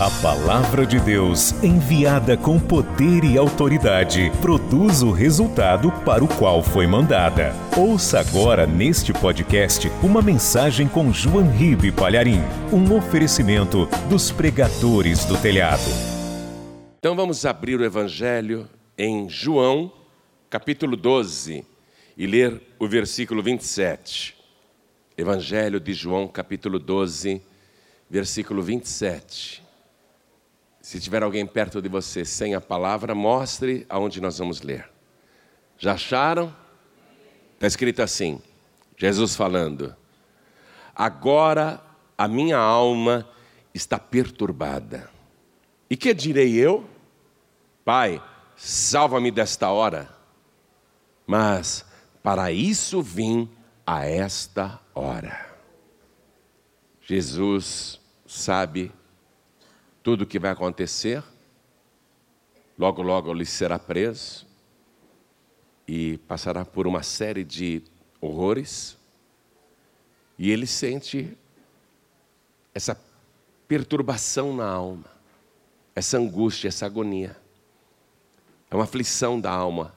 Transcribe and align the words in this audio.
A 0.00 0.08
palavra 0.22 0.86
de 0.86 1.00
Deus, 1.00 1.50
enviada 1.60 2.36
com 2.36 2.56
poder 2.60 3.24
e 3.24 3.36
autoridade, 3.36 4.30
produz 4.40 5.02
o 5.02 5.10
resultado 5.10 5.90
para 6.04 6.22
o 6.22 6.28
qual 6.28 6.62
foi 6.62 6.86
mandada. 6.86 7.52
Ouça 7.76 8.20
agora 8.20 8.64
neste 8.64 9.12
podcast 9.12 9.88
uma 10.00 10.22
mensagem 10.22 10.86
com 10.86 11.12
João 11.12 11.50
Ribe 11.50 11.90
Palharim, 11.90 12.38
um 12.72 12.96
oferecimento 12.96 13.86
dos 14.08 14.30
pregadores 14.30 15.24
do 15.24 15.36
telhado. 15.36 15.90
Então 17.00 17.16
vamos 17.16 17.44
abrir 17.44 17.80
o 17.80 17.84
Evangelho 17.84 18.68
em 18.96 19.28
João, 19.28 19.92
capítulo 20.48 20.96
12, 20.96 21.66
e 22.16 22.24
ler 22.24 22.62
o 22.78 22.86
versículo 22.86 23.42
27. 23.42 24.36
Evangelho 25.16 25.80
de 25.80 25.92
João, 25.92 26.28
capítulo 26.28 26.78
12, 26.78 27.42
versículo 28.08 28.62
27. 28.62 29.66
Se 30.88 30.98
tiver 30.98 31.22
alguém 31.22 31.46
perto 31.46 31.82
de 31.82 31.88
você 31.90 32.24
sem 32.24 32.54
a 32.54 32.62
palavra, 32.62 33.14
mostre 33.14 33.84
aonde 33.90 34.22
nós 34.22 34.38
vamos 34.38 34.62
ler. 34.62 34.90
Já 35.76 35.92
acharam? 35.92 36.56
Está 37.52 37.66
escrito 37.66 38.00
assim: 38.00 38.40
Jesus 38.96 39.36
falando. 39.36 39.94
Agora 40.96 41.78
a 42.16 42.26
minha 42.26 42.56
alma 42.56 43.28
está 43.74 43.98
perturbada. 43.98 45.10
E 45.90 45.94
que 45.94 46.14
direi 46.14 46.54
eu? 46.54 46.88
Pai, 47.84 48.22
salva-me 48.56 49.30
desta 49.30 49.68
hora. 49.68 50.08
Mas 51.26 51.84
para 52.22 52.50
isso 52.50 53.02
vim 53.02 53.46
a 53.86 54.06
esta 54.06 54.80
hora. 54.94 55.54
Jesus 57.02 58.00
sabe 58.26 58.90
tudo 60.02 60.22
o 60.22 60.26
que 60.26 60.38
vai 60.38 60.50
acontecer. 60.50 61.22
Logo, 62.78 63.02
logo 63.02 63.32
ele 63.32 63.44
será 63.44 63.78
preso 63.78 64.46
e 65.86 66.18
passará 66.28 66.64
por 66.64 66.86
uma 66.86 67.02
série 67.02 67.44
de 67.44 67.82
horrores. 68.20 68.96
E 70.38 70.50
ele 70.50 70.66
sente 70.66 71.36
essa 72.74 72.98
perturbação 73.66 74.54
na 74.54 74.68
alma, 74.68 75.06
essa 75.94 76.16
angústia, 76.16 76.68
essa 76.68 76.86
agonia. 76.86 77.36
É 78.70 78.74
uma 78.74 78.84
aflição 78.84 79.40
da 79.40 79.50
alma 79.50 79.94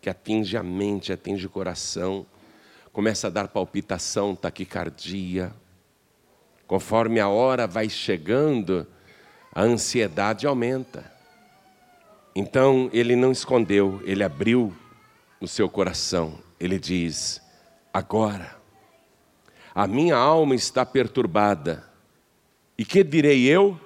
que 0.00 0.10
atinge 0.10 0.56
a 0.56 0.62
mente, 0.62 1.12
atinge 1.12 1.46
o 1.46 1.50
coração, 1.50 2.26
começa 2.92 3.28
a 3.28 3.30
dar 3.30 3.48
palpitação, 3.48 4.34
taquicardia. 4.36 5.52
Conforme 6.66 7.20
a 7.20 7.28
hora 7.28 7.66
vai 7.66 7.88
chegando, 7.88 8.86
a 9.58 9.62
ansiedade 9.62 10.46
aumenta. 10.46 11.12
Então 12.32 12.88
ele 12.92 13.16
não 13.16 13.32
escondeu, 13.32 14.00
ele 14.04 14.22
abriu 14.22 14.72
no 15.40 15.48
seu 15.48 15.68
coração. 15.68 16.38
Ele 16.60 16.78
diz: 16.78 17.42
Agora, 17.92 18.56
a 19.74 19.84
minha 19.88 20.14
alma 20.14 20.54
está 20.54 20.86
perturbada. 20.86 21.84
E 22.78 22.84
que 22.84 23.02
direi 23.02 23.48
eu? 23.48 23.76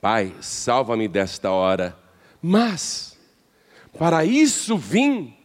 Pai, 0.00 0.34
salva-me 0.40 1.08
desta 1.08 1.50
hora. 1.50 1.94
Mas, 2.40 3.18
para 3.98 4.24
isso 4.24 4.78
vim 4.78 5.36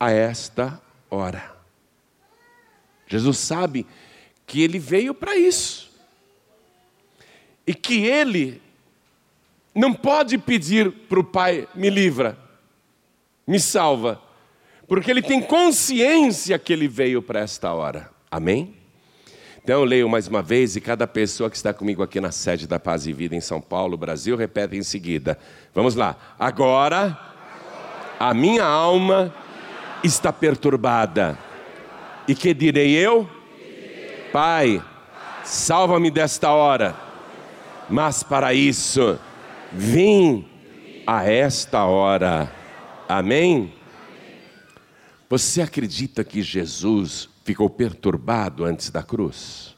a 0.00 0.10
esta 0.10 0.82
hora. 1.08 1.54
Jesus 3.06 3.38
sabe 3.38 3.86
que 4.48 4.60
ele 4.60 4.80
veio 4.80 5.14
para 5.14 5.36
isso 5.36 5.89
e 7.70 7.74
que 7.74 8.04
ele 8.04 8.60
não 9.72 9.94
pode 9.94 10.36
pedir 10.36 10.90
para 10.90 11.20
o 11.20 11.24
Pai: 11.24 11.68
me 11.72 11.88
livra, 11.88 12.36
me 13.46 13.60
salva, 13.60 14.20
porque 14.88 15.08
ele 15.08 15.22
tem 15.22 15.40
consciência 15.40 16.58
que 16.58 16.72
ele 16.72 16.88
veio 16.88 17.22
para 17.22 17.38
esta 17.38 17.72
hora. 17.72 18.10
Amém? 18.28 18.74
Então 19.62 19.78
eu 19.78 19.84
leio 19.84 20.08
mais 20.08 20.26
uma 20.26 20.42
vez 20.42 20.74
e 20.74 20.80
cada 20.80 21.06
pessoa 21.06 21.48
que 21.48 21.54
está 21.54 21.72
comigo 21.72 22.02
aqui 22.02 22.20
na 22.20 22.32
sede 22.32 22.66
da 22.66 22.80
Paz 22.80 23.06
e 23.06 23.12
Vida 23.12 23.36
em 23.36 23.40
São 23.40 23.60
Paulo, 23.60 23.96
Brasil, 23.96 24.36
repete 24.36 24.76
em 24.76 24.82
seguida. 24.82 25.38
Vamos 25.72 25.94
lá. 25.94 26.16
Agora, 26.40 27.16
a 28.18 28.34
minha 28.34 28.64
alma 28.64 29.32
está 30.02 30.32
perturbada. 30.32 31.38
E 32.26 32.34
que 32.34 32.52
direi 32.52 32.96
eu? 32.96 33.30
Pai, 34.32 34.82
salva-me 35.44 36.10
desta 36.10 36.50
hora 36.50 37.09
mas 37.90 38.22
para 38.22 38.54
isso 38.54 39.18
vim 39.72 40.48
a 41.06 41.24
esta 41.24 41.84
hora. 41.84 42.52
Amém? 43.08 43.74
Você 45.28 45.60
acredita 45.60 46.22
que 46.22 46.42
Jesus 46.42 47.28
ficou 47.44 47.68
perturbado 47.68 48.64
antes 48.64 48.90
da 48.90 49.02
cruz? 49.02 49.76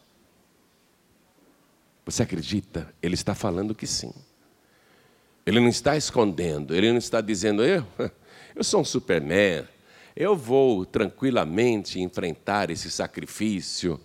Você 2.05 2.22
acredita? 2.22 2.93
Ele 3.03 3.15
está 3.15 3.34
falando 3.34 3.75
que 3.75 3.87
sim. 3.87 4.12
Ele 5.47 5.59
não 5.59 5.69
está 5.69 5.97
escondendo, 5.97 6.75
ele 6.75 6.91
não 6.91 6.99
está 6.99 7.21
dizendo, 7.21 7.65
eu, 7.65 7.87
eu 8.55 8.62
sou 8.62 8.81
um 8.81 8.84
superman, 8.84 9.67
eu 10.15 10.37
vou 10.37 10.84
tranquilamente 10.84 12.01
enfrentar 12.01 12.71
esse 12.71 12.91
sacrifício. 12.91 14.01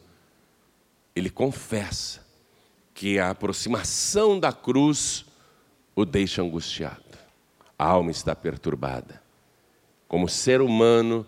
Ele 1.15 1.29
confessa 1.29 2.26
que 2.97 3.19
a 3.19 3.29
aproximação 3.29 4.39
da 4.39 4.51
cruz 4.51 5.23
o 5.95 6.03
deixa 6.03 6.41
angustiado. 6.41 7.03
A 7.77 7.85
alma 7.85 8.09
está 8.09 8.35
perturbada. 8.35 9.21
Como 10.07 10.27
ser 10.27 10.61
humano, 10.61 11.23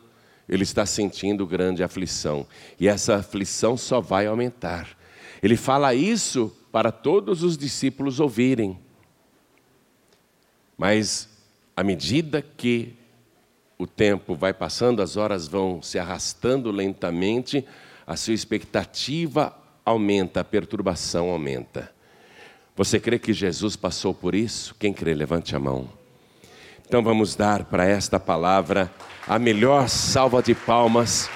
ele 0.48 0.64
está 0.64 0.84
sentindo 0.84 1.46
grande 1.46 1.84
aflição. 1.84 2.48
E 2.80 2.88
essa 2.88 3.18
aflição 3.18 3.78
só 3.78 4.02
vai 4.02 4.26
aumentar. 4.26 4.98
Ele 5.44 5.56
fala 5.56 5.94
isso 5.94 6.52
para 6.72 6.92
todos 6.92 7.44
os 7.44 7.56
discípulos 7.56 8.20
ouvirem. 8.20 8.80
Mas, 10.76 11.30
à 11.78 11.84
medida 11.84 12.42
que 12.42 12.96
o 13.78 13.86
tempo 13.86 14.34
vai 14.34 14.56
passando, 14.56 15.04
as 15.04 15.18
horas 15.18 15.48
vão 15.48 15.84
se 15.84 16.00
arrastando 16.00 16.72
lentamente, 16.72 17.64
a 18.08 18.16
sua 18.16 18.34
expectativa 18.34 19.59
aumenta, 19.90 20.42
a 20.42 20.44
perturbação 20.44 21.30
aumenta. 21.30 21.92
Você 22.76 23.00
crê 23.00 23.20
que 23.20 23.34
Jesus 23.34 23.76
passou 23.76 24.14
por 24.14 24.34
isso? 24.34 24.76
Quem 24.80 24.94
crê, 24.94 25.14
levante 25.14 25.56
a 25.56 25.60
mão. 25.60 25.90
Então 26.88 27.04
vamos 27.04 27.36
dar 27.36 27.66
para 27.66 27.86
esta 27.86 28.20
palavra 28.20 28.92
a 29.28 29.38
melhor 29.38 29.90
salva 29.90 30.42
de 30.42 30.56
palmas 30.56 31.30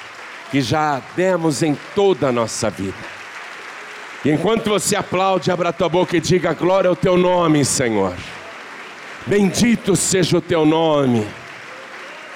que 0.49 0.61
já 0.61 1.01
demos 1.15 1.61
em 1.61 1.77
toda 1.93 2.29
a 2.29 2.31
nossa 2.31 2.69
vida. 2.69 2.97
E 4.23 4.31
enquanto 4.31 4.69
você 4.69 4.95
aplaude, 4.95 5.51
abra 5.51 5.73
tua 5.73 5.89
boca 5.89 6.15
e 6.15 6.21
diga 6.21 6.53
glória 6.53 6.89
ao 6.89 6.95
teu 6.95 7.17
nome, 7.17 7.65
Senhor. 7.65 8.15
Bendito 9.27 9.95
seja 9.95 10.37
o 10.37 10.41
teu 10.41 10.65
nome. 10.65 11.27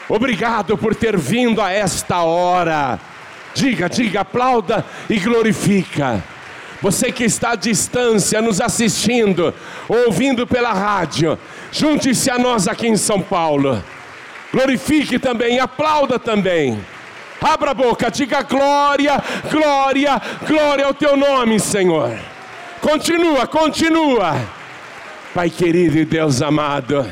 Obrigado 0.10 0.78
por 0.78 0.94
ter 0.94 1.18
vindo 1.18 1.62
a 1.62 1.72
esta 1.72 2.24
hora 2.24 3.00
Diga, 3.54 3.90
diga, 3.90 4.22
aplauda 4.22 4.86
e 5.10 5.20
glorifica. 5.20 6.24
Você 6.82 7.12
que 7.12 7.24
está 7.24 7.52
à 7.52 7.56
distância, 7.56 8.42
nos 8.42 8.62
assistindo, 8.62 9.54
ouvindo 9.88 10.46
pela 10.46 10.74
rádio, 10.74 11.38
junte-se 11.72 12.30
a 12.30 12.38
nós 12.38 12.68
aqui 12.68 12.88
em 12.88 12.98
São 12.98 13.20
Paulo. 13.20 13.84
Glorifique 14.54 15.18
também, 15.18 15.60
aplauda 15.60 16.20
também. 16.20 16.80
Abra 17.42 17.72
a 17.72 17.74
boca, 17.74 18.12
diga 18.12 18.42
glória, 18.42 19.22
glória, 19.50 20.22
glória 20.46 20.86
ao 20.86 20.94
teu 20.94 21.16
nome, 21.16 21.60
Senhor. 21.60 22.18
Continua, 22.82 23.48
continua. 23.48 24.36
Pai 25.34 25.50
querido 25.50 25.98
e 25.98 26.06
Deus 26.06 26.42
amado, 26.42 27.10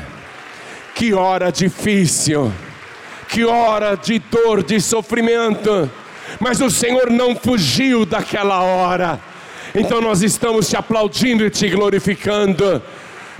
que 0.94 1.14
hora 1.14 1.50
difícil, 1.50 2.52
que 3.28 3.44
hora 3.44 3.96
de 3.96 4.18
dor, 4.18 4.62
de 4.62 4.80
sofrimento 4.80 5.90
mas 6.40 6.60
o 6.60 6.70
Senhor 6.70 7.10
não 7.10 7.34
fugiu 7.36 8.04
daquela 8.04 8.60
hora. 8.62 9.20
Então 9.74 10.00
nós 10.00 10.22
estamos 10.22 10.68
te 10.68 10.76
aplaudindo 10.76 11.44
e 11.44 11.50
te 11.50 11.68
glorificando. 11.68 12.82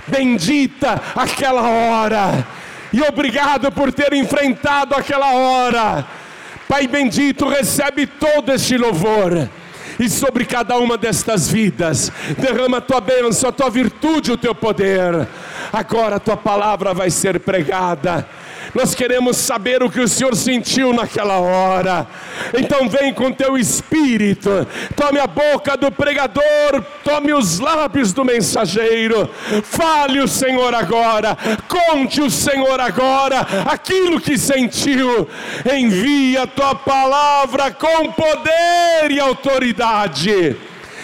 Bendita 0.07 1.01
aquela 1.15 1.67
hora, 1.67 2.47
e 2.93 3.01
obrigado 3.01 3.71
por 3.71 3.91
ter 3.91 4.13
enfrentado 4.13 4.95
aquela 4.95 5.33
hora. 5.33 6.05
Pai 6.67 6.87
bendito, 6.87 7.47
recebe 7.47 8.07
todo 8.07 8.53
este 8.53 8.77
louvor 8.77 9.49
e 9.99 10.09
sobre 10.09 10.45
cada 10.45 10.77
uma 10.77 10.97
destas 10.97 11.49
vidas, 11.49 12.11
derrama 12.37 12.77
a 12.77 12.81
tua 12.81 13.01
bênção, 13.01 13.49
a 13.49 13.53
tua 13.53 13.69
virtude, 13.69 14.31
o 14.31 14.37
teu 14.37 14.53
poder. 14.53 15.27
Agora 15.73 16.17
a 16.17 16.19
tua 16.19 16.37
palavra 16.37 16.93
vai 16.93 17.09
ser 17.09 17.39
pregada 17.39 18.27
Nós 18.77 18.93
queremos 18.93 19.37
saber 19.37 19.81
o 19.81 19.89
que 19.89 19.99
o 19.99 20.07
Senhor 20.07 20.35
sentiu 20.35 20.93
naquela 20.93 21.39
hora. 21.39 22.05
Então 22.55 22.87
vem 22.87 23.11
com 23.11 23.31
teu 23.31 23.57
espírito. 23.57 24.67
Tome 24.95 25.19
a 25.19 25.25
boca 25.25 25.75
do 25.75 25.91
pregador, 25.91 26.85
tome 27.03 27.33
os 27.33 27.57
lábios 27.57 28.13
do 28.13 28.23
mensageiro. 28.23 29.27
Fale 29.63 30.21
o 30.21 30.27
Senhor 30.27 30.75
agora. 30.75 31.35
Conte 31.67 32.21
o 32.21 32.29
Senhor 32.29 32.79
agora 32.79 33.47
aquilo 33.65 34.21
que 34.21 34.37
sentiu. 34.37 35.27
Envia 35.65 36.43
a 36.43 36.47
tua 36.47 36.75
palavra 36.75 37.71
com 37.71 38.11
poder 38.11 39.09
e 39.09 39.19
autoridade 39.19 40.55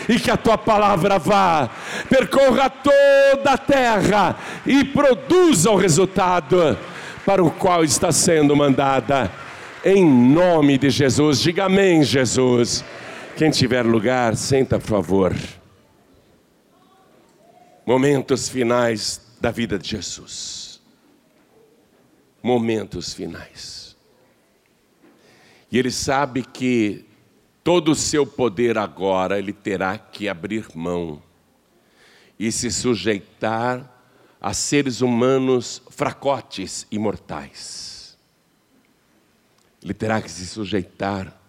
e 0.08 0.20
que 0.20 0.30
a 0.30 0.38
tua 0.38 0.60
palavra 0.60 1.18
vá, 1.18 1.70
percorra 2.08 2.70
toda 2.70 3.52
a 3.52 3.58
terra 3.58 4.36
e 4.64 4.84
produza 4.84 5.72
o 5.72 5.76
resultado 5.76 6.78
para 7.26 7.44
o 7.44 7.52
qual 7.52 7.84
está 7.84 8.12
sendo 8.12 8.56
mandada. 8.56 9.32
Em 9.84 10.06
nome 10.06 10.78
de 10.78 10.90
Jesus, 10.90 11.40
diga 11.40 11.66
amém, 11.66 12.04
Jesus. 12.04 12.84
Quem 13.38 13.50
tiver 13.50 13.86
lugar, 13.86 14.36
senta, 14.36 14.80
por 14.80 14.88
favor. 14.88 15.36
Momentos 17.86 18.48
finais 18.48 19.22
da 19.42 19.52
vida 19.52 19.78
de 19.78 19.90
Jesus. 19.90 20.82
Momentos 22.42 23.14
finais. 23.14 23.96
E 25.72 25.78
ele 25.78 25.92
sabe 25.92 26.44
que 26.44 27.06
todo 27.64 27.92
o 27.92 27.96
seu 27.96 28.26
poder 28.26 28.78
agora 28.78 29.40
ele 29.40 29.52
terá 29.52 29.98
que 29.98 30.30
abrir 30.30 30.68
mão 30.76 31.22
e 32.38 32.52
se 32.52 32.70
sujeitar 32.70 33.90
a 34.40 34.54
seres 34.54 35.02
humanos 35.02 35.82
fracotes 35.96 36.88
e 36.92 36.98
mortais. 36.98 38.18
Ele 39.82 39.94
terá 39.94 40.22
que 40.22 40.32
se 40.32 40.46
sujeitar 40.48 41.40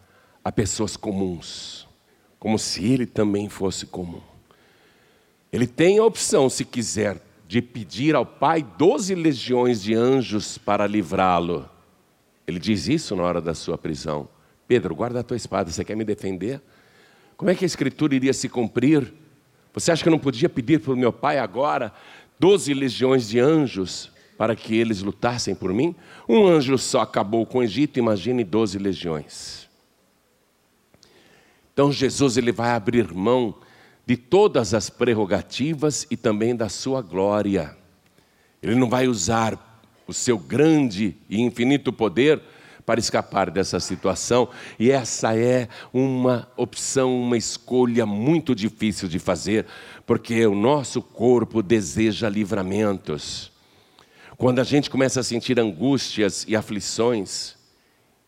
a 0.44 0.52
pessoas 0.52 0.96
comuns, 0.96 1.88
como 2.38 2.58
se 2.58 2.84
ele 2.84 3.06
também 3.06 3.48
fosse 3.48 3.86
comum. 3.86 4.20
Ele 5.52 5.66
tem 5.66 5.98
a 5.98 6.04
opção, 6.04 6.50
se 6.50 6.64
quiser, 6.64 7.22
de 7.48 7.62
pedir 7.62 8.14
ao 8.14 8.26
Pai 8.26 8.62
doze 8.76 9.14
legiões 9.14 9.80
de 9.80 9.94
anjos 9.94 10.58
para 10.58 10.86
livrá-lo. 10.86 11.68
Ele 12.46 12.58
diz 12.58 12.86
isso 12.88 13.16
na 13.16 13.22
hora 13.22 13.40
da 13.40 13.54
sua 13.54 13.78
prisão. 13.78 14.28
Pedro, 14.68 14.94
guarda 14.94 15.20
a 15.20 15.22
tua 15.22 15.36
espada, 15.36 15.70
você 15.70 15.84
quer 15.84 15.96
me 15.96 16.04
defender? 16.04 16.60
Como 17.36 17.50
é 17.50 17.54
que 17.54 17.64
a 17.64 17.66
escritura 17.66 18.14
iria 18.14 18.32
se 18.32 18.48
cumprir? 18.48 19.12
Você 19.72 19.90
acha 19.90 20.02
que 20.02 20.08
eu 20.08 20.12
não 20.12 20.18
podia 20.18 20.48
pedir 20.48 20.80
para 20.80 20.92
o 20.92 20.96
meu 20.96 21.12
pai 21.12 21.38
agora 21.38 21.92
doze 22.38 22.74
legiões 22.74 23.28
de 23.28 23.38
anjos 23.40 24.12
para 24.36 24.56
que 24.56 24.76
eles 24.76 25.02
lutassem 25.02 25.54
por 25.54 25.72
mim? 25.72 25.94
Um 26.28 26.46
anjo 26.46 26.76
só 26.78 27.00
acabou 27.00 27.46
com 27.46 27.58
o 27.58 27.62
Egito, 27.62 27.98
imagine 27.98 28.44
doze 28.44 28.78
legiões. 28.78 29.68
Então 31.72 31.90
Jesus 31.90 32.36
ele 32.36 32.52
vai 32.52 32.70
abrir 32.70 33.12
mão 33.12 33.54
de 34.06 34.16
todas 34.16 34.74
as 34.74 34.90
prerrogativas 34.90 36.06
e 36.10 36.16
também 36.16 36.54
da 36.54 36.68
sua 36.68 37.02
glória. 37.02 37.76
Ele 38.62 38.74
não 38.74 38.88
vai 38.88 39.08
usar 39.08 39.82
o 40.06 40.12
seu 40.12 40.38
grande 40.38 41.16
e 41.28 41.40
infinito 41.40 41.92
poder 41.92 42.40
para 42.84 43.00
escapar 43.00 43.50
dessa 43.50 43.80
situação, 43.80 44.48
e 44.78 44.90
essa 44.90 45.34
é 45.34 45.68
uma 45.90 46.46
opção, 46.54 47.18
uma 47.18 47.36
escolha 47.36 48.04
muito 48.04 48.54
difícil 48.54 49.08
de 49.08 49.18
fazer, 49.18 49.64
porque 50.04 50.46
o 50.46 50.54
nosso 50.54 51.00
corpo 51.00 51.62
deseja 51.62 52.28
livramentos. 52.28 53.53
Quando 54.36 54.58
a 54.58 54.64
gente 54.64 54.90
começa 54.90 55.20
a 55.20 55.24
sentir 55.24 55.60
angústias 55.60 56.44
e 56.48 56.56
aflições, 56.56 57.54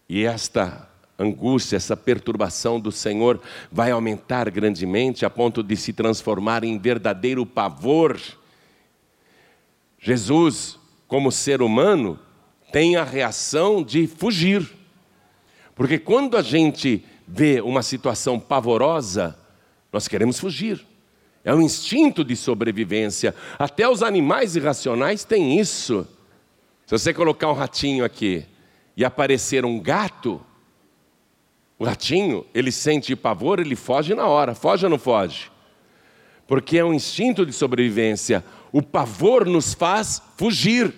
e 0.09 0.25
esta 0.25 0.89
angústia, 1.19 1.77
essa 1.77 1.97
perturbação 1.97 2.79
do 2.79 2.93
Senhor 2.93 3.41
vai 3.73 3.91
aumentar 3.91 4.49
grandemente 4.51 5.25
a 5.25 5.31
ponto 5.31 5.63
de 5.63 5.77
se 5.77 5.93
transformar 5.93 6.63
em 6.63 6.79
verdadeiro 6.79 7.45
pavor. 7.45 8.21
Jesus, 9.99 10.79
como 11.09 11.33
ser 11.33 11.61
humano, 11.61 12.19
tem 12.71 12.97
a 12.97 13.03
reação 13.03 13.83
de 13.83 14.07
fugir. 14.07 14.69
Porque 15.75 15.99
quando 15.99 16.37
a 16.37 16.43
gente 16.43 17.05
vê 17.27 17.61
uma 17.61 17.83
situação 17.83 18.39
pavorosa, 18.39 19.37
nós 19.93 20.07
queremos 20.07 20.39
fugir. 20.39 20.87
É 21.47 21.55
um 21.55 21.63
instinto 21.63 22.25
de 22.25 22.35
sobrevivência. 22.35 23.33
Até 23.57 23.89
os 23.89 24.03
animais 24.03 24.57
irracionais 24.57 25.23
têm 25.23 25.61
isso. 25.61 26.05
Se 26.85 26.91
você 26.91 27.15
colocar 27.15 27.49
um 27.49 27.55
ratinho 27.55 28.05
aqui 28.05 28.45
e 28.97 29.05
aparecer 29.05 29.65
um 29.65 29.79
gato, 29.79 30.45
o 31.79 31.85
ratinho, 31.85 32.45
ele 32.53 32.73
sente 32.73 33.15
pavor, 33.15 33.61
ele 33.61 33.77
foge 33.77 34.13
na 34.13 34.27
hora. 34.27 34.57
Foge 34.57 34.87
ou 34.87 34.91
não 34.91 34.99
foge? 34.99 35.53
Porque 36.49 36.79
é 36.79 36.85
um 36.85 36.93
instinto 36.93 37.47
de 37.47 37.53
sobrevivência. 37.53 38.45
O 38.73 38.83
pavor 38.83 39.47
nos 39.47 39.73
faz 39.73 40.21
fugir. 40.37 40.93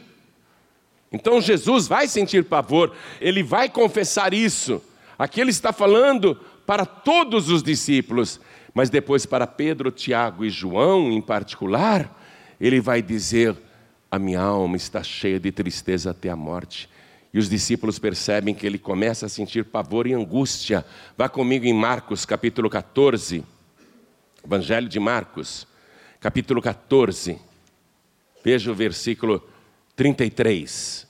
Então 1.12 1.42
Jesus 1.42 1.86
vai 1.86 2.08
sentir 2.08 2.44
pavor, 2.44 2.94
ele 3.20 3.42
vai 3.42 3.68
confessar 3.68 4.32
isso. 4.32 4.80
Aqui 5.18 5.42
ele 5.42 5.50
está 5.50 5.74
falando 5.74 6.40
para 6.66 6.86
todos 6.86 7.50
os 7.50 7.62
discípulos, 7.62 8.40
mas 8.78 8.90
depois 8.90 9.26
para 9.26 9.44
Pedro, 9.44 9.90
Tiago 9.90 10.44
e 10.44 10.50
João 10.50 11.10
em 11.10 11.20
particular, 11.20 12.16
ele 12.60 12.80
vai 12.80 13.02
dizer: 13.02 13.56
A 14.08 14.20
minha 14.20 14.40
alma 14.40 14.76
está 14.76 15.02
cheia 15.02 15.40
de 15.40 15.50
tristeza 15.50 16.12
até 16.12 16.30
a 16.30 16.36
morte. 16.36 16.88
E 17.34 17.40
os 17.40 17.48
discípulos 17.48 17.98
percebem 17.98 18.54
que 18.54 18.64
ele 18.64 18.78
começa 18.78 19.26
a 19.26 19.28
sentir 19.28 19.64
pavor 19.64 20.06
e 20.06 20.14
angústia. 20.14 20.86
Vá 21.16 21.28
comigo 21.28 21.66
em 21.66 21.72
Marcos, 21.72 22.24
capítulo 22.24 22.70
14. 22.70 23.44
Evangelho 24.44 24.88
de 24.88 25.00
Marcos, 25.00 25.66
capítulo 26.20 26.62
14. 26.62 27.36
Veja 28.44 28.70
o 28.70 28.76
versículo 28.76 29.42
33, 29.96 31.04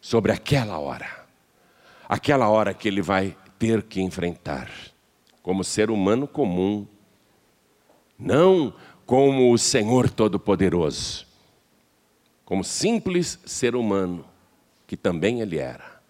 sobre 0.00 0.32
aquela 0.32 0.78
hora, 0.78 1.26
aquela 2.08 2.48
hora 2.48 2.72
que 2.72 2.88
ele 2.88 3.02
vai 3.02 3.36
ter 3.58 3.82
que 3.82 4.00
enfrentar, 4.00 4.70
como 5.48 5.64
ser 5.64 5.90
humano 5.90 6.28
comum, 6.28 6.86
não 8.18 8.74
como 9.06 9.50
o 9.50 9.56
Senhor 9.56 10.10
Todo-Poderoso, 10.10 11.26
como 12.44 12.62
simples 12.62 13.40
ser 13.46 13.74
humano, 13.74 14.26
que 14.86 14.94
também 14.94 15.40
ele 15.40 15.56
era, 15.56 16.02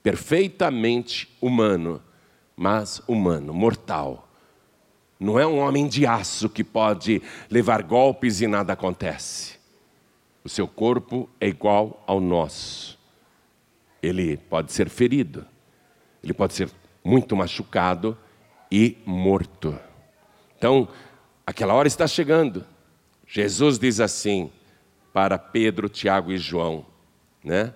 perfeitamente 0.00 1.28
humano, 1.40 2.00
mas 2.56 3.02
humano, 3.08 3.52
mortal. 3.52 4.28
Não 5.18 5.40
é 5.40 5.44
um 5.44 5.58
homem 5.58 5.88
de 5.88 6.06
aço 6.06 6.48
que 6.48 6.62
pode 6.62 7.20
levar 7.50 7.82
golpes 7.82 8.40
e 8.40 8.46
nada 8.46 8.74
acontece. 8.74 9.58
O 10.44 10.48
seu 10.48 10.68
corpo 10.68 11.28
é 11.40 11.48
igual 11.48 12.00
ao 12.06 12.20
nosso. 12.20 12.96
Ele 14.00 14.36
pode 14.36 14.70
ser 14.70 14.88
ferido, 14.88 15.44
ele 16.22 16.32
pode 16.32 16.54
ser 16.54 16.70
muito 17.02 17.34
machucado 17.34 18.16
e 18.70 18.98
morto. 19.04 19.78
Então, 20.56 20.88
aquela 21.46 21.74
hora 21.74 21.88
está 21.88 22.06
chegando. 22.06 22.64
Jesus 23.26 23.78
diz 23.78 24.00
assim 24.00 24.50
para 25.12 25.38
Pedro, 25.38 25.88
Tiago 25.88 26.32
e 26.32 26.38
João, 26.38 26.86
né? 27.42 27.72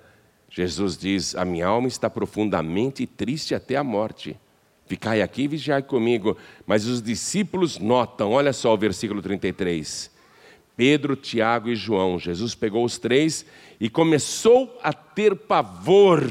Jesus 0.49 0.99
diz: 0.99 1.35
A 1.35 1.45
minha 1.45 1.67
alma 1.67 1.89
está 1.89 2.11
profundamente 2.11 3.07
triste 3.07 3.55
até 3.55 3.77
a 3.77 3.85
morte. 3.85 4.39
Ficai 4.87 5.23
aqui 5.23 5.43
e 5.43 5.49
vigiai 5.49 5.83
comigo. 5.83 6.37
Mas 6.67 6.87
os 6.87 7.01
discípulos 7.01 7.79
notam, 7.79 8.33
olha 8.33 8.53
só 8.53 8.75
o 8.75 8.77
versículo 8.77 9.23
33. 9.23 10.11
Pedro, 10.77 11.17
Tiago 11.17 11.71
e 11.71 11.75
João. 11.75 12.19
Jesus 12.19 12.55
pegou 12.55 12.85
os 12.85 12.99
três 12.99 13.47
e 13.81 13.89
começou 13.89 14.79
a 14.83 14.93
ter 14.93 15.35
pavor. 15.35 16.31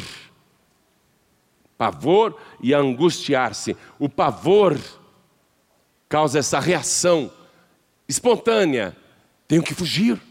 Pavor 1.82 2.38
e 2.62 2.76
angustiar-se. 2.76 3.76
O 3.98 4.08
pavor 4.08 4.78
causa 6.08 6.38
essa 6.38 6.60
reação 6.60 7.32
espontânea. 8.08 8.96
Tenho 9.48 9.64
que 9.64 9.74
fugir, 9.74 10.22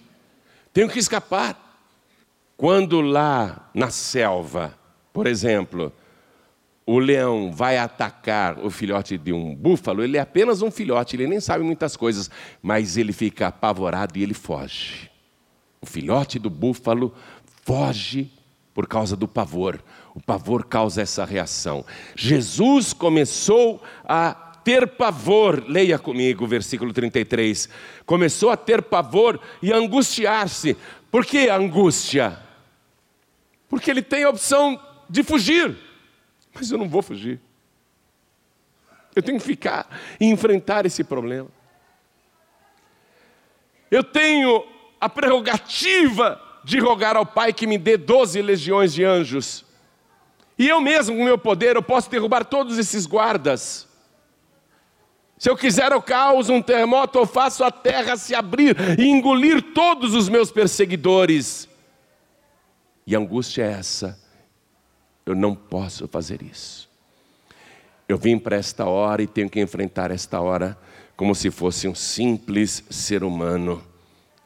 tenho 0.73 0.89
que 0.89 1.01
escapar. 1.01 1.59
Quando 2.57 3.01
lá 3.01 3.69
na 3.75 3.91
selva, 3.91 4.79
por 5.13 5.27
exemplo, 5.27 5.93
o 6.87 7.01
leão 7.01 7.51
vai 7.51 7.79
atacar 7.79 8.65
o 8.65 8.71
filhote 8.71 9.19
de 9.19 9.33
um 9.33 9.53
búfalo, 9.53 10.05
ele 10.05 10.19
é 10.19 10.21
apenas 10.21 10.63
um 10.63 10.71
filhote, 10.71 11.17
ele 11.17 11.27
nem 11.27 11.41
sabe 11.41 11.65
muitas 11.65 11.97
coisas, 11.97 12.31
mas 12.63 12.97
ele 12.97 13.13
fica 13.13 13.49
apavorado 13.49 14.17
e 14.17 14.23
ele 14.23 14.35
foge. 14.35 15.11
O 15.81 15.87
filhote 15.87 16.39
do 16.39 16.49
búfalo 16.49 17.13
foge 17.65 18.31
por 18.73 18.87
causa 18.87 19.17
do 19.17 19.27
pavor. 19.27 19.83
O 20.15 20.21
pavor 20.21 20.65
causa 20.65 21.03
essa 21.03 21.25
reação. 21.25 21.85
Jesus 22.17 22.93
começou 22.93 23.83
a 24.05 24.35
ter 24.65 24.87
pavor, 24.87 25.65
leia 25.67 25.99
comigo 25.99 26.45
o 26.45 26.49
versículo 26.49 26.93
33. 26.93 27.69
Começou 28.05 28.51
a 28.51 28.57
ter 28.57 28.83
pavor 28.83 29.41
e 29.63 29.73
angustiar-se. 29.73 30.77
Por 31.11 31.25
que 31.25 31.49
angústia? 31.49 32.39
Porque 33.69 33.91
ele 33.91 34.03
tem 34.03 34.25
a 34.25 34.31
opção 34.31 34.81
de 35.09 35.23
fugir. 35.23 35.77
Mas 36.55 36.71
eu 36.71 36.79
não 36.79 36.89
vou 36.89 37.03
fugir. 37.03 37.41
Eu 39.15 39.23
tenho 39.23 39.39
que 39.39 39.45
ficar 39.45 39.89
e 40.21 40.27
enfrentar 40.27 40.87
esse 40.87 41.03
problema. 41.03 41.49
Eu 43.91 44.05
tenho 44.05 44.65
a 45.01 45.09
prerrogativa 45.09 46.41
de 46.63 46.79
rogar 46.79 47.17
ao 47.17 47.27
Pai 47.27 47.53
que 47.53 47.67
me 47.67 47.79
dê 47.79 47.97
doze 47.97 48.41
legiões 48.41 48.93
de 48.93 49.05
anjos. 49.05 49.65
E 50.61 50.69
eu 50.69 50.79
mesmo, 50.79 51.17
com 51.17 51.25
meu 51.25 51.39
poder, 51.39 51.75
eu 51.75 51.83
posso 51.83 52.11
derrubar 52.11 52.45
todos 52.45 52.77
esses 52.77 53.07
guardas. 53.07 53.89
Se 55.39 55.49
eu 55.49 55.57
quiser, 55.57 55.91
eu 55.91 56.03
causo 56.03 56.53
um 56.53 56.61
terremoto, 56.61 57.19
eu 57.19 57.25
faço 57.25 57.65
a 57.65 57.71
terra 57.71 58.15
se 58.15 58.35
abrir 58.35 58.77
e 58.99 59.09
engolir 59.09 59.73
todos 59.73 60.15
os 60.15 60.29
meus 60.29 60.51
perseguidores. 60.51 61.67
E 63.07 63.17
a 63.17 63.19
angústia 63.19 63.63
é 63.63 63.73
essa. 63.73 64.21
Eu 65.25 65.35
não 65.35 65.55
posso 65.55 66.07
fazer 66.07 66.43
isso. 66.43 66.91
Eu 68.07 68.19
vim 68.19 68.39
para 68.39 68.57
esta 68.57 68.85
hora 68.85 69.23
e 69.23 69.27
tenho 69.27 69.49
que 69.49 69.63
enfrentar 69.63 70.11
esta 70.11 70.43
hora 70.43 70.77
como 71.17 71.35
se 71.35 71.51
fosse 71.51 71.89
um 71.89 71.95
simples 71.95 72.85
ser 72.91 73.25
humano. 73.25 73.83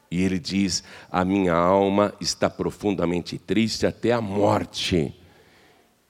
E 0.09 0.23
ele 0.23 0.39
diz: 0.39 0.81
A 1.11 1.25
minha 1.25 1.53
alma 1.53 2.13
está 2.21 2.49
profundamente 2.49 3.37
triste 3.37 3.85
até 3.85 4.13
a 4.13 4.21
morte. 4.21 5.13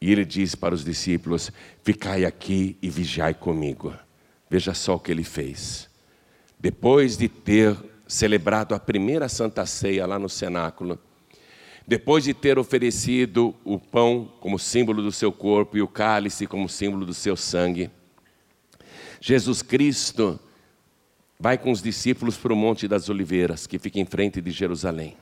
E 0.06 0.12
ele 0.12 0.24
diz 0.24 0.54
para 0.54 0.76
os 0.76 0.86
discípulos: 0.86 1.52
Ficai 1.84 2.26
aqui 2.26 2.78
e 2.80 2.92
vigiai 2.92 3.34
comigo. 3.34 3.92
Veja 4.48 4.72
só 4.72 4.94
o 4.94 5.00
que 5.00 5.12
ele 5.12 5.24
fez. 5.24 5.90
Depois 6.60 7.18
de 7.18 7.28
ter 7.28 7.76
celebrado 8.08 8.76
a 8.76 8.80
primeira 8.80 9.28
Santa 9.28 9.66
Ceia 9.66 10.06
lá 10.06 10.20
no 10.20 10.30
cenáculo, 10.30 11.00
depois 11.88 12.24
de 12.24 12.36
ter 12.36 12.60
oferecido 12.60 13.56
o 13.66 13.80
pão 13.80 14.32
como 14.40 14.60
símbolo 14.60 15.02
do 15.02 15.12
seu 15.12 15.32
corpo 15.32 15.76
e 15.76 15.82
o 15.82 15.88
cálice 15.88 16.46
como 16.46 16.70
símbolo 16.70 17.04
do 17.04 17.14
seu 17.16 17.36
sangue, 17.36 17.90
Jesus 19.20 19.64
Cristo 19.64 20.40
vai 21.40 21.58
com 21.58 21.72
os 21.72 21.82
discípulos 21.82 22.38
para 22.38 22.54
o 22.54 22.56
Monte 22.56 22.88
das 22.88 23.10
Oliveiras, 23.10 23.66
que 23.66 23.80
fica 23.80 24.00
em 24.00 24.06
frente 24.06 24.40
de 24.40 24.52
Jerusalém. 24.52 25.18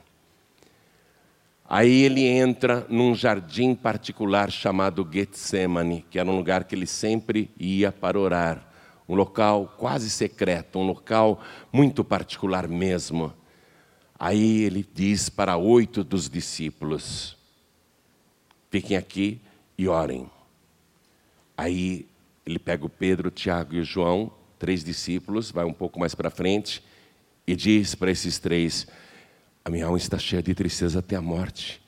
Aí 1.66 2.02
ele 2.02 2.26
entra 2.26 2.86
num 2.88 3.14
jardim 3.14 3.74
particular 3.74 4.50
chamado 4.50 5.08
Getsemane, 5.10 6.04
que 6.10 6.18
era 6.18 6.28
um 6.28 6.36
lugar 6.36 6.64
que 6.64 6.74
ele 6.74 6.86
sempre 6.86 7.50
ia 7.58 7.90
para 7.90 8.18
orar 8.18 8.74
um 9.08 9.14
local 9.14 9.74
quase 9.78 10.08
secreto, 10.10 10.78
um 10.78 10.86
local 10.86 11.40
muito 11.72 12.02
particular 12.02 12.66
mesmo. 12.66 13.32
Aí 14.18 14.62
ele 14.62 14.86
diz 14.94 15.28
para 15.28 15.56
oito 15.56 16.02
dos 16.02 16.28
discípulos: 16.28 17.36
fiquem 18.70 18.96
aqui 18.96 19.40
e 19.76 19.88
orem. 19.88 20.30
Aí 21.56 22.06
ele 22.46 22.58
pega 22.58 22.84
o 22.84 22.90
Pedro, 22.90 23.30
Tiago 23.30 23.74
e 23.74 23.80
o 23.80 23.84
João, 23.84 24.30
três 24.58 24.82
discípulos, 24.82 25.50
vai 25.50 25.64
um 25.64 25.72
pouco 25.72 25.98
mais 25.98 26.14
para 26.14 26.30
frente 26.30 26.82
e 27.46 27.54
diz 27.54 27.94
para 27.94 28.10
esses 28.10 28.38
três: 28.38 28.86
A 29.64 29.70
minha 29.70 29.86
alma 29.86 29.96
está 29.96 30.18
cheia 30.18 30.42
de 30.42 30.54
tristeza 30.54 30.98
até 30.98 31.16
a 31.16 31.22
morte. 31.22 31.82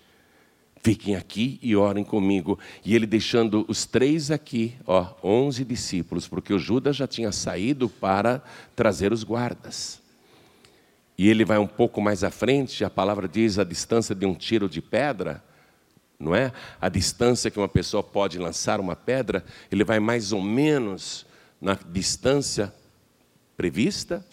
Fiquem 0.83 1.15
aqui 1.15 1.59
e 1.61 1.77
orem 1.77 2.05
comigo. 2.05 2.59
E 2.83 2.95
ele 2.95 3.07
deixando 3.07 3.67
os 3.69 3.85
três 3.85 4.31
aqui, 4.31 4.75
ó, 4.87 5.13
onze 5.23 5.63
discípulos, 5.63 6.27
porque 6.27 6.55
o 6.55 6.59
Judas 6.59 6.97
já 6.97 7.07
tinha 7.07 7.31
saído 7.33 7.89
para 7.89 8.43
trazer 8.75 9.13
os 9.13 9.23
guardas. 9.23 10.01
E 11.19 11.29
ele 11.29 11.45
vai 11.45 11.59
um 11.59 11.67
pouco 11.67 12.01
mais 12.01 12.25
à 12.25 12.31
frente, 12.31 12.83
a 12.83 12.89
palavra 12.89 13.29
diz 13.29 13.59
a 13.59 13.65
distância 13.65 14.15
de 14.15 14.25
um 14.25 14.35
tiro 14.35 14.69
de 14.69 14.81
pedra, 14.81 15.45
não 16.19 16.35
é? 16.35 16.53
A 16.81 16.89
distância 16.89 17.51
que 17.51 17.59
uma 17.59 17.69
pessoa 17.69 18.03
pode 18.03 18.39
lançar 18.39 18.81
uma 18.81 18.97
pedra, 18.97 19.45
ele 19.71 19.85
vai 19.85 20.01
mais 20.01 20.33
ou 20.33 20.41
menos 20.41 21.27
na 21.61 21.75
distância 21.75 22.73
prevista 23.55 24.25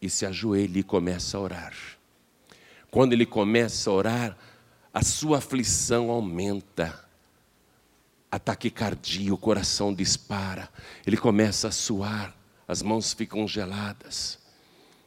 e 0.00 0.10
se 0.10 0.26
ajoelha 0.26 0.78
e 0.78 0.82
começa 0.82 1.36
a 1.36 1.40
orar. 1.40 1.91
Quando 2.92 3.14
ele 3.14 3.24
começa 3.24 3.88
a 3.88 3.92
orar, 3.94 4.38
a 4.92 5.02
sua 5.02 5.38
aflição 5.38 6.10
aumenta. 6.10 7.02
A 8.30 8.38
taquicardia, 8.38 9.32
o 9.32 9.38
coração 9.38 9.94
dispara, 9.94 10.68
ele 11.06 11.16
começa 11.16 11.68
a 11.68 11.72
suar, 11.72 12.36
as 12.68 12.82
mãos 12.82 13.14
ficam 13.14 13.48
geladas, 13.48 14.38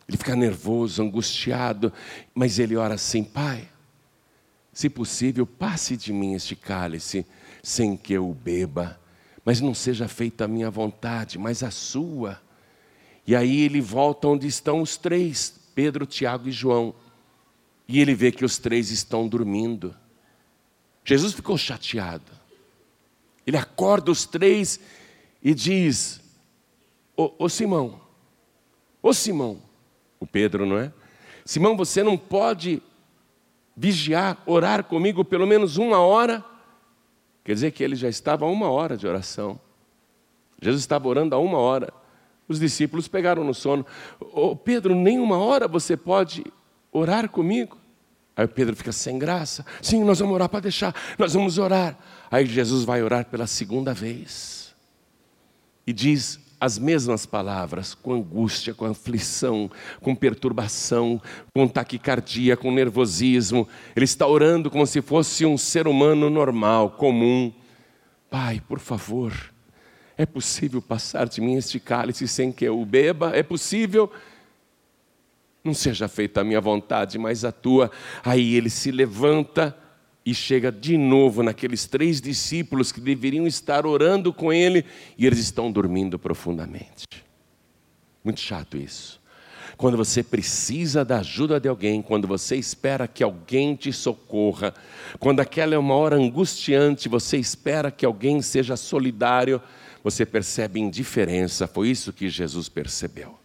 ele 0.08 0.18
fica 0.18 0.36
nervoso, 0.36 1.02
angustiado, 1.02 1.94
mas 2.34 2.58
ele 2.58 2.76
ora 2.76 2.96
assim: 2.96 3.24
Pai, 3.24 3.68
se 4.74 4.90
possível, 4.90 5.46
passe 5.46 5.96
de 5.96 6.12
mim 6.12 6.34
este 6.34 6.56
cálice, 6.56 7.24
sem 7.62 7.96
que 7.96 8.14
eu 8.14 8.28
o 8.28 8.34
beba, 8.34 9.00
mas 9.44 9.62
não 9.62 9.76
seja 9.76 10.08
feita 10.08 10.46
a 10.46 10.48
minha 10.48 10.72
vontade, 10.72 11.38
mas 11.38 11.62
a 11.62 11.70
sua. 11.70 12.42
E 13.28 13.36
aí 13.36 13.62
ele 13.62 13.82
volta 13.82 14.28
onde 14.28 14.48
estão 14.48 14.82
os 14.82 14.98
três, 14.98 15.54
Pedro, 15.76 16.08
Tiago 16.08 16.50
e 16.50 16.52
João. 16.52 16.96
E 17.88 18.00
ele 18.00 18.16
vê 18.16 18.32
que 18.32 18.44
os 18.44 18.58
três 18.58 18.90
estão 18.90 19.28
dormindo. 19.28 19.96
Jesus 21.04 21.34
ficou 21.34 21.58
chateado. 21.58 22.32
Ele 23.46 23.58
acorda 23.58 24.12
os 24.12 24.26
três 24.26 24.80
e 25.42 25.54
diz: 25.54 26.20
Ô, 27.16 27.48
Simão, 27.48 28.02
ô 29.02 29.14
Simão, 29.14 29.62
o 30.20 30.26
Pedro, 30.26 30.66
não 30.66 30.78
é? 30.78 30.92
Simão, 31.46 31.78
você 31.78 32.02
não 32.02 32.18
pode 32.18 32.82
vigiar, 33.78 34.42
orar 34.48 34.84
comigo 34.84 35.24
pelo 35.24 35.46
menos 35.46 35.78
uma 35.78 36.00
hora? 36.00 36.44
Quer 37.44 37.54
dizer 37.54 37.72
que 37.72 37.84
ele 37.84 37.96
já 37.96 38.10
estava 38.10 38.46
a 38.46 38.48
uma 38.48 38.70
hora 38.72 38.98
de 38.98 39.06
oração. 39.06 39.60
Jesus 40.60 40.82
estava 40.82 41.08
orando 41.08 41.36
a 41.36 41.38
uma 41.38 41.60
hora. 41.60 41.94
Os 42.48 42.60
discípulos 42.60 43.08
pegaram 43.08 43.44
no 43.44 43.54
sono. 43.54 43.86
Ô 44.20 44.56
Pedro, 44.56 44.96
nem 44.96 45.20
uma 45.20 45.38
hora 45.38 45.68
você 45.68 45.96
pode 45.96 46.44
orar 46.96 47.30
comigo? 47.30 47.78
Aí 48.36 48.48
Pedro 48.48 48.76
fica 48.76 48.92
sem 48.92 49.18
graça. 49.18 49.66
Sim, 49.82 50.04
nós 50.04 50.20
vamos 50.20 50.36
orar 50.36 50.50
para 50.50 50.60
deixar, 50.62 50.94
nós 51.18 51.34
vamos 51.34 51.58
orar. 51.58 51.98
Aí 52.30 52.46
Jesus 52.46 52.84
vai 52.84 53.02
orar 53.02 53.26
pela 53.26 53.48
segunda 53.48 53.94
vez. 53.94 54.74
E 55.88 55.94
diz 55.94 56.40
as 56.60 56.80
mesmas 56.80 57.26
palavras, 57.26 57.94
com 57.94 58.14
angústia, 58.14 58.74
com 58.74 58.86
aflição, 58.86 59.70
com 60.02 60.16
perturbação, 60.16 61.22
com 61.54 61.68
taquicardia, 61.68 62.58
com 62.58 62.72
nervosismo. 62.72 63.68
Ele 63.96 64.06
está 64.06 64.26
orando 64.26 64.70
como 64.72 64.86
se 64.86 65.02
fosse 65.02 65.46
um 65.46 65.58
ser 65.58 65.88
humano 65.88 66.30
normal, 66.30 66.92
comum. 66.92 67.54
Pai, 68.30 68.62
por 68.68 68.80
favor, 68.80 69.32
é 70.18 70.26
possível 70.26 70.82
passar 70.82 71.28
de 71.28 71.40
mim 71.40 71.56
este 71.56 71.80
cálice 71.80 72.28
sem 72.28 72.52
que 72.52 72.66
eu 72.66 72.82
o 72.82 72.86
beba? 72.86 73.32
É 73.36 73.44
possível? 73.44 74.12
Não 75.66 75.74
seja 75.74 76.08
feita 76.08 76.42
a 76.42 76.44
minha 76.44 76.62
vontade, 76.62 77.18
mas 77.18 77.44
a 77.44 77.52
tua. 77.52 77.90
Aí 78.24 78.54
ele 78.54 78.70
se 78.70 78.92
levanta 78.92 79.76
e 80.24 80.32
chega 80.32 80.72
de 80.72 80.96
novo 80.96 81.42
naqueles 81.42 81.88
três 81.88 82.22
discípulos 82.22 82.92
que 82.92 83.02
deveriam 83.02 83.48
estar 83.48 83.84
orando 83.84 84.32
com 84.32 84.54
ele 84.54 84.86
e 85.18 85.26
eles 85.26 85.40
estão 85.40 85.72
dormindo 85.72 86.20
profundamente. 86.20 87.08
Muito 88.24 88.40
chato 88.40 88.78
isso. 88.78 89.20
Quando 89.76 89.98
você 89.98 90.22
precisa 90.22 91.04
da 91.04 91.18
ajuda 91.20 91.60
de 91.60 91.68
alguém, 91.68 92.00
quando 92.00 92.28
você 92.28 92.56
espera 92.56 93.08
que 93.08 93.24
alguém 93.24 93.76
te 93.76 93.92
socorra, 93.92 94.72
quando 95.20 95.40
aquela 95.40 95.74
é 95.74 95.78
uma 95.80 95.96
hora 95.96 96.16
angustiante, 96.16 97.10
você 97.10 97.38
espera 97.38 97.90
que 97.90 98.06
alguém 98.06 98.40
seja 98.40 98.78
solidário, 98.78 99.60
você 100.04 100.28
percebe 100.28 100.80
indiferença. 100.80 101.66
Foi 101.66 101.90
isso 101.90 102.14
que 102.14 102.30
Jesus 102.30 102.70
percebeu 102.70 103.45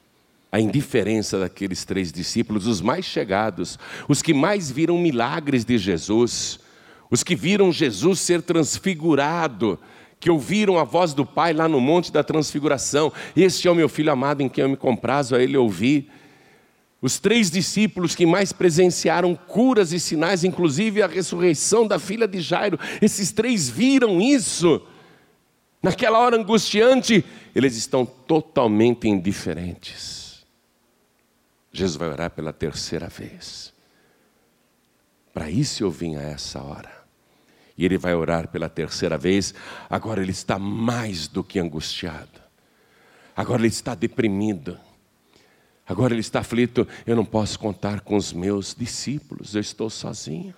a 0.52 0.61
indiferença 0.61 1.38
daqueles 1.38 1.85
três 1.85 2.11
discípulos, 2.11 2.66
os 2.66 2.80
mais 2.80 3.04
chegados, 3.04 3.78
os 4.09 4.21
que 4.21 4.35
mais 4.35 4.71
viram 4.71 4.99
milagres 4.99 5.64
de 5.64 5.78
Jesus, 5.78 6.59
os 7.11 7.23
que 7.23 7.37
viram 7.37 7.73
Jesus 7.73 8.19
ser 8.21 8.42
transfigurado, 8.42 9.78
que 10.19 10.30
ouviram 10.30 10.78
a 10.78 10.85
voz 10.85 11.14
do 11.14 11.25
Pai 11.25 11.52
lá 11.52 11.69
no 11.69 11.80
Monte 11.80 12.12
da 12.12 12.23
Transfiguração. 12.23 13.12
Este 13.35 13.69
é 13.69 13.71
o 13.71 13.75
meu 13.75 13.88
filho 13.88 14.12
amado 14.12 14.42
em 14.42 14.49
quem 14.49 14.62
eu 14.62 14.69
me 14.69 14.76
comprazo, 14.76 15.35
a 15.35 15.42
ele 15.42 15.57
ouvi. 15.57 16.09
Os 17.00 17.19
três 17.19 17.50
discípulos 17.50 18.14
que 18.14 18.26
mais 18.26 18.52
presenciaram 18.52 19.35
curas 19.35 19.92
e 19.92 19.99
sinais, 19.99 20.45
inclusive 20.45 21.00
a 21.00 21.07
ressurreição 21.07 21.87
da 21.87 21.99
filha 21.99 22.28
de 22.28 22.40
Jairo, 22.40 22.78
esses 23.00 23.33
três 23.33 23.71
viram 23.71 24.21
isso. 24.21 24.83
Naquela 25.83 26.19
hora 26.19 26.37
angustiante, 26.37 27.25
eles 27.54 27.75
estão 27.76 28.04
totalmente 28.04 29.09
indiferentes. 29.09 30.29
Jesus 31.72 31.96
vai 31.96 32.08
orar 32.08 32.30
pela 32.30 32.52
terceira 32.52 33.08
vez. 33.08 33.72
Para 35.32 35.50
isso 35.50 35.84
eu 35.84 35.90
vim 35.90 36.16
a 36.16 36.22
essa 36.22 36.60
hora. 36.62 36.90
E 37.78 37.84
ele 37.84 37.96
vai 37.96 38.14
orar 38.14 38.48
pela 38.48 38.68
terceira 38.68 39.16
vez. 39.16 39.54
Agora 39.88 40.20
ele 40.20 40.32
está 40.32 40.58
mais 40.58 41.28
do 41.28 41.42
que 41.42 41.58
angustiado. 41.58 42.40
Agora 43.34 43.60
ele 43.60 43.68
está 43.68 43.94
deprimido. 43.94 44.78
Agora 45.86 46.12
ele 46.12 46.20
está 46.20 46.40
aflito. 46.40 46.86
Eu 47.06 47.16
não 47.16 47.24
posso 47.24 47.58
contar 47.58 48.00
com 48.00 48.16
os 48.16 48.32
meus 48.32 48.74
discípulos. 48.74 49.54
Eu 49.54 49.60
estou 49.60 49.88
sozinho. 49.88 50.54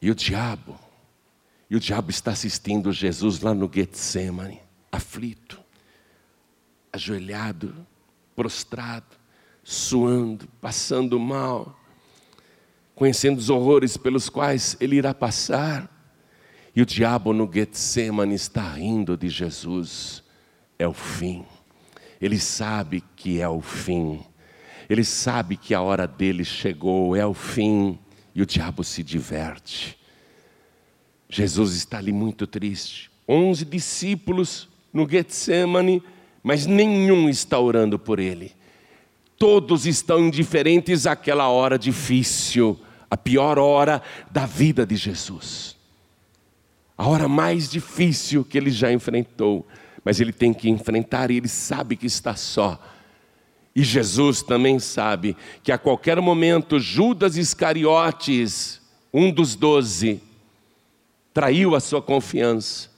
E 0.00 0.10
o 0.10 0.14
diabo, 0.14 0.78
e 1.68 1.74
o 1.74 1.80
diabo 1.80 2.10
está 2.10 2.30
assistindo 2.30 2.92
Jesus 2.92 3.40
lá 3.40 3.52
no 3.52 3.68
Getsemane, 3.72 4.60
aflito, 4.92 5.60
ajoelhado, 6.92 7.74
prostrado, 8.38 9.16
suando, 9.64 10.46
passando 10.60 11.18
mal, 11.18 11.76
conhecendo 12.94 13.38
os 13.38 13.50
horrores 13.50 13.96
pelos 13.96 14.28
quais 14.28 14.76
ele 14.78 14.94
irá 14.94 15.12
passar. 15.12 15.90
E 16.74 16.80
o 16.80 16.86
diabo 16.86 17.32
no 17.32 17.50
Getsemane 17.52 18.36
está 18.36 18.74
rindo 18.74 19.16
de 19.16 19.28
Jesus. 19.28 20.22
É 20.78 20.86
o 20.86 20.92
fim. 20.92 21.44
Ele 22.20 22.38
sabe 22.38 23.02
que 23.16 23.40
é 23.40 23.48
o 23.48 23.60
fim. 23.60 24.24
Ele 24.88 25.02
sabe 25.02 25.56
que 25.56 25.74
a 25.74 25.82
hora 25.82 26.06
dele 26.06 26.44
chegou, 26.44 27.16
é 27.16 27.26
o 27.26 27.34
fim. 27.34 27.98
E 28.36 28.40
o 28.40 28.46
diabo 28.46 28.84
se 28.84 29.02
diverte. 29.02 29.98
Jesus 31.28 31.74
está 31.74 31.98
ali 31.98 32.12
muito 32.12 32.46
triste. 32.46 33.10
Onze 33.28 33.64
discípulos 33.64 34.68
no 34.92 35.08
Getsemane, 35.08 36.04
mas 36.48 36.64
nenhum 36.64 37.28
está 37.28 37.60
orando 37.60 37.98
por 37.98 38.18
ele. 38.18 38.54
Todos 39.36 39.84
estão 39.84 40.18
indiferentes 40.18 41.06
àquela 41.06 41.46
hora 41.50 41.78
difícil, 41.78 42.80
a 43.10 43.18
pior 43.18 43.58
hora 43.58 44.00
da 44.30 44.46
vida 44.46 44.86
de 44.86 44.96
Jesus. 44.96 45.76
A 46.96 47.06
hora 47.06 47.28
mais 47.28 47.68
difícil 47.68 48.46
que 48.46 48.56
ele 48.56 48.70
já 48.70 48.90
enfrentou, 48.90 49.68
mas 50.02 50.20
ele 50.20 50.32
tem 50.32 50.54
que 50.54 50.70
enfrentar 50.70 51.30
e 51.30 51.36
ele 51.36 51.48
sabe 51.48 51.96
que 51.96 52.06
está 52.06 52.34
só. 52.34 52.82
E 53.76 53.84
Jesus 53.84 54.40
também 54.40 54.78
sabe 54.78 55.36
que 55.62 55.70
a 55.70 55.76
qualquer 55.76 56.18
momento 56.18 56.80
Judas 56.80 57.36
Iscariotes, 57.36 58.80
um 59.12 59.30
dos 59.30 59.54
doze, 59.54 60.22
traiu 61.34 61.74
a 61.74 61.80
sua 61.80 62.00
confiança, 62.00 62.88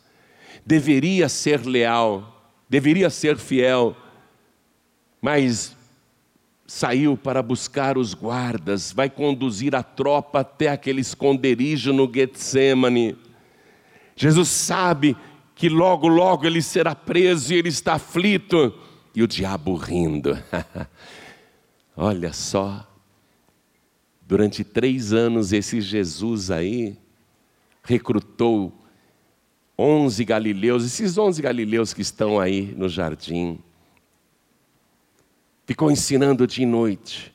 deveria 0.64 1.28
ser 1.28 1.66
leal, 1.66 2.29
deveria 2.70 3.10
ser 3.10 3.36
fiel, 3.36 3.96
mas 5.20 5.76
saiu 6.64 7.16
para 7.16 7.42
buscar 7.42 7.98
os 7.98 8.14
guardas, 8.14 8.92
vai 8.92 9.10
conduzir 9.10 9.74
a 9.74 9.82
tropa 9.82 10.38
até 10.38 10.68
aquele 10.68 11.00
esconderijo 11.00 11.92
no 11.92 12.08
Getsemane. 12.10 13.18
Jesus 14.14 14.48
sabe 14.48 15.16
que 15.56 15.68
logo, 15.68 16.06
logo 16.06 16.46
ele 16.46 16.62
será 16.62 16.94
preso 16.94 17.52
e 17.52 17.56
ele 17.56 17.68
está 17.68 17.94
aflito, 17.94 18.72
e 19.16 19.20
o 19.20 19.26
diabo 19.26 19.74
rindo. 19.74 20.38
Olha 21.96 22.32
só, 22.32 22.88
durante 24.22 24.62
três 24.62 25.12
anos 25.12 25.52
esse 25.52 25.80
Jesus 25.80 26.52
aí 26.52 26.96
recrutou 27.82 28.79
onze 29.80 30.24
galileus, 30.24 30.84
esses 30.84 31.16
onze 31.16 31.40
galileus 31.40 31.94
que 31.94 32.02
estão 32.02 32.38
aí 32.38 32.74
no 32.76 32.86
jardim 32.86 33.58
ficou 35.64 35.90
ensinando 35.90 36.46
dia 36.46 36.64
e 36.64 36.66
noite, 36.66 37.32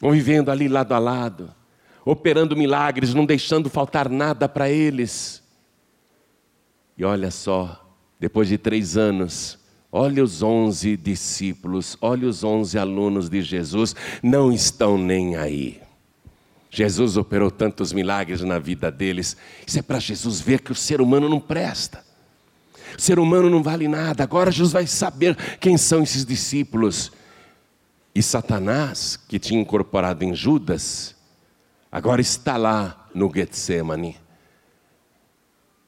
convivendo 0.00 0.50
ali 0.50 0.66
lado 0.66 0.92
a 0.92 0.98
lado, 0.98 1.54
operando 2.04 2.56
milagres, 2.56 3.12
não 3.14 3.26
deixando 3.26 3.68
faltar 3.68 4.08
nada 4.08 4.48
para 4.48 4.70
eles. 4.70 5.42
E 6.96 7.04
olha 7.04 7.30
só, 7.30 7.86
depois 8.18 8.48
de 8.48 8.56
três 8.56 8.96
anos, 8.96 9.58
olha 9.92 10.24
os 10.24 10.42
onze 10.42 10.96
discípulos, 10.96 11.96
olha 12.00 12.26
os 12.26 12.42
onze 12.42 12.78
alunos 12.78 13.28
de 13.28 13.42
Jesus, 13.42 13.94
não 14.22 14.50
estão 14.50 14.96
nem 14.96 15.36
aí. 15.36 15.85
Jesus 16.70 17.16
operou 17.16 17.50
tantos 17.50 17.92
milagres 17.92 18.40
na 18.42 18.58
vida 18.58 18.90
deles, 18.90 19.36
isso 19.66 19.78
é 19.78 19.82
para 19.82 19.98
Jesus 19.98 20.40
ver 20.40 20.60
que 20.60 20.72
o 20.72 20.74
ser 20.74 21.00
humano 21.00 21.28
não 21.28 21.40
presta. 21.40 22.04
O 22.96 23.00
ser 23.00 23.18
humano 23.18 23.50
não 23.50 23.62
vale 23.62 23.88
nada. 23.88 24.22
Agora 24.22 24.50
Jesus 24.50 24.72
vai 24.72 24.86
saber 24.86 25.36
quem 25.58 25.76
são 25.76 26.02
esses 26.02 26.24
discípulos. 26.24 27.12
E 28.14 28.22
Satanás, 28.22 29.18
que 29.28 29.38
tinha 29.38 29.60
incorporado 29.60 30.24
em 30.24 30.34
Judas, 30.34 31.14
agora 31.90 32.20
está 32.20 32.56
lá 32.56 33.08
no 33.14 33.30
Getsemane. 33.34 34.16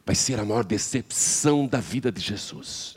Vai 0.05 0.15
ser 0.15 0.39
a 0.39 0.45
maior 0.45 0.65
decepção 0.65 1.67
da 1.67 1.81
vida 1.81 2.13
de 2.13 2.21
Jesus. 2.21 2.97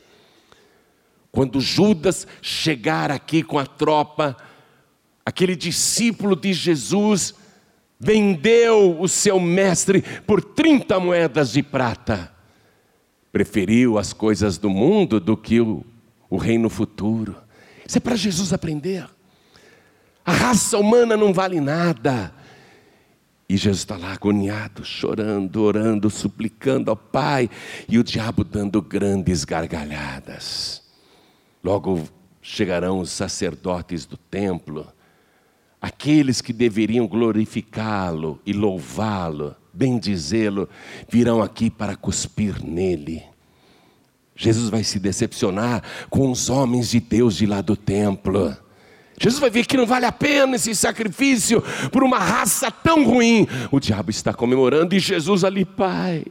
Quando 1.32 1.62
Judas 1.62 2.28
chegar 2.41 3.10
aqui 3.10 3.41
com 3.41 3.58
a 3.58 3.65
tropa, 3.65 4.36
aquele 5.26 5.56
discípulo 5.56 6.36
de 6.36 6.52
Jesus 6.52 7.36
vendeu 8.02 9.00
o 9.00 9.08
seu 9.08 9.40
mestre 9.40 10.04
por 10.26 10.44
30 10.44 11.00
moedas 11.00 11.52
de 11.52 11.62
prata 11.62 12.32
preferiu 13.32 13.98
as 13.98 14.12
coisas 14.12 14.58
do 14.58 14.70
mundo 14.70 15.20
do 15.20 15.38
que 15.38 15.62
o, 15.62 15.86
o 16.30 16.38
reino 16.38 16.70
futuro. 16.70 17.36
Isso 17.88 17.98
é 17.98 18.02
para 18.02 18.16
Jesus 18.16 18.52
aprender. 18.52 19.08
A 20.26 20.34
raça 20.34 20.78
humana 20.78 21.16
não 21.16 21.34
vale 21.34 21.60
nada. 21.60 22.34
E 23.48 23.58
Jesus 23.58 23.80
está 23.80 23.98
lá 23.98 24.14
agoniado, 24.14 24.84
chorando, 24.86 25.62
orando, 25.62 26.10
suplicando 26.10 26.90
ao 26.90 26.96
Pai, 26.96 27.50
e 27.88 27.98
o 27.98 28.04
diabo 28.04 28.44
dando 28.44 28.82
grandes 28.82 29.44
gargalhadas. 29.44 30.82
Logo 31.64 32.02
chegarão 32.42 33.00
os 33.00 33.12
sacerdotes 33.12 34.06
do 34.06 34.16
templo, 34.16 34.88
aqueles 35.82 36.41
que 36.41 36.54
deveriam 36.54 37.08
glorificá-lo 37.08 38.39
e 38.46 38.54
louvá-lo, 38.54 39.56
bendizê-lo, 39.74 40.70
virão 41.10 41.41
aqui 41.41 41.72
para 41.72 41.96
cuspir 41.96 42.63
nele. 42.63 43.24
Jesus 44.36 44.70
vai 44.70 44.84
se 44.84 45.00
decepcionar 45.00 45.84
com 46.10 46.30
os 46.30 46.50
homens 46.50 46.91
de 46.91 47.00
Deus 47.00 47.36
de 47.36 47.46
lá 47.46 47.62
do 47.62 47.76
templo. 47.76 48.56
Jesus 49.20 49.39
vai 49.39 49.50
ver 49.50 49.65
que 49.65 49.78
não 49.78 49.86
vale 49.86 50.06
a 50.06 50.12
pena 50.12 50.56
esse 50.56 50.74
sacrifício 50.76 51.63
por 51.91 52.04
uma 52.04 52.17
raça 52.17 52.72
tão 52.72 53.04
ruim. 53.04 53.48
O 53.72 53.80
diabo 53.80 54.10
está 54.10 54.34
comemorando 54.34 54.96
e 54.96 55.00
Jesus 55.00 55.44
ali, 55.44 55.65
pai, 55.65 56.26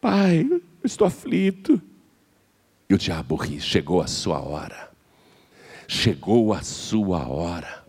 pai, 0.00 0.46
eu 0.50 0.62
estou 0.82 1.06
aflito. 1.06 1.80
E 2.88 2.94
o 2.94 2.98
diabo 2.98 3.36
ri, 3.36 3.60
chegou 3.60 4.00
a 4.00 4.08
sua 4.08 4.40
hora. 4.40 4.90
Chegou 5.86 6.52
a 6.52 6.62
sua 6.62 7.28
hora. 7.28 7.79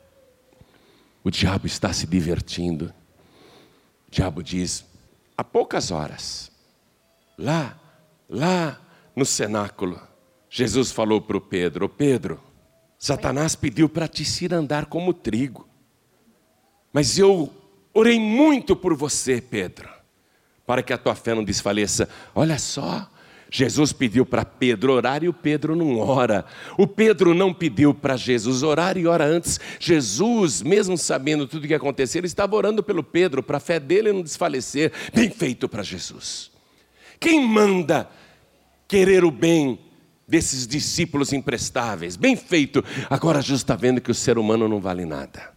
O 1.24 1.30
diabo 1.30 1.68
está 1.68 1.94
se 1.94 2.08
divertindo. 2.08 2.94
O 4.08 4.12
diabo 4.12 4.42
diz: 4.42 4.86
há 5.38 5.44
poucas 5.44 5.92
horas, 5.92 6.52
lá, 7.38 7.80
lá 8.30 8.80
no 9.16 9.26
cenáculo, 9.26 10.02
Jesus 10.50 10.92
falou 10.92 11.22
para 11.22 11.38
o 11.38 11.42
Pedro: 11.42 11.88
Pedro, 11.88 12.42
Satanás 12.98 13.56
pediu 13.56 13.88
para 13.88 14.08
te 14.08 14.24
ir 14.44 14.54
andar 14.54 14.86
como 14.86 15.14
trigo, 15.14 15.68
mas 16.92 17.18
eu 17.18 17.52
orei 17.94 18.20
muito 18.20 18.76
por 18.76 18.96
você, 18.96 19.42
Pedro, 19.42 19.90
para 20.66 20.84
que 20.84 20.94
a 20.94 20.98
tua 20.98 21.16
fé 21.16 21.34
não 21.34 21.44
desfaleça. 21.44 22.10
Olha 22.36 22.60
só, 22.60 23.10
Jesus 23.54 23.92
pediu 23.92 24.26
para 24.26 24.46
Pedro 24.46 24.94
orar 24.94 25.26
e 25.26 25.28
o 25.28 25.34
Pedro 25.34 25.76
não 25.76 26.00
ora. 26.00 26.46
O 26.78 26.88
Pedro 26.88 27.34
não 27.34 27.54
pediu 27.54 27.94
para 27.94 28.16
Jesus 28.16 28.64
orar 28.64 28.98
e 28.98 29.06
ora 29.06 29.26
antes. 29.26 29.60
Jesus, 29.78 30.62
mesmo 30.62 30.98
sabendo 30.98 31.46
tudo 31.46 31.66
o 31.66 31.68
que 31.68 31.74
ia 31.74 31.78
acontecer, 31.78 32.20
ele 32.20 32.28
estava 32.28 32.56
orando 32.56 32.82
pelo 32.82 33.04
Pedro, 33.04 33.44
para 33.44 33.58
a 33.58 33.60
fé 33.60 33.78
dele 33.78 34.14
não 34.14 34.22
desfalecer. 34.22 34.94
Bem 35.14 35.30
feito 35.30 35.68
para 35.68 35.84
Jesus. 35.84 36.50
Quem 37.20 37.46
manda 37.46 38.10
querer 38.88 39.26
o 39.26 39.32
bem 39.32 39.78
desses 40.26 40.66
discípulos 40.66 41.34
imprestáveis? 41.34 42.16
Bem 42.16 42.38
feito. 42.38 42.82
Agora 43.10 43.42
Jesus 43.42 43.60
está 43.60 43.76
vendo 43.76 44.00
que 44.00 44.12
o 44.12 44.16
ser 44.16 44.38
humano 44.38 44.66
não 44.70 44.80
vale 44.80 45.06
nada. 45.06 45.52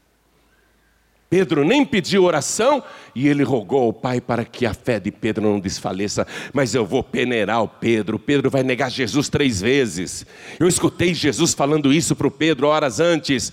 Pedro 1.34 1.64
nem 1.64 1.84
pediu 1.84 2.22
oração 2.22 2.80
e 3.12 3.26
ele 3.26 3.42
rogou 3.42 3.86
ao 3.86 3.92
Pai 3.92 4.20
para 4.20 4.44
que 4.44 4.64
a 4.64 4.72
fé 4.72 5.00
de 5.00 5.10
Pedro 5.10 5.42
não 5.42 5.58
desfaleça. 5.58 6.24
Mas 6.52 6.76
eu 6.76 6.86
vou 6.86 7.02
peneirar 7.02 7.60
o 7.60 7.66
Pedro. 7.66 8.20
Pedro 8.20 8.48
vai 8.48 8.62
negar 8.62 8.88
Jesus 8.88 9.28
três 9.28 9.60
vezes. 9.60 10.24
Eu 10.60 10.68
escutei 10.68 11.12
Jesus 11.12 11.52
falando 11.52 11.92
isso 11.92 12.14
para 12.14 12.28
o 12.28 12.30
Pedro 12.30 12.68
horas 12.68 13.00
antes. 13.00 13.52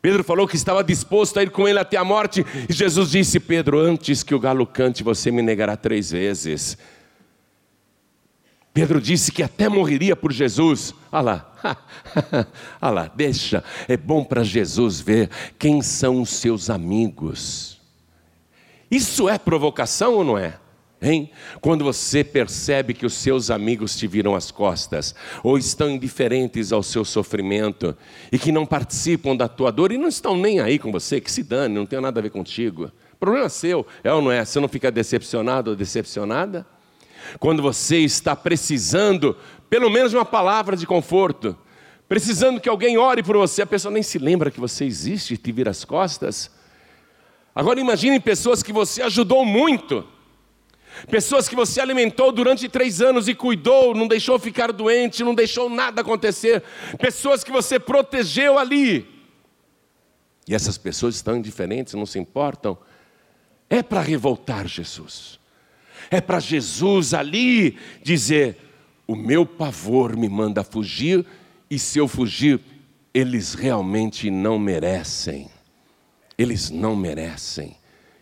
Pedro 0.00 0.22
falou 0.22 0.46
que 0.46 0.54
estava 0.54 0.84
disposto 0.84 1.40
a 1.40 1.42
ir 1.42 1.50
com 1.50 1.66
ele 1.66 1.80
até 1.80 1.96
a 1.96 2.04
morte. 2.04 2.46
E 2.68 2.72
Jesus 2.72 3.10
disse: 3.10 3.40
Pedro, 3.40 3.80
antes 3.80 4.22
que 4.22 4.32
o 4.32 4.38
galo 4.38 4.64
cante, 4.64 5.02
você 5.02 5.32
me 5.32 5.42
negará 5.42 5.76
três 5.76 6.12
vezes. 6.12 6.78
Pedro 8.78 9.00
disse 9.00 9.32
que 9.32 9.42
até 9.42 9.68
morreria 9.68 10.14
por 10.14 10.30
Jesus. 10.30 10.94
Olha 11.10 11.20
lá, 11.20 12.46
lá, 12.80 13.12
deixa. 13.12 13.64
É 13.88 13.96
bom 13.96 14.22
para 14.22 14.44
Jesus 14.44 15.00
ver 15.00 15.28
quem 15.58 15.82
são 15.82 16.22
os 16.22 16.30
seus 16.30 16.70
amigos. 16.70 17.80
Isso 18.88 19.28
é 19.28 19.36
provocação 19.36 20.14
ou 20.14 20.22
não 20.22 20.38
é? 20.38 20.60
Hein? 21.02 21.28
Quando 21.60 21.82
você 21.82 22.22
percebe 22.22 22.94
que 22.94 23.04
os 23.04 23.14
seus 23.14 23.50
amigos 23.50 23.96
te 23.96 24.06
viram 24.06 24.36
as 24.36 24.52
costas, 24.52 25.12
ou 25.42 25.58
estão 25.58 25.90
indiferentes 25.90 26.72
ao 26.72 26.84
seu 26.84 27.04
sofrimento, 27.04 27.96
e 28.30 28.38
que 28.38 28.52
não 28.52 28.64
participam 28.64 29.34
da 29.34 29.48
tua 29.48 29.72
dor 29.72 29.90
e 29.90 29.98
não 29.98 30.06
estão 30.06 30.36
nem 30.36 30.60
aí 30.60 30.78
com 30.78 30.92
você, 30.92 31.20
que 31.20 31.32
se 31.32 31.42
dane, 31.42 31.74
não 31.74 31.84
tem 31.84 32.00
nada 32.00 32.20
a 32.20 32.22
ver 32.22 32.30
contigo. 32.30 32.92
Problema 33.18 33.48
seu, 33.48 33.84
é 34.04 34.12
ou 34.12 34.22
não 34.22 34.30
é? 34.30 34.44
Você 34.44 34.60
não 34.60 34.68
fica 34.68 34.88
decepcionado 34.88 35.70
ou 35.70 35.76
decepcionada? 35.76 36.64
Quando 37.38 37.62
você 37.62 37.98
está 37.98 38.34
precisando, 38.34 39.36
pelo 39.68 39.90
menos 39.90 40.12
uma 40.14 40.24
palavra 40.24 40.76
de 40.76 40.86
conforto, 40.86 41.56
precisando 42.08 42.60
que 42.60 42.68
alguém 42.68 42.96
ore 42.96 43.22
por 43.22 43.36
você, 43.36 43.62
a 43.62 43.66
pessoa 43.66 43.92
nem 43.92 44.02
se 44.02 44.18
lembra 44.18 44.50
que 44.50 44.60
você 44.60 44.84
existe 44.84 45.34
e 45.34 45.36
te 45.36 45.52
vira 45.52 45.70
as 45.70 45.84
costas. 45.84 46.50
Agora 47.54 47.80
imagine 47.80 48.18
pessoas 48.20 48.62
que 48.62 48.72
você 48.72 49.02
ajudou 49.02 49.44
muito, 49.44 50.06
pessoas 51.10 51.48
que 51.48 51.56
você 51.56 51.80
alimentou 51.80 52.32
durante 52.32 52.68
três 52.68 53.00
anos 53.00 53.28
e 53.28 53.34
cuidou, 53.34 53.94
não 53.94 54.08
deixou 54.08 54.38
ficar 54.38 54.72
doente, 54.72 55.24
não 55.24 55.34
deixou 55.34 55.68
nada 55.68 56.00
acontecer, 56.00 56.62
pessoas 56.98 57.44
que 57.44 57.50
você 57.50 57.78
protegeu 57.78 58.58
ali. 58.58 59.06
E 60.46 60.54
essas 60.54 60.78
pessoas 60.78 61.16
estão 61.16 61.36
indiferentes, 61.36 61.92
não 61.92 62.06
se 62.06 62.18
importam. 62.18 62.78
É 63.68 63.82
para 63.82 64.00
revoltar 64.00 64.66
Jesus. 64.66 65.38
É 66.10 66.20
para 66.20 66.40
Jesus 66.40 67.14
ali 67.14 67.78
dizer: 68.02 68.56
o 69.06 69.14
meu 69.14 69.44
pavor 69.44 70.16
me 70.16 70.28
manda 70.28 70.64
fugir, 70.64 71.24
e 71.70 71.78
se 71.78 71.98
eu 71.98 72.08
fugir, 72.08 72.60
eles 73.12 73.54
realmente 73.54 74.30
não 74.30 74.58
merecem. 74.58 75.50
Eles 76.36 76.70
não 76.70 76.94
merecem. 76.94 77.76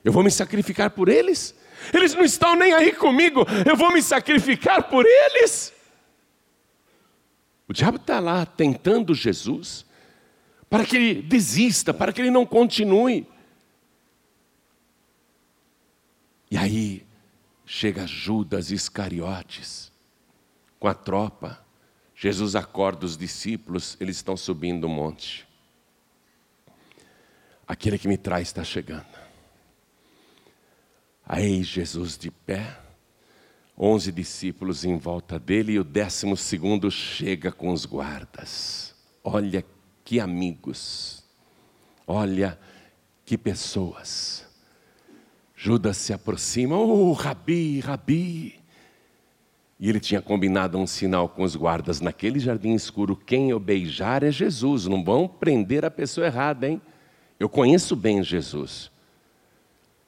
Eu 0.05 0.13
vou 0.13 0.23
me 0.23 0.31
sacrificar 0.31 0.91
por 0.91 1.09
eles? 1.09 1.55
Eles 1.93 2.15
não 2.15 2.25
estão 2.25 2.57
nem 2.57 2.73
aí 2.73 2.93
comigo, 2.93 3.45
eu 3.67 3.77
vou 3.77 3.93
me 3.93 4.03
sacrificar 4.03 4.89
por 4.89 5.05
eles? 5.05 5.73
O 7.69 7.73
diabo 7.73 7.97
está 7.97 8.21
lá 8.21 8.47
tentando 8.47 9.15
Jesus 9.15 9.85
para 10.71 10.85
que 10.85 10.97
ele 10.97 11.23
desista, 11.23 11.93
para 11.93 12.13
que 12.13 12.21
ele 12.21 12.31
não 12.31 12.47
continue. 12.47 13.27
E 16.51 16.57
aí 16.57 17.06
chega 17.67 18.07
Judas 18.07 18.71
Iscariotes 18.71 19.93
com 20.79 20.89
a 20.89 20.95
tropa. 20.95 21.63
Jesus 22.15 22.55
acorda 22.55 23.05
os 23.05 23.17
discípulos, 23.17 23.97
eles 24.01 24.17
estão 24.17 24.37
subindo 24.37 24.85
o 24.85 24.89
monte 24.89 25.47
aquele 27.67 27.99
que 27.99 28.07
me 28.07 28.17
traz 28.17 28.49
está 28.49 28.63
chegando. 28.63 29.05
Aí 31.27 31.65
Jesus 31.65 32.17
de 32.17 32.31
pé, 32.31 32.79
onze 33.77 34.13
discípulos 34.13 34.85
em 34.85 34.97
volta 34.97 35.39
dele 35.39 35.73
e 35.73 35.79
o 35.79 35.85
décimo 35.85 36.37
segundo 36.37 36.91
chega 36.91 37.51
com 37.51 37.73
os 37.73 37.85
guardas. 37.85 38.95
Olha 39.25 39.65
que 40.05 40.21
amigos, 40.21 41.25
olha 42.07 42.59
que 43.25 43.37
pessoas. 43.37 44.46
Judas 45.67 45.97
se 45.97 46.13
aproxima, 46.13 46.79
oh 46.79 47.11
Rabi, 47.11 47.81
Rabi. 47.81 48.55
E 49.81 49.89
ele 49.89 49.99
tinha 49.99 50.23
combinado 50.23 50.79
um 50.79 50.87
sinal 50.87 51.29
com 51.29 51.43
os 51.43 51.57
guardas 51.57 52.01
naquele 52.01 52.39
jardim 52.39 52.73
escuro: 52.73 53.17
quem 53.17 53.51
eu 53.51 53.59
beijar 53.59 54.23
é 54.23 54.31
Jesus, 54.31 54.87
não 54.87 55.03
vão 55.03 55.27
prender 55.27 55.85
a 55.85 55.91
pessoa 55.91 56.29
errada, 56.29 56.69
hein? 56.69 56.81
Eu 57.37 57.49
conheço 57.49 57.97
bem 57.97 58.23
Jesus. 58.23 58.93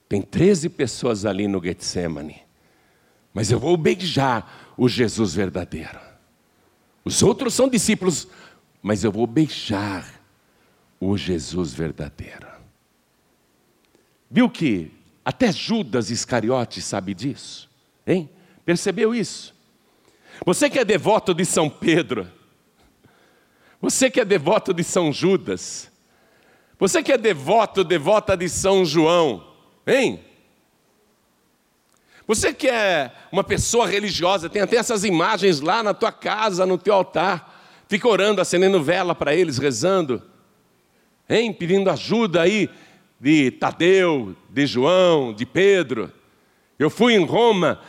Tem 0.07 0.21
13 0.21 0.69
pessoas 0.69 1.25
ali 1.25 1.45
no 1.45 1.61
Getsemane. 1.61 2.37
Mas 3.33 3.51
eu 3.51 3.59
vou 3.59 3.75
beijar 3.75 4.73
o 4.77 4.87
Jesus 4.87 5.33
verdadeiro. 5.33 5.99
Os 7.03 7.21
outros 7.21 7.53
são 7.53 7.67
discípulos, 7.67 8.29
mas 8.81 9.03
eu 9.03 9.11
vou 9.11 9.27
beijar 9.27 10.09
o 11.01 11.17
Jesus 11.17 11.73
verdadeiro. 11.73 12.47
Viu 14.31 14.49
que 14.49 14.97
até 15.29 15.51
Judas 15.51 16.09
Iscariote 16.09 16.81
sabe 16.81 17.13
disso? 17.13 17.69
Hein? 18.05 18.27
Percebeu 18.65 19.13
isso? 19.13 19.53
Você 20.43 20.67
que 20.71 20.79
é 20.79 20.83
devoto 20.83 21.35
de 21.35 21.45
São 21.45 21.69
Pedro, 21.69 22.27
você 23.79 24.09
que 24.09 24.19
é 24.19 24.25
devoto 24.25 24.73
de 24.73 24.83
São 24.83 25.13
Judas, 25.13 25.91
você 26.79 27.03
que 27.03 27.11
é 27.11 27.17
devoto, 27.17 27.83
devota 27.83 28.35
de 28.35 28.49
São 28.49 28.83
João, 28.83 29.53
hein? 29.85 30.19
Você 32.25 32.51
que 32.51 32.67
é 32.67 33.11
uma 33.31 33.43
pessoa 33.43 33.85
religiosa, 33.85 34.49
tem 34.49 34.63
até 34.63 34.77
essas 34.77 35.03
imagens 35.03 35.61
lá 35.61 35.83
na 35.83 35.93
tua 35.93 36.11
casa, 36.11 36.65
no 36.65 36.79
teu 36.79 36.95
altar, 36.95 37.83
fica 37.87 38.07
orando, 38.07 38.41
acendendo 38.41 38.81
vela 38.81 39.13
para 39.13 39.35
eles, 39.35 39.59
rezando, 39.59 40.23
hein? 41.29 41.53
Pedindo 41.53 41.87
ajuda 41.91 42.41
aí 42.41 42.67
de 43.19 43.51
Tadeu, 43.51 44.35
de 44.49 44.65
João, 44.65 45.33
de 45.33 45.45
Pedro. 45.45 46.11
Eu 46.77 46.89
fui 46.89 47.13
em 47.13 47.25
Roma 47.25 47.79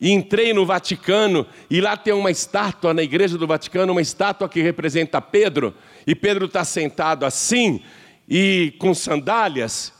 e 0.00 0.10
entrei 0.10 0.52
no 0.52 0.66
Vaticano 0.66 1.46
e 1.70 1.80
lá 1.80 1.96
tem 1.96 2.12
uma 2.12 2.30
estátua 2.30 2.92
na 2.92 3.02
igreja 3.02 3.38
do 3.38 3.46
Vaticano, 3.46 3.92
uma 3.92 4.02
estátua 4.02 4.48
que 4.48 4.60
representa 4.60 5.20
Pedro, 5.20 5.74
e 6.06 6.14
Pedro 6.14 6.46
está 6.46 6.64
sentado 6.64 7.24
assim, 7.24 7.80
e 8.28 8.74
com 8.78 8.92
sandálias, 8.92 9.92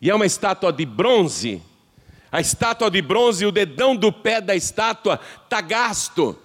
e 0.00 0.10
é 0.10 0.14
uma 0.14 0.26
estátua 0.26 0.72
de 0.72 0.86
bronze. 0.86 1.60
A 2.30 2.40
estátua 2.40 2.90
de 2.90 3.02
bronze, 3.02 3.44
o 3.44 3.52
dedão 3.52 3.96
do 3.96 4.12
pé 4.12 4.40
da 4.40 4.54
estátua 4.54 5.18
está 5.42 5.60
gasto. 5.60 6.38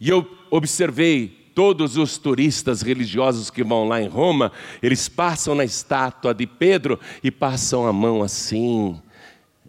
E 0.00 0.08
eu 0.08 0.26
observei 0.50 1.37
todos 1.58 1.96
os 1.96 2.16
turistas 2.18 2.82
religiosos 2.82 3.50
que 3.50 3.64
vão 3.64 3.88
lá 3.88 4.00
em 4.00 4.06
Roma, 4.06 4.52
eles 4.80 5.08
passam 5.08 5.56
na 5.56 5.64
estátua 5.64 6.32
de 6.32 6.46
Pedro 6.46 7.00
e 7.20 7.32
passam 7.32 7.84
a 7.84 7.92
mão 7.92 8.22
assim, 8.22 8.96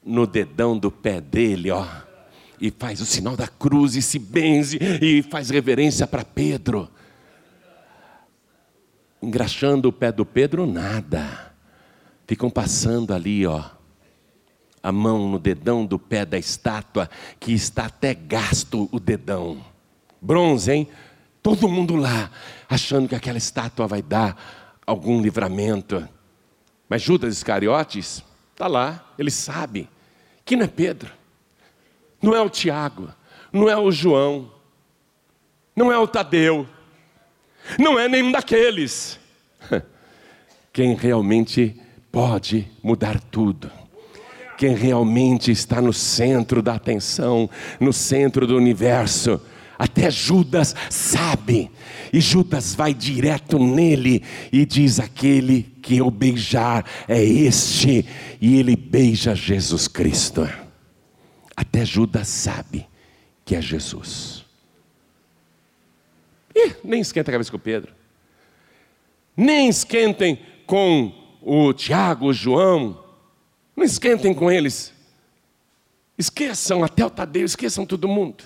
no 0.06 0.28
dedão 0.28 0.78
do 0.78 0.92
pé 0.92 1.20
dele, 1.20 1.72
ó. 1.72 1.84
E 2.62 2.70
faz 2.70 3.02
o 3.02 3.08
sinal 3.08 3.36
da 3.36 3.48
cruz 3.48 3.96
e 3.96 4.04
se 4.04 4.20
benze 4.20 4.78
e 5.02 5.24
faz 5.24 5.50
reverência 5.50 6.06
para 6.06 6.24
Pedro 6.24 6.88
engraxando 9.20 9.90
o 9.90 9.92
pé 9.92 10.12
do 10.12 10.24
Pedro, 10.24 10.68
nada. 10.68 11.52
Ficam 12.28 12.52
passando 12.52 13.16
ali, 13.16 13.48
ó, 13.48 13.64
a 14.84 14.92
mão 14.92 15.28
no 15.28 15.40
dedão 15.40 15.88
do 15.88 15.98
pé 15.98 16.24
da 16.24 16.38
estátua, 16.38 17.10
que 17.40 17.52
está 17.52 17.88
até 17.88 18.14
gasto 18.14 18.88
o 18.92 19.00
dedão. 19.00 19.58
Bronze, 20.22 20.72
hein? 20.72 20.88
Todo 21.42 21.70
mundo 21.70 21.96
lá, 21.96 22.30
achando 22.68 23.08
que 23.08 23.16
aquela 23.16 23.38
estátua 23.38 23.88
vai 23.88 24.02
dar 24.02 24.82
algum 24.86 25.22
livramento. 25.22 26.08
Mas 26.88 27.02
Judas 27.02 27.38
Iscariotes 27.38 28.24
está 28.52 28.68
lá, 28.68 29.14
ele 29.18 29.32
sabe 29.32 29.90
que 30.44 30.56
não 30.56 30.66
é 30.66 30.68
Pedro, 30.68 31.12
não 32.22 32.36
é 32.36 32.42
o 32.42 32.50
Tiago, 32.50 33.10
não 33.54 33.70
é 33.70 33.78
o 33.78 33.92
João, 33.92 34.52
não 35.76 35.92
é 35.92 35.98
o 35.98 36.08
Tadeu, 36.08 36.68
não 37.78 37.98
é 37.98 38.08
nenhum 38.08 38.32
daqueles. 38.32 39.20
Quem 40.74 40.96
realmente 40.96 41.80
pode 42.12 42.68
mudar 42.84 43.20
tudo. 43.20 43.72
Quem 44.58 44.76
realmente 44.76 45.52
está 45.52 45.82
no 45.82 45.94
centro 45.94 46.62
da 46.62 46.74
atenção, 46.74 47.50
no 47.80 47.94
centro 47.94 48.46
do 48.46 48.58
universo. 48.58 49.42
Até 49.80 50.12
Judas 50.12 50.76
sabe, 50.90 51.72
e 52.12 52.20
Judas 52.20 52.76
vai 52.76 52.94
direto 52.94 53.58
nele 53.58 54.22
e 54.52 54.66
diz: 54.66 55.00
Aquele 55.00 55.64
que 55.82 55.96
eu 55.96 56.12
beijar 56.12 56.86
é 57.08 57.24
este, 57.24 58.06
e 58.42 58.60
ele 58.60 58.76
beija 58.76 59.34
Jesus 59.34 59.88
Cristo. 59.88 60.50
Até 61.56 61.86
Judas 61.86 62.28
sabe 62.28 62.86
que 63.46 63.56
é 63.56 63.62
Jesus. 63.62 64.44
Ih, 66.54 66.76
nem 66.84 67.00
esquenta 67.00 67.32
a 67.32 67.34
cabeça 67.34 67.50
com 67.50 67.58
Pedro. 67.58 67.94
Nem 69.36 69.70
esquentem 69.70 70.42
com 70.66 71.14
o 71.42 71.72
Tiago, 71.72 72.28
o 72.28 72.34
João. 72.34 73.02
Não 73.78 73.86
esquentem 73.86 74.34
com 74.34 74.52
eles. 74.52 74.94
Esqueçam 76.18 76.84
até 76.84 77.06
o 77.06 77.10
Tadeu, 77.10 77.46
esqueçam 77.46 77.86
todo 77.86 78.10
mundo. 78.10 78.44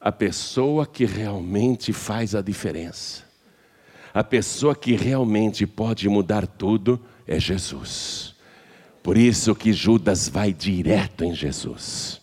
A 0.00 0.12
pessoa 0.12 0.86
que 0.86 1.04
realmente 1.04 1.92
faz 1.92 2.34
a 2.34 2.40
diferença, 2.40 3.24
a 4.14 4.22
pessoa 4.22 4.74
que 4.74 4.94
realmente 4.94 5.66
pode 5.66 6.08
mudar 6.08 6.46
tudo 6.46 7.00
é 7.26 7.38
Jesus. 7.38 8.34
Por 9.02 9.16
isso 9.16 9.54
que 9.54 9.72
Judas 9.72 10.28
vai 10.28 10.52
direto 10.52 11.24
em 11.24 11.34
Jesus. 11.34 12.20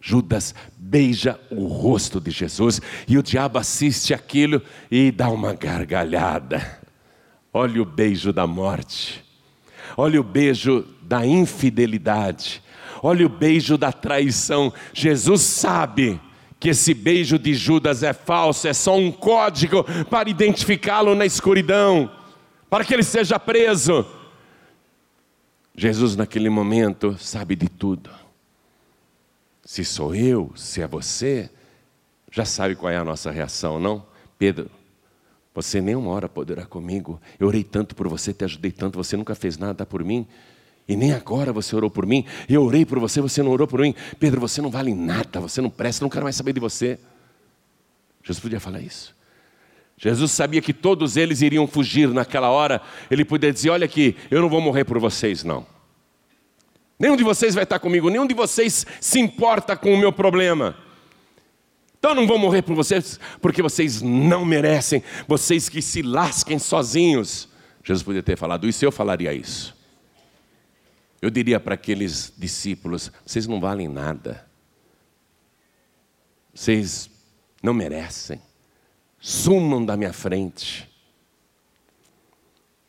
Judas 0.00 0.54
beija 0.76 1.40
o 1.50 1.66
rosto 1.66 2.20
de 2.20 2.30
Jesus 2.30 2.80
e 3.08 3.16
o 3.16 3.22
diabo 3.22 3.58
assiste 3.58 4.12
aquilo 4.12 4.60
e 4.90 5.10
dá 5.10 5.30
uma 5.30 5.54
gargalhada. 5.54 6.78
Olha 7.52 7.80
o 7.80 7.86
beijo 7.86 8.32
da 8.32 8.46
morte, 8.46 9.24
olha 9.96 10.20
o 10.20 10.24
beijo 10.24 10.86
da 11.02 11.24
infidelidade, 11.24 12.62
olha 13.02 13.24
o 13.24 13.30
beijo 13.30 13.78
da 13.78 13.92
traição. 13.92 14.72
Jesus 14.92 15.40
sabe 15.40 16.20
que 16.64 16.70
esse 16.70 16.94
beijo 16.94 17.38
de 17.38 17.52
Judas 17.52 18.02
é 18.02 18.14
falso, 18.14 18.66
é 18.66 18.72
só 18.72 18.96
um 18.96 19.12
código 19.12 19.84
para 20.08 20.30
identificá-lo 20.30 21.14
na 21.14 21.26
escuridão, 21.26 22.10
para 22.70 22.82
que 22.86 22.94
ele 22.94 23.02
seja 23.02 23.38
preso. 23.38 24.06
Jesus, 25.76 26.16
naquele 26.16 26.48
momento, 26.48 27.18
sabe 27.18 27.54
de 27.54 27.68
tudo. 27.68 28.08
Se 29.62 29.84
sou 29.84 30.14
eu, 30.14 30.52
se 30.56 30.80
é 30.80 30.86
você, 30.86 31.50
já 32.32 32.46
sabe 32.46 32.74
qual 32.74 32.90
é 32.90 32.96
a 32.96 33.04
nossa 33.04 33.30
reação, 33.30 33.78
não? 33.78 34.02
Pedro, 34.38 34.70
você 35.54 35.82
nem 35.82 35.94
uma 35.94 36.12
hora 36.12 36.30
poderá 36.30 36.64
comigo. 36.64 37.20
Eu 37.38 37.48
orei 37.48 37.62
tanto 37.62 37.94
por 37.94 38.08
você, 38.08 38.32
te 38.32 38.42
ajudei 38.42 38.72
tanto, 38.72 38.96
você 38.96 39.18
nunca 39.18 39.34
fez 39.34 39.58
nada 39.58 39.84
por 39.84 40.02
mim. 40.02 40.26
E 40.86 40.96
nem 40.96 41.12
agora 41.12 41.52
você 41.52 41.74
orou 41.74 41.90
por 41.90 42.06
mim. 42.06 42.24
Eu 42.48 42.62
orei 42.62 42.84
por 42.84 42.98
você, 42.98 43.20
você 43.20 43.42
não 43.42 43.50
orou 43.50 43.66
por 43.66 43.80
mim. 43.80 43.94
Pedro, 44.18 44.40
você 44.40 44.60
não 44.60 44.70
vale 44.70 44.94
nada, 44.94 45.40
você 45.40 45.60
não 45.60 45.70
presta, 45.70 46.04
não 46.04 46.10
quero 46.10 46.24
mais 46.24 46.36
saber 46.36 46.52
de 46.52 46.60
você. 46.60 46.98
Jesus 48.22 48.40
podia 48.40 48.60
falar 48.60 48.80
isso. 48.80 49.14
Jesus 49.96 50.32
sabia 50.32 50.60
que 50.60 50.72
todos 50.72 51.16
eles 51.16 51.40
iriam 51.40 51.66
fugir 51.66 52.08
naquela 52.08 52.50
hora. 52.50 52.82
Ele 53.10 53.24
podia 53.24 53.52
dizer: 53.52 53.70
Olha 53.70 53.84
aqui, 53.84 54.16
eu 54.30 54.40
não 54.40 54.48
vou 54.48 54.60
morrer 54.60 54.84
por 54.84 54.98
vocês, 54.98 55.44
não. 55.44 55.66
Nenhum 56.98 57.16
de 57.16 57.24
vocês 57.24 57.54
vai 57.54 57.64
estar 57.64 57.78
comigo, 57.78 58.08
nenhum 58.08 58.26
de 58.26 58.34
vocês 58.34 58.86
se 59.00 59.18
importa 59.18 59.76
com 59.76 59.92
o 59.92 59.98
meu 59.98 60.12
problema. 60.12 60.76
Então 61.98 62.12
eu 62.12 62.14
não 62.16 62.26
vou 62.26 62.38
morrer 62.38 62.62
por 62.62 62.74
vocês, 62.74 63.18
porque 63.40 63.62
vocês 63.62 64.02
não 64.02 64.44
merecem, 64.44 65.02
vocês 65.26 65.68
que 65.68 65.80
se 65.80 66.02
lasquem 66.02 66.58
sozinhos. 66.58 67.48
Jesus 67.82 68.02
podia 68.02 68.22
ter 68.22 68.36
falado 68.36 68.68
isso, 68.68 68.84
eu 68.84 68.92
falaria 68.92 69.32
isso. 69.32 69.74
Eu 71.24 71.30
diria 71.30 71.58
para 71.58 71.72
aqueles 71.72 72.30
discípulos: 72.36 73.10
vocês 73.24 73.46
não 73.46 73.58
valem 73.58 73.88
nada, 73.88 74.46
vocês 76.52 77.08
não 77.62 77.72
merecem, 77.72 78.42
sumam 79.18 79.82
da 79.82 79.96
minha 79.96 80.12
frente. 80.12 80.86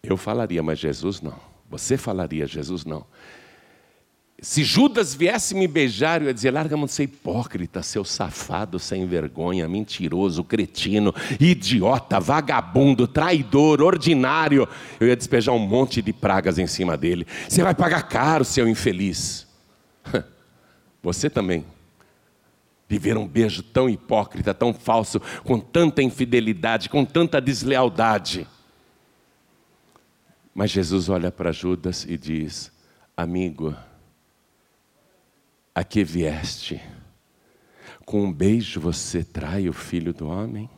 Eu 0.03 0.17
falaria, 0.17 0.61
mas 0.61 0.79
Jesus 0.79 1.21
não. 1.21 1.39
Você 1.69 1.95
falaria, 1.95 2.45
Jesus 2.45 2.83
não. 2.83 3.07
Se 4.41 4.63
Judas 4.63 5.15
viesse 5.15 5.55
me 5.55 5.67
beijar, 5.67 6.21
eu 6.21 6.27
ia 6.27 6.33
dizer: 6.33 6.51
larga 6.51 6.75
mão 6.75 6.85
de 6.85 6.91
ser 6.91 7.03
hipócrita, 7.03 7.81
seu 7.81 8.03
safado, 8.03 8.77
sem 8.77 9.05
vergonha, 9.05 9.67
mentiroso, 9.67 10.43
cretino, 10.43 11.13
idiota, 11.39 12.19
vagabundo, 12.19 13.07
traidor, 13.07 13.81
ordinário. 13.81 14.67
Eu 14.99 15.07
ia 15.07 15.15
despejar 15.15 15.55
um 15.55 15.59
monte 15.59 16.01
de 16.01 16.11
pragas 16.11 16.59
em 16.59 16.67
cima 16.67 16.97
dele. 16.97 17.25
Você 17.47 17.63
vai 17.63 17.73
pagar 17.73 18.03
caro, 18.03 18.43
seu 18.43 18.67
infeliz. 18.67 19.47
Você 21.01 21.29
também. 21.29 21.65
Viver 22.87 23.17
um 23.17 23.27
beijo 23.27 23.63
tão 23.63 23.89
hipócrita, 23.89 24.53
tão 24.53 24.71
falso, 24.71 25.19
com 25.43 25.59
tanta 25.59 26.03
infidelidade, 26.03 26.87
com 26.87 27.03
tanta 27.03 27.41
deslealdade. 27.41 28.47
Mas 30.53 30.69
Jesus 30.69 31.09
olha 31.09 31.31
para 31.31 31.51
Judas 31.51 32.05
e 32.07 32.15
diz: 32.15 32.71
Amigo, 33.17 33.75
a 35.75 35.83
que 35.83 36.05
vieste? 36.05 36.81
Com 38.05 38.23
um 38.23 38.31
beijo 38.31 38.79
você 38.79 39.23
trai 39.23 39.67
o 39.67 39.73
filho 39.73 40.13
do 40.13 40.27
homem? 40.27 40.69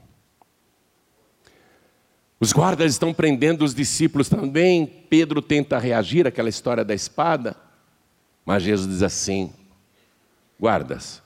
Os 2.40 2.52
guardas 2.52 2.92
estão 2.92 3.14
prendendo 3.14 3.64
os 3.64 3.76
discípulos 3.76 4.28
também. 4.28 4.86
Pedro 4.86 5.42
tenta 5.42 5.78
reagir 5.78 6.26
àquela 6.26 6.50
história 6.50 6.84
da 6.84 6.96
espada. 6.96 7.56
Mas 8.44 8.64
Jesus 8.64 8.90
diz 8.90 9.04
assim: 9.04 9.54
Guardas, 10.60 11.22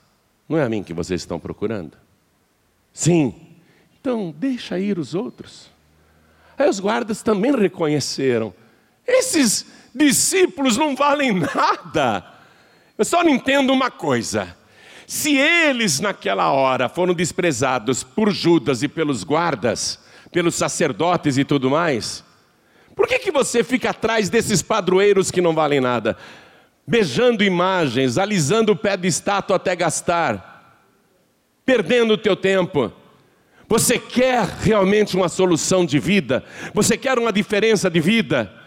não 0.48 0.58
é 0.58 0.64
a 0.64 0.68
mim 0.68 0.82
que 0.82 0.92
vocês 0.92 1.22
estão 1.22 1.40
procurando? 1.40 1.96
Sim. 2.92 3.34
Então 4.00 4.34
deixa 4.36 4.78
ir 4.78 4.98
os 4.98 5.14
outros. 5.14 5.70
Aí 6.58 6.68
os 6.68 6.80
guardas 6.80 7.22
também 7.22 7.54
reconheceram: 7.56 8.52
esses 9.06 9.66
discípulos 9.94 10.76
não 10.76 10.96
valem 10.96 11.32
nada. 11.32 12.31
Eu 13.02 13.04
só 13.04 13.24
não 13.24 13.30
entendo 13.30 13.72
uma 13.72 13.90
coisa. 13.90 14.56
Se 15.08 15.36
eles 15.36 15.98
naquela 15.98 16.52
hora 16.52 16.88
foram 16.88 17.12
desprezados 17.12 18.04
por 18.04 18.30
Judas 18.30 18.80
e 18.84 18.86
pelos 18.86 19.24
guardas, 19.24 19.98
pelos 20.30 20.54
sacerdotes 20.54 21.36
e 21.36 21.42
tudo 21.42 21.68
mais, 21.68 22.22
por 22.94 23.08
que, 23.08 23.18
que 23.18 23.32
você 23.32 23.64
fica 23.64 23.90
atrás 23.90 24.28
desses 24.30 24.62
padroeiros 24.62 25.32
que 25.32 25.40
não 25.40 25.52
valem 25.52 25.80
nada? 25.80 26.16
Beijando 26.86 27.42
imagens, 27.42 28.18
alisando 28.18 28.70
o 28.70 28.76
pé 28.76 28.96
de 28.96 29.08
estátua 29.08 29.56
até 29.56 29.74
gastar, 29.74 30.86
perdendo 31.66 32.14
o 32.14 32.18
teu 32.18 32.36
tempo. 32.36 32.92
Você 33.66 33.98
quer 33.98 34.44
realmente 34.44 35.16
uma 35.16 35.28
solução 35.28 35.84
de 35.84 35.98
vida? 35.98 36.44
Você 36.72 36.96
quer 36.96 37.18
uma 37.18 37.32
diferença 37.32 37.90
de 37.90 37.98
vida? 37.98 38.61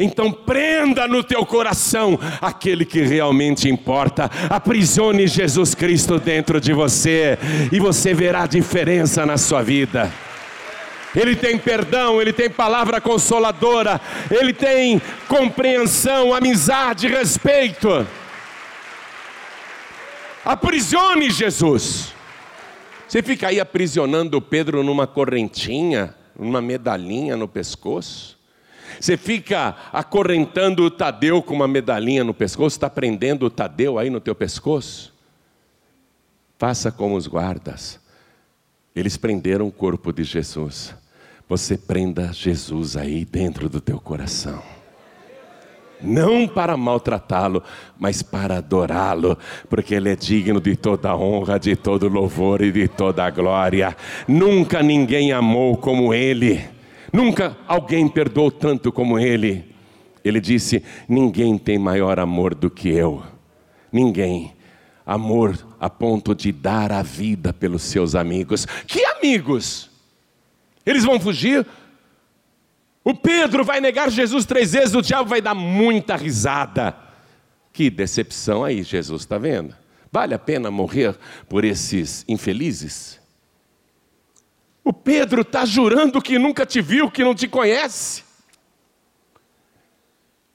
Então 0.00 0.30
prenda 0.30 1.08
no 1.08 1.24
teu 1.24 1.44
coração 1.44 2.16
aquele 2.40 2.84
que 2.84 3.02
realmente 3.02 3.68
importa. 3.68 4.30
Aprisione 4.48 5.26
Jesus 5.26 5.74
Cristo 5.74 6.20
dentro 6.20 6.60
de 6.60 6.72
você 6.72 7.36
e 7.72 7.80
você 7.80 8.14
verá 8.14 8.46
diferença 8.46 9.26
na 9.26 9.36
sua 9.36 9.60
vida. 9.60 10.08
Ele 11.16 11.34
tem 11.34 11.58
perdão, 11.58 12.22
ele 12.22 12.32
tem 12.32 12.48
palavra 12.48 13.00
consoladora, 13.00 14.00
ele 14.30 14.52
tem 14.52 15.02
compreensão, 15.26 16.32
amizade, 16.32 17.08
respeito. 17.08 18.06
Aprisione 20.44 21.28
Jesus. 21.28 22.14
Você 23.08 23.20
fica 23.20 23.48
aí 23.48 23.58
aprisionando 23.58 24.40
Pedro 24.40 24.84
numa 24.84 25.08
correntinha, 25.08 26.14
numa 26.38 26.62
medalhinha 26.62 27.36
no 27.36 27.48
pescoço. 27.48 28.37
Você 29.00 29.16
fica 29.16 29.76
acorrentando 29.92 30.84
o 30.84 30.90
Tadeu 30.90 31.42
com 31.42 31.54
uma 31.54 31.68
medalhinha 31.68 32.24
no 32.24 32.34
pescoço, 32.34 32.76
está 32.76 32.90
prendendo 32.90 33.46
o 33.46 33.50
Tadeu 33.50 33.98
aí 33.98 34.10
no 34.10 34.20
teu 34.20 34.34
pescoço? 34.34 35.14
Faça 36.58 36.90
como 36.90 37.16
os 37.16 37.26
guardas. 37.26 38.00
Eles 38.94 39.16
prenderam 39.16 39.68
o 39.68 39.72
corpo 39.72 40.12
de 40.12 40.24
Jesus. 40.24 40.94
Você 41.48 41.78
prenda 41.78 42.32
Jesus 42.32 42.96
aí 42.96 43.24
dentro 43.24 43.68
do 43.68 43.80
teu 43.80 44.00
coração. 44.00 44.62
Não 46.00 46.46
para 46.46 46.76
maltratá-lo, 46.76 47.62
mas 47.98 48.22
para 48.22 48.58
adorá-lo, 48.58 49.36
porque 49.68 49.94
Ele 49.94 50.10
é 50.10 50.16
digno 50.16 50.60
de 50.60 50.76
toda 50.76 51.16
honra, 51.16 51.58
de 51.58 51.74
todo 51.74 52.08
louvor 52.08 52.62
e 52.62 52.70
de 52.70 52.86
toda 52.86 53.28
glória. 53.30 53.96
Nunca 54.26 54.82
ninguém 54.82 55.32
amou 55.32 55.76
como 55.76 56.14
Ele. 56.14 56.77
Nunca 57.12 57.56
alguém 57.66 58.08
perdoou 58.08 58.50
tanto 58.50 58.92
como 58.92 59.18
ele. 59.18 59.64
Ele 60.24 60.40
disse: 60.40 60.82
Ninguém 61.08 61.56
tem 61.56 61.78
maior 61.78 62.18
amor 62.18 62.54
do 62.54 62.70
que 62.70 62.88
eu. 62.88 63.22
Ninguém. 63.92 64.54
Amor 65.06 65.66
a 65.80 65.88
ponto 65.88 66.34
de 66.34 66.52
dar 66.52 66.92
a 66.92 67.02
vida 67.02 67.52
pelos 67.52 67.82
seus 67.82 68.14
amigos. 68.14 68.66
Que 68.86 69.02
amigos? 69.06 69.90
Eles 70.84 71.04
vão 71.04 71.18
fugir? 71.18 71.66
O 73.02 73.14
Pedro 73.14 73.64
vai 73.64 73.80
negar 73.80 74.10
Jesus 74.10 74.44
três 74.44 74.72
vezes, 74.72 74.94
o 74.94 75.00
diabo 75.00 75.30
vai 75.30 75.40
dar 75.40 75.54
muita 75.54 76.14
risada. 76.14 76.94
Que 77.72 77.88
decepção 77.88 78.64
aí, 78.64 78.82
Jesus 78.82 79.22
está 79.22 79.38
vendo? 79.38 79.74
Vale 80.12 80.34
a 80.34 80.38
pena 80.38 80.70
morrer 80.70 81.16
por 81.48 81.64
esses 81.64 82.24
infelizes? 82.28 83.17
O 84.88 84.92
Pedro 84.94 85.42
está 85.42 85.66
jurando 85.66 86.22
que 86.22 86.38
nunca 86.38 86.64
te 86.64 86.80
viu, 86.80 87.10
que 87.10 87.22
não 87.22 87.34
te 87.34 87.46
conhece. 87.46 88.24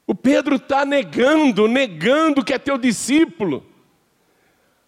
O 0.07 0.15
Pedro 0.15 0.55
está 0.55 0.83
negando, 0.83 1.67
negando 1.67 2.43
que 2.43 2.51
é 2.51 2.57
teu 2.57 2.75
discípulo. 2.75 3.63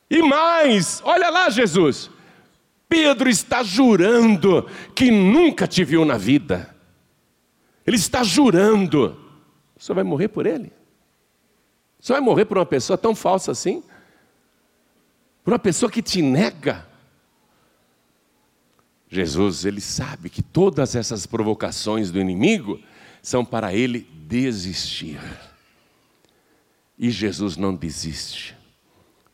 E 0.10 0.24
mais, 0.24 1.00
olha 1.06 1.30
lá, 1.30 1.48
Jesus. 1.52 2.10
Pedro 2.90 3.30
está 3.30 3.62
jurando 3.62 4.68
que 4.96 5.12
nunca 5.12 5.68
te 5.68 5.84
viu 5.84 6.04
na 6.04 6.18
vida. 6.18 6.76
Ele 7.86 7.98
está 7.98 8.24
jurando. 8.24 9.16
Você 9.78 9.94
vai 9.94 10.04
morrer 10.04 10.30
por 10.30 10.48
ele? 10.48 10.74
Você 12.00 12.14
vai 12.14 12.20
morrer 12.20 12.46
por 12.46 12.58
uma 12.58 12.66
pessoa 12.66 12.98
tão 12.98 13.14
falsa 13.14 13.52
assim? 13.52 13.84
Por 15.44 15.54
uma 15.54 15.60
pessoa 15.60 15.92
que 15.92 16.02
te 16.02 16.24
nega? 16.24 16.95
Jesus, 19.16 19.64
ele 19.64 19.80
sabe 19.80 20.30
que 20.30 20.42
todas 20.42 20.94
essas 20.94 21.26
provocações 21.26 22.12
do 22.12 22.20
inimigo 22.20 22.82
são 23.22 23.46
para 23.46 23.74
ele 23.74 24.06
desistir. 24.14 25.20
E 27.00 27.10
Jesus 27.10 27.56
não 27.56 27.74
desiste. 27.74 28.58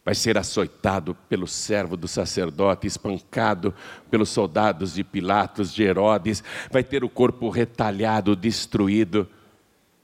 Vai 0.05 0.13
ser 0.13 0.37
açoitado 0.37 1.15
pelo 1.27 1.47
servo 1.47 1.97
do 1.97 2.07
sacerdote, 2.07 2.85
espancado 2.85 3.73
pelos 4.09 4.29
soldados 4.29 4.93
de 4.93 5.03
Pilatos, 5.03 5.73
de 5.73 5.81
Herodes, 5.81 6.43
vai 6.69 6.83
ter 6.83 7.03
o 7.03 7.09
corpo 7.09 7.49
retalhado, 7.49 8.35
destruído 8.35 9.27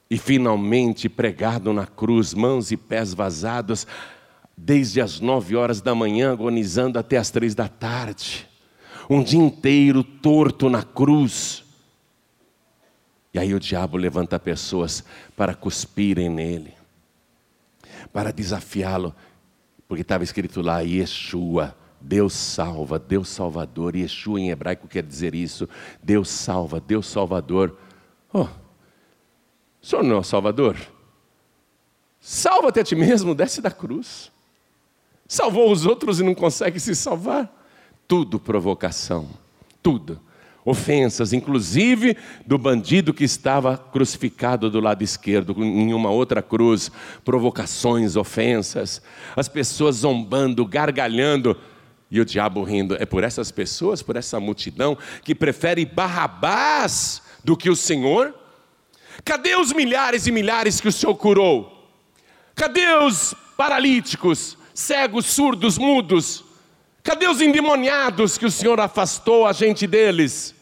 e 0.10 0.18
finalmente 0.18 1.08
pregado 1.08 1.72
na 1.72 1.86
cruz, 1.86 2.34
mãos 2.34 2.72
e 2.72 2.78
pés 2.78 3.14
vazados, 3.14 3.86
desde 4.58 5.02
as 5.02 5.20
nove 5.20 5.56
horas 5.56 5.82
da 5.82 5.94
manhã, 5.94 6.32
agonizando 6.32 6.98
até 6.98 7.18
as 7.18 7.30
três 7.30 7.54
da 7.54 7.68
tarde 7.68 8.48
um 9.10 9.24
dia 9.24 9.40
inteiro 9.40 10.04
torto 10.04 10.70
na 10.70 10.84
cruz. 10.84 11.64
E 13.34 13.40
aí 13.40 13.54
o 13.54 13.60
diabo 13.60 13.98
levanta 13.98 14.40
pessoas 14.40 15.04
para 15.36 15.54
cuspirem 15.54 16.30
nele. 16.30 16.74
para 18.12 18.32
desafiá-lo, 18.32 19.14
porque 19.88 20.02
estava 20.02 20.24
escrito 20.24 20.62
lá 20.62 20.80
Yeshua, 20.80 21.76
Deus 22.00 22.34
salva, 22.34 22.98
Deus 22.98 23.28
Salvador. 23.28 23.96
Yeshua 23.96 24.40
em 24.40 24.50
hebraico 24.50 24.88
quer 24.88 25.04
dizer 25.04 25.36
isso: 25.36 25.68
Deus 26.02 26.30
salva, 26.30 26.80
Deus 26.80 27.08
Salvador. 27.08 27.78
Oh, 28.34 28.44
o 28.44 29.86
senhor 29.86 30.04
não 30.04 30.18
é 30.18 30.20
o 30.20 30.24
Salvador? 30.24 30.78
Salva-te 32.20 32.80
a 32.80 32.84
ti 32.84 32.96
mesmo, 32.96 33.34
desce 33.36 33.62
da 33.62 33.72
cruz. 33.72 34.32
Salvou 35.28 35.72
os 35.72 35.86
outros 35.86 36.20
e 36.20 36.24
não 36.24 36.34
consegue 36.34 36.80
se 36.80 36.96
salvar. 36.96 37.57
Tudo 38.08 38.40
provocação, 38.40 39.28
tudo. 39.84 40.22
Ofensas, 40.64 41.32
inclusive 41.32 42.18
do 42.46 42.58
bandido 42.58 43.14
que 43.14 43.24
estava 43.24 43.78
crucificado 43.78 44.70
do 44.70 44.82
lado 44.82 45.02
esquerdo, 45.02 45.56
em 45.64 45.94
uma 45.94 46.10
outra 46.10 46.42
cruz. 46.42 46.92
Provocações, 47.24 48.18
ofensas. 48.18 49.02
As 49.36 49.48
pessoas 49.48 49.98
zombando, 49.98 50.66
gargalhando. 50.66 51.58
E 52.12 52.20
o 52.20 52.26
diabo 52.26 52.64
rindo. 52.64 52.96
É 53.00 53.06
por 53.06 53.24
essas 53.24 53.52
pessoas, 53.52 54.02
por 54.02 54.16
essa 54.16 54.40
multidão, 54.40 54.98
que 55.24 55.36
prefere 55.36 55.86
Barrabás 55.86 57.22
do 57.44 57.56
que 57.56 57.70
o 57.70 57.76
Senhor? 57.76 58.34
Cadê 59.24 59.56
os 59.56 59.74
milhares 59.74 60.28
e 60.28 60.32
milhares 60.32 60.82
que 60.82 60.88
o 60.88 60.92
Senhor 60.92 61.16
curou? 61.16 61.90
Cadê 62.56 62.88
os 63.06 63.34
paralíticos, 63.56 64.58
cegos, 64.74 65.26
surdos, 65.28 65.78
mudos? 65.78 66.44
Cadê 67.08 67.26
os 67.26 67.40
endemoniados 67.40 68.38
que 68.38 68.46
o 68.46 68.52
Senhor 68.52 68.78
afastou 68.82 69.48
a 69.48 69.54
gente 69.54 69.88
deles? 69.88 70.54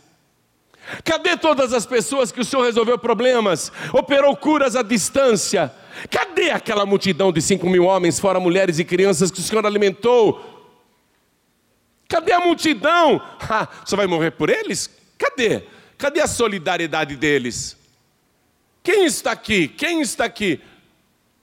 Cadê 1.03 1.35
todas 1.35 1.73
as 1.73 1.87
pessoas 1.87 2.31
que 2.31 2.39
o 2.39 2.45
Senhor 2.45 2.61
resolveu 2.61 2.99
problemas, 2.99 3.71
operou 3.91 4.37
curas 4.37 4.75
à 4.75 4.83
distância? 4.83 5.73
Cadê 6.11 6.51
aquela 6.51 6.85
multidão 6.85 7.31
de 7.33 7.41
cinco 7.41 7.67
mil 7.67 7.85
homens, 7.85 8.19
fora 8.19 8.39
mulheres 8.39 8.77
e 8.77 8.85
crianças, 8.85 9.31
que 9.31 9.39
o 9.39 9.41
Senhor 9.41 9.65
alimentou? 9.65 10.69
Cadê 12.07 12.33
a 12.33 12.39
multidão? 12.39 13.19
Ah, 13.49 13.67
você 13.83 13.95
vai 13.95 14.05
morrer 14.05 14.29
por 14.29 14.47
eles? 14.47 14.87
Cadê? 15.17 15.63
Cadê 15.97 16.21
a 16.21 16.27
solidariedade 16.27 17.15
deles? 17.15 17.75
Quem 18.83 19.05
está 19.05 19.31
aqui? 19.31 19.67
Quem 19.67 20.01
está 20.01 20.25
aqui? 20.25 20.61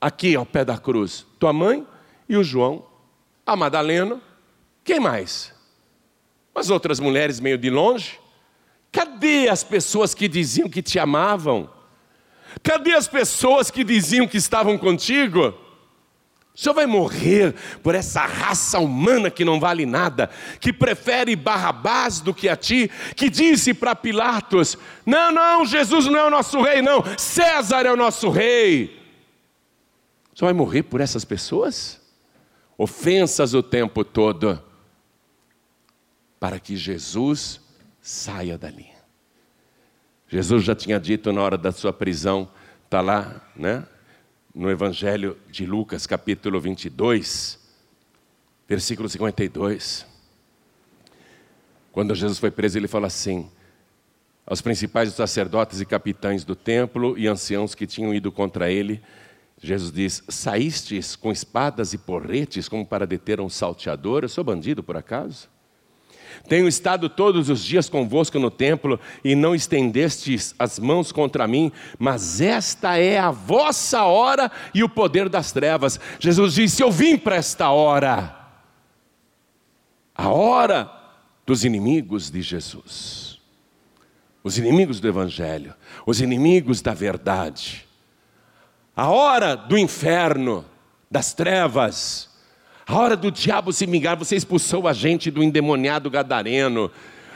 aqui 0.01 0.37
ao 0.37 0.47
pé 0.47 0.65
da 0.65 0.79
cruz? 0.79 1.27
Tua 1.41 1.53
mãe 1.53 1.85
e 2.29 2.37
o 2.37 2.45
João, 2.45 2.85
a 3.45 3.57
Madalena, 3.57 4.21
quem 4.85 5.01
mais? 5.01 5.53
As 6.55 6.71
outras 6.71 7.01
mulheres 7.01 7.41
meio 7.41 7.57
de 7.57 7.71
longe? 7.71 8.19
Cadê 8.91 9.49
as 9.49 9.65
pessoas 9.65 10.15
que 10.15 10.29
diziam 10.29 10.69
que 10.69 10.83
te 10.83 10.99
amavam? 10.99 11.71
Cadê 12.63 12.95
as 12.95 13.09
pessoas 13.09 13.71
que 13.71 13.83
diziam 13.83 14.29
que 14.29 14.37
estavam 14.37 14.77
contigo? 14.77 15.55
O 16.55 16.59
senhor 16.59 16.75
vai 16.75 16.85
morrer 16.85 17.55
por 17.83 17.95
essa 17.95 18.21
raça 18.27 18.79
humana 18.79 19.31
que 19.31 19.43
não 19.43 19.59
vale 19.59 19.87
nada, 19.87 20.29
que 20.61 20.71
prefere 20.71 21.35
Barrabás 21.35 22.21
do 22.21 22.35
que 22.35 22.47
a 22.47 22.55
ti, 22.55 22.91
que 23.17 23.31
disse 23.31 23.73
para 23.73 23.97
Pilatos: 23.97 24.77
Não, 25.07 25.33
não, 25.33 25.65
Jesus 25.65 26.05
não 26.07 26.19
é 26.19 26.27
o 26.27 26.31
nosso 26.31 26.61
rei, 26.61 26.83
não, 26.83 27.03
César 27.17 27.87
é 27.87 27.93
o 27.93 27.97
nosso 27.97 28.29
rei. 28.29 29.01
Só 30.35 30.45
vai 30.45 30.53
morrer 30.53 30.83
por 30.83 31.01
essas 31.01 31.25
pessoas? 31.25 32.01
Ofensas 32.77 33.55
o 33.55 33.63
tempo 33.63 34.05
todo, 34.05 34.63
para 36.43 36.59
que 36.59 36.77
Jesus 36.77 37.61
saia 38.01 38.59
dali. 38.59 38.89
Jesus 40.27 40.65
já 40.65 40.75
tinha 40.75 40.99
dito 40.99 41.33
na 41.33 41.41
hora 41.41 41.57
da 41.57 41.71
sua 41.71 41.93
prisão, 41.93 42.51
está 42.85 43.01
lá, 43.01 43.49
né? 43.55 43.87
No 44.53 44.69
Evangelho 44.69 45.39
de 45.49 45.65
Lucas, 45.65 46.05
capítulo 46.05 46.61
22, 46.61 47.61
versículo 48.67 49.09
52. 49.09 50.05
Quando 51.93 52.13
Jesus 52.13 52.41
foi 52.41 52.51
preso, 52.51 52.77
ele 52.77 52.89
fala 52.89 53.07
assim: 53.07 53.49
aos 54.45 54.61
principais 54.61 55.13
sacerdotes 55.13 55.81
e 55.81 55.87
capitães 55.87 56.43
do 56.43 56.57
templo 56.57 57.17
e 57.17 57.29
anciãos 57.29 57.73
que 57.73 57.87
tinham 57.87 58.13
ido 58.13 58.33
contra 58.33 58.69
ele, 58.69 59.01
Jesus 59.59 59.93
diz: 59.93 60.25
Saístes 60.29 61.15
com 61.15 61.31
espadas 61.31 61.93
e 61.93 61.99
porretes 61.99 62.69
como 62.69 62.85
para 62.85 63.07
deter 63.07 63.41
um 63.41 63.49
salteador? 63.49 64.25
Eu 64.25 64.29
sou 64.29 64.43
bandido 64.43 64.83
por 64.83 64.97
acaso? 64.97 65.52
Tenho 66.49 66.69
estado 66.69 67.09
todos 67.09 67.49
os 67.49 67.65
dias 67.65 67.89
convosco 67.89 68.39
no 68.39 68.51
templo 68.51 68.99
e 69.25 69.35
não 69.35 69.55
estendestes 69.55 70.55
as 70.59 70.79
mãos 70.79 71.13
contra 71.13 71.47
mim, 71.47 71.73
mas 71.99 72.41
esta 72.41 72.97
é 72.99 73.19
a 73.19 73.31
vossa 73.31 74.05
hora 74.05 74.51
e 74.75 74.83
o 74.83 74.89
poder 74.89 75.29
das 75.29 75.53
trevas. 75.53 75.99
Jesus 76.19 76.55
disse: 76.55 76.83
Eu 76.83 76.91
vim 76.91 77.17
para 77.17 77.37
esta 77.37 77.71
hora, 77.71 78.37
a 80.15 80.29
hora 80.29 80.91
dos 81.47 81.65
inimigos 81.65 82.31
de 82.31 82.43
Jesus, 82.43 83.41
os 84.43 84.59
inimigos 84.59 85.01
do 85.01 85.09
Evangelho, 85.09 85.75
os 86.07 86.21
inimigos 86.21 86.81
da 86.81 86.95
verdade. 86.95 87.87
A 88.95 89.09
hora 89.09 89.55
do 89.55 89.79
inferno, 89.79 90.65
das 91.11 91.33
trevas, 91.33 92.32
a 92.87 92.97
hora 92.97 93.17
do 93.17 93.31
diabo 93.31 93.73
se 93.73 93.87
vingar. 93.87 94.17
Você 94.17 94.37
expulsou 94.37 94.89
a 94.89 94.93
gente 94.93 95.31
do 95.31 95.43
endemoniado 95.43 96.11
gadareno, 96.11 96.91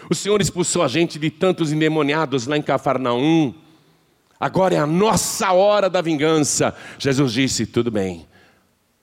o 0.08 0.14
Senhor 0.14 0.40
expulsou 0.40 0.82
a 0.82 0.88
gente 0.88 1.18
de 1.18 1.30
tantos 1.30 1.72
endemoniados 1.72 2.46
lá 2.46 2.56
em 2.56 2.62
Cafarnaum. 2.62 3.54
Agora 4.38 4.74
é 4.74 4.78
a 4.78 4.86
nossa 4.86 5.52
hora 5.52 5.90
da 5.90 6.00
vingança. 6.00 6.74
Jesus 6.98 7.32
disse: 7.32 7.66
tudo 7.66 7.90
bem, 7.90 8.26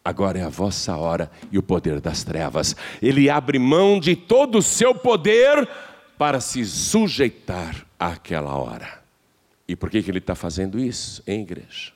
agora 0.04 0.40
é 0.40 0.44
a 0.44 0.50
vossa 0.50 0.96
hora 0.96 1.30
e 1.52 1.58
o 1.58 1.64
poder 1.64 2.00
das 2.00 2.24
trevas. 2.24 2.76
Ele 3.02 3.30
abre 3.30 3.60
mão 3.60 4.00
de 4.00 4.16
todo 4.16 4.60
o 4.60 4.62
seu 4.62 4.96
poder 4.96 5.68
para 6.18 6.40
se 6.40 6.64
sujeitar 6.66 7.86
àquela 8.00 8.56
hora. 8.56 9.02
E 9.68 9.76
por 9.76 9.90
que, 9.90 10.04
que 10.04 10.12
ele 10.12 10.20
está 10.20 10.36
fazendo 10.36 10.80
isso, 10.80 11.24
hein, 11.26 11.42
igreja? 11.42 11.92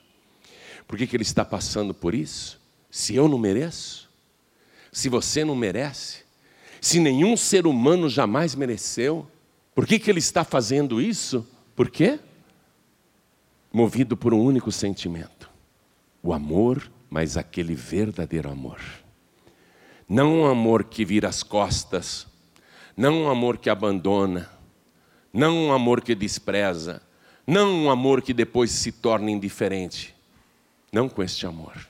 Por 0.86 0.98
que, 0.98 1.06
que 1.06 1.16
ele 1.16 1.22
está 1.22 1.44
passando 1.44 1.94
por 1.94 2.14
isso? 2.14 2.58
Se 2.90 3.14
eu 3.14 3.28
não 3.28 3.38
mereço? 3.38 4.07
Se 4.92 5.08
você 5.08 5.44
não 5.44 5.54
merece? 5.54 6.24
Se 6.80 7.00
nenhum 7.00 7.36
ser 7.36 7.66
humano 7.66 8.08
jamais 8.08 8.54
mereceu? 8.54 9.26
Por 9.74 9.86
que, 9.86 9.98
que 9.98 10.10
ele 10.10 10.18
está 10.18 10.44
fazendo 10.44 11.00
isso? 11.00 11.46
Por 11.74 11.90
quê? 11.90 12.18
Movido 13.72 14.16
por 14.16 14.32
um 14.34 14.40
único 14.40 14.72
sentimento: 14.72 15.50
o 16.22 16.32
amor, 16.32 16.90
mas 17.10 17.36
aquele 17.36 17.74
verdadeiro 17.74 18.50
amor. 18.50 18.80
Não 20.08 20.40
um 20.40 20.46
amor 20.46 20.84
que 20.84 21.04
vira 21.04 21.28
as 21.28 21.42
costas, 21.42 22.26
não 22.96 23.24
um 23.24 23.28
amor 23.28 23.58
que 23.58 23.68
abandona, 23.68 24.50
não 25.32 25.66
um 25.66 25.72
amor 25.72 26.00
que 26.00 26.14
despreza, 26.14 27.02
não 27.46 27.84
um 27.84 27.90
amor 27.90 28.22
que 28.22 28.32
depois 28.32 28.70
se 28.70 28.90
torna 28.90 29.30
indiferente, 29.30 30.14
não 30.92 31.08
com 31.08 31.22
este 31.22 31.46
amor. 31.46 31.88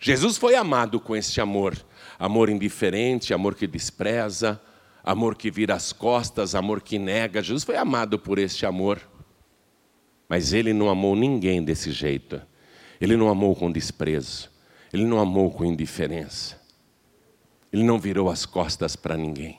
Jesus 0.00 0.36
foi 0.36 0.56
amado 0.56 0.98
com 0.98 1.14
este 1.14 1.40
amor, 1.40 1.76
amor 2.22 2.48
indiferente, 2.48 3.34
amor 3.34 3.56
que 3.56 3.66
despreza, 3.66 4.62
amor 5.02 5.34
que 5.34 5.50
vira 5.50 5.74
as 5.74 5.92
costas, 5.92 6.54
amor 6.54 6.80
que 6.80 6.96
nega. 6.96 7.42
Jesus 7.42 7.64
foi 7.64 7.76
amado 7.76 8.16
por 8.16 8.38
este 8.38 8.64
amor. 8.64 9.00
Mas 10.28 10.52
ele 10.52 10.72
não 10.72 10.88
amou 10.88 11.16
ninguém 11.16 11.64
desse 11.64 11.90
jeito. 11.90 12.40
Ele 13.00 13.16
não 13.16 13.28
amou 13.28 13.56
com 13.56 13.72
desprezo. 13.72 14.48
Ele 14.92 15.04
não 15.04 15.18
amou 15.18 15.50
com 15.50 15.64
indiferença. 15.64 16.60
Ele 17.72 17.82
não 17.82 17.98
virou 17.98 18.30
as 18.30 18.46
costas 18.46 18.94
para 18.94 19.16
ninguém 19.16 19.58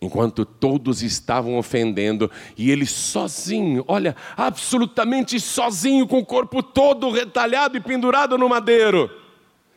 enquanto 0.00 0.44
todos 0.44 1.02
estavam 1.02 1.56
ofendendo, 1.56 2.30
e 2.58 2.70
ele 2.70 2.84
sozinho, 2.84 3.82
olha, 3.88 4.14
absolutamente 4.36 5.40
sozinho, 5.40 6.06
com 6.06 6.18
o 6.18 6.26
corpo 6.26 6.62
todo 6.62 7.10
retalhado 7.10 7.78
e 7.78 7.80
pendurado 7.80 8.36
no 8.36 8.46
madeiro, 8.46 9.10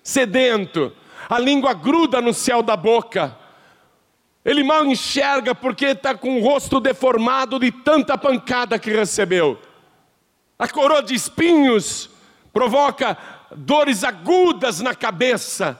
sedento, 0.03 0.91
a 1.29 1.39
língua 1.39 1.73
gruda 1.73 2.21
no 2.21 2.33
céu 2.33 2.61
da 2.61 2.75
boca. 2.75 3.37
Ele 4.43 4.63
mal 4.63 4.85
enxerga 4.85 5.53
porque 5.53 5.87
está 5.87 6.15
com 6.15 6.39
o 6.39 6.43
rosto 6.43 6.79
deformado 6.79 7.59
de 7.59 7.71
tanta 7.71 8.17
pancada 8.17 8.79
que 8.79 8.89
recebeu. 8.89 9.59
A 10.57 10.67
coroa 10.67 11.03
de 11.03 11.13
espinhos 11.13 12.09
provoca 12.53 13.17
dores 13.55 14.03
agudas 14.03 14.79
na 14.81 14.95
cabeça, 14.95 15.79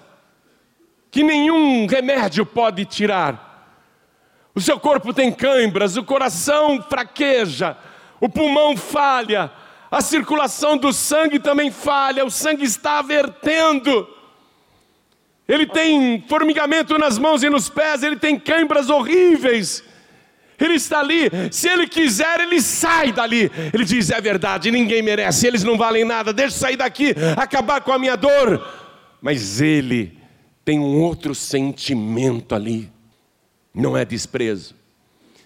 que 1.09 1.23
nenhum 1.23 1.87
remédio 1.87 2.45
pode 2.45 2.85
tirar 2.85 3.47
o 4.57 4.59
seu 4.59 4.79
corpo 4.79 5.13
tem 5.13 5.31
câimbras, 5.31 5.97
o 5.97 6.03
coração 6.03 6.81
fraqueja, 6.81 7.77
o 8.19 8.27
pulmão 8.27 8.75
falha, 8.75 9.51
a 9.91 10.01
circulação 10.01 10.75
do 10.75 10.91
sangue 10.91 11.37
também 11.37 11.69
falha, 11.69 12.25
o 12.25 12.31
sangue 12.31 12.63
está 12.63 13.03
vertendo. 13.03 14.09
Ele 15.47 15.65
tem 15.65 16.23
formigamento 16.27 16.97
nas 16.97 17.17
mãos 17.17 17.41
e 17.41 17.49
nos 17.49 17.69
pés, 17.69 18.03
ele 18.03 18.17
tem 18.17 18.37
câimbras 18.37 18.89
horríveis. 18.89 19.83
Ele 20.59 20.73
está 20.73 20.99
ali, 20.99 21.29
se 21.51 21.69
ele 21.69 21.87
quiser, 21.87 22.39
ele 22.39 22.59
sai 22.59 23.13
dali. 23.13 23.49
Ele 23.71 23.85
diz: 23.85 24.09
é 24.09 24.19
verdade, 24.19 24.71
ninguém 24.71 25.01
merece, 25.01 25.45
eles 25.45 25.63
não 25.63 25.77
valem 25.77 26.03
nada, 26.03 26.33
deixa 26.33 26.55
eu 26.55 26.59
sair 26.59 26.75
daqui, 26.75 27.13
acabar 27.37 27.81
com 27.81 27.91
a 27.91 27.99
minha 27.99 28.15
dor. 28.15 28.65
mas 29.21 29.61
ele 29.61 30.17
tem 30.65 30.79
um 30.79 30.99
outro 31.01 31.33
sentimento 31.33 32.53
ali. 32.53 32.91
Não 33.73 33.95
é 33.95 34.03
desprezo, 34.03 34.75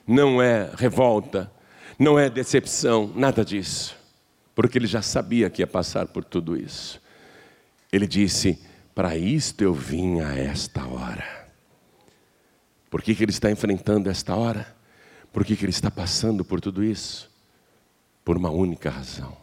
não 0.07 0.41
é 0.41 0.71
revolta, 0.77 1.51
não 1.99 2.17
é 2.17 2.29
decepção, 2.29 3.11
nada 3.13 3.43
disso, 3.43 3.95
porque 4.55 4.77
ele 4.77 4.87
já 4.87 5.01
sabia 5.01 5.49
que 5.49 5.61
ia 5.61 5.67
passar 5.67 6.07
por 6.07 6.23
tudo 6.23 6.55
isso. 6.55 7.01
Ele 7.91 8.07
disse: 8.07 8.57
Para 9.01 9.17
isto 9.17 9.63
eu 9.63 9.73
vim 9.73 10.19
a 10.19 10.37
esta 10.37 10.85
hora. 10.85 11.49
Por 12.87 13.01
que, 13.01 13.15
que 13.15 13.23
ele 13.23 13.31
está 13.31 13.49
enfrentando 13.49 14.11
esta 14.11 14.35
hora? 14.35 14.75
Por 15.33 15.43
que, 15.43 15.55
que 15.55 15.65
ele 15.65 15.71
está 15.71 15.89
passando 15.89 16.45
por 16.45 16.61
tudo 16.61 16.83
isso? 16.83 17.27
Por 18.23 18.37
uma 18.37 18.51
única 18.51 18.91
razão. 18.91 19.35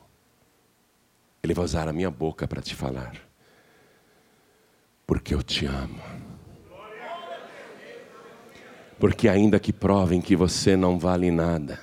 Ele 1.42 1.54
vai 1.54 1.64
usar 1.64 1.88
a 1.88 1.92
minha 1.92 2.08
boca 2.08 2.46
para 2.46 2.62
te 2.62 2.76
falar. 2.76 3.16
Porque 5.04 5.34
eu 5.34 5.42
te 5.42 5.66
amo. 5.66 6.00
Porque 8.96 9.28
ainda 9.28 9.58
que 9.58 9.72
provem 9.72 10.20
que 10.20 10.36
você 10.36 10.76
não 10.76 11.00
vale 11.00 11.32
nada, 11.32 11.80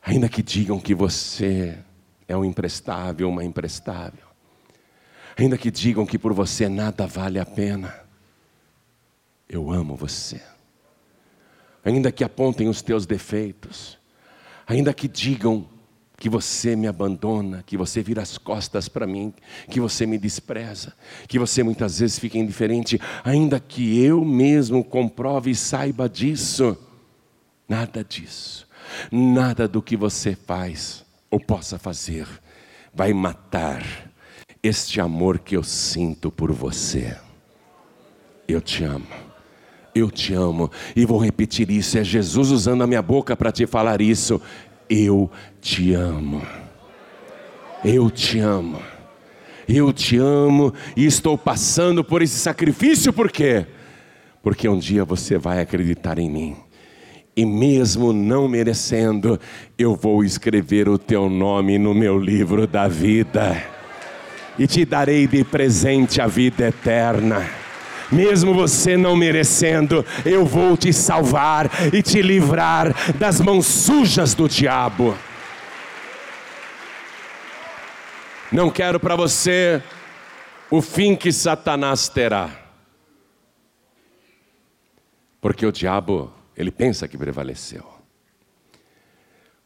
ainda 0.00 0.30
que 0.30 0.42
digam 0.42 0.80
que 0.80 0.94
você 0.94 1.78
é 2.26 2.34
um 2.34 2.42
imprestável, 2.42 3.28
uma 3.28 3.44
imprestável, 3.44 4.27
ainda 5.38 5.56
que 5.56 5.70
digam 5.70 6.04
que 6.04 6.18
por 6.18 6.32
você 6.32 6.68
nada 6.68 7.06
vale 7.06 7.38
a 7.38 7.46
pena, 7.46 7.94
eu 9.48 9.70
amo 9.70 9.94
você. 9.94 10.42
Ainda 11.84 12.10
que 12.10 12.24
apontem 12.24 12.68
os 12.68 12.82
teus 12.82 13.06
defeitos, 13.06 13.96
ainda 14.66 14.92
que 14.92 15.06
digam 15.06 15.66
que 16.18 16.28
você 16.28 16.74
me 16.74 16.88
abandona, 16.88 17.62
que 17.64 17.76
você 17.76 18.02
vira 18.02 18.20
as 18.20 18.36
costas 18.36 18.88
para 18.88 19.06
mim, 19.06 19.32
que 19.70 19.78
você 19.78 20.04
me 20.04 20.18
despreza, 20.18 20.92
que 21.28 21.38
você 21.38 21.62
muitas 21.62 22.00
vezes 22.00 22.18
fica 22.18 22.36
indiferente, 22.36 23.00
ainda 23.22 23.60
que 23.60 24.02
eu 24.02 24.24
mesmo 24.24 24.82
comprove 24.82 25.52
e 25.52 25.54
saiba 25.54 26.08
disso, 26.08 26.76
nada 27.68 28.02
disso, 28.02 28.66
nada 29.12 29.68
do 29.68 29.80
que 29.80 29.96
você 29.96 30.34
faz 30.34 31.04
ou 31.30 31.38
possa 31.38 31.78
fazer 31.78 32.26
vai 32.92 33.12
matar 33.12 34.07
este 34.62 35.00
amor 35.00 35.38
que 35.38 35.56
eu 35.56 35.62
sinto 35.62 36.30
por 36.30 36.52
você. 36.52 37.16
Eu 38.46 38.60
te 38.60 38.84
amo. 38.84 39.06
Eu 39.94 40.10
te 40.10 40.32
amo. 40.32 40.70
E 40.94 41.04
vou 41.04 41.18
repetir 41.18 41.70
isso. 41.70 41.98
É 41.98 42.04
Jesus 42.04 42.50
usando 42.50 42.82
a 42.82 42.86
minha 42.86 43.02
boca 43.02 43.36
para 43.36 43.52
te 43.52 43.66
falar 43.66 44.00
isso. 44.00 44.40
Eu 44.88 45.30
te 45.60 45.92
amo. 45.92 46.42
Eu 47.84 48.10
te 48.10 48.38
amo. 48.38 48.80
Eu 49.68 49.92
te 49.92 50.16
amo 50.16 50.72
e 50.96 51.04
estou 51.04 51.36
passando 51.36 52.02
por 52.02 52.22
esse 52.22 52.38
sacrifício, 52.38 53.12
por 53.12 53.30
quê? 53.30 53.66
Porque 54.42 54.66
um 54.66 54.78
dia 54.78 55.04
você 55.04 55.36
vai 55.36 55.60
acreditar 55.60 56.18
em 56.18 56.30
mim. 56.30 56.56
E 57.36 57.44
mesmo 57.44 58.12
não 58.12 58.48
merecendo, 58.48 59.38
eu 59.78 59.94
vou 59.94 60.24
escrever 60.24 60.88
o 60.88 60.98
teu 60.98 61.28
nome 61.28 61.78
no 61.78 61.94
meu 61.94 62.18
livro 62.18 62.66
da 62.66 62.88
vida. 62.88 63.77
E 64.58 64.66
te 64.66 64.84
darei 64.84 65.26
de 65.26 65.44
presente 65.44 66.20
a 66.20 66.26
vida 66.26 66.66
eterna 66.66 67.48
mesmo 68.10 68.54
você 68.54 68.96
não 68.96 69.14
merecendo, 69.14 70.04
eu 70.24 70.44
vou 70.44 70.76
te 70.76 70.92
salvar 70.92 71.70
e 71.92 72.02
te 72.02 72.22
livrar 72.22 72.94
das 73.16 73.40
mãos 73.40 73.66
sujas 73.66 74.34
do 74.34 74.48
diabo. 74.48 75.16
Não 78.50 78.70
quero 78.70 78.98
para 78.98 79.14
você 79.14 79.82
o 80.70 80.80
fim 80.80 81.14
que 81.14 81.30
Satanás 81.30 82.08
terá. 82.08 82.50
Porque 85.40 85.66
o 85.66 85.72
diabo, 85.72 86.32
ele 86.56 86.70
pensa 86.70 87.06
que 87.06 87.18
prevaleceu. 87.18 87.86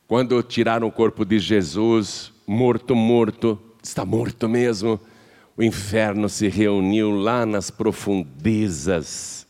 Quando 0.07 0.43
tiraram 0.43 0.89
o 0.89 0.93
corpo 0.93 1.25
de 1.25 1.39
Jesus, 1.39 2.33
morto, 2.47 2.95
morto, 2.95 3.59
está 3.83 4.05
morto 4.05 4.49
mesmo 4.49 5.01
o 5.57 5.63
inferno 5.63 6.29
se 6.29 6.49
reuniu 6.49 7.11
lá 7.11 7.45
nas 7.45 7.71
profundezas 7.71 9.47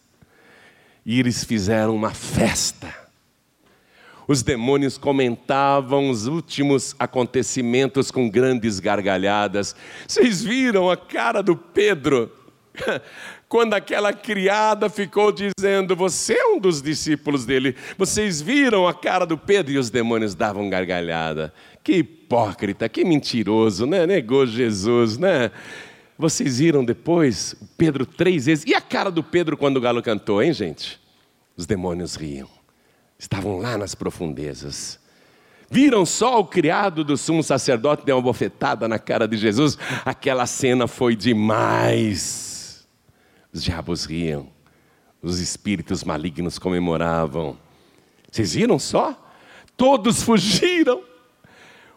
e 1.05 1.19
eles 1.19 1.45
fizeram 1.45 1.95
uma 1.95 2.11
festa. 2.11 2.93
Os 4.27 4.43
demônios 4.43 4.97
comentavam 4.97 6.09
os 6.09 6.27
últimos 6.27 6.95
acontecimentos 6.99 8.11
com 8.11 8.31
grandes 8.31 8.79
gargalhadas. 8.79 9.75
Vocês 10.07 10.43
viram 10.43 10.91
a 10.91 10.97
cara 10.97 11.43
do 11.43 11.57
Pedro? 11.57 12.31
Quando 13.49 13.75
aquela 13.75 14.13
criada 14.13 14.89
ficou 14.89 15.33
dizendo: 15.33 15.95
Você 15.97 16.35
é 16.35 16.47
um 16.47 16.59
dos 16.59 16.81
discípulos 16.81 17.45
dele. 17.45 17.77
Vocês 17.99 18.41
viram 18.41 18.87
a 18.87 18.95
cara 18.95 19.27
do 19.27 19.37
Pedro? 19.37 19.73
E 19.73 19.79
os 19.79 19.91
demônios 19.91 20.35
davam 20.35 20.71
gargalhada. 20.71 21.53
Que 21.83 22.03
hipócrita, 22.33 22.89
que 22.89 23.05
mentiroso, 23.05 23.85
né? 23.85 24.07
Negou 24.07 24.47
Jesus, 24.47 25.19
né? 25.19 25.51
Vocês 26.19 26.59
viram 26.59 26.83
depois 26.83 27.55
Pedro 27.77 28.07
três 28.07 28.47
vezes. 28.47 28.65
E 28.65 28.75
a 28.75 28.81
cara 28.81 29.11
do 29.11 29.23
Pedro 29.23 29.57
quando 29.57 29.77
o 29.77 29.81
galo 29.81 30.03
cantou, 30.03 30.43
hein, 30.43 30.53
gente? 30.53 30.99
Os 31.55 31.67
demônios 31.67 32.15
riam. 32.15 32.49
Estavam 33.19 33.59
lá 33.59 33.77
nas 33.77 33.95
profundezas. 33.95 34.99
Viram 35.71 36.07
só 36.07 36.41
o 36.41 36.47
criado 36.47 37.05
do 37.05 37.17
sumo 37.17 37.43
sacerdote 37.43 38.07
dar 38.07 38.17
uma 38.17 38.23
bofetada 38.23 38.89
na 38.89 38.99
cara 38.99 39.29
de 39.29 39.37
Jesus? 39.37 39.77
Aquela 40.05 40.47
cena 40.47 40.87
foi 40.87 41.15
demais. 41.15 42.87
Os 43.53 43.63
diabos 43.63 44.07
riam. 44.07 44.49
Os 45.23 45.39
espíritos 45.39 46.03
malignos 46.03 46.59
comemoravam. 46.59 47.59
Vocês 48.31 48.55
viram 48.55 48.79
só? 48.79 49.17
Todos 49.77 50.23
fugiram. 50.23 51.12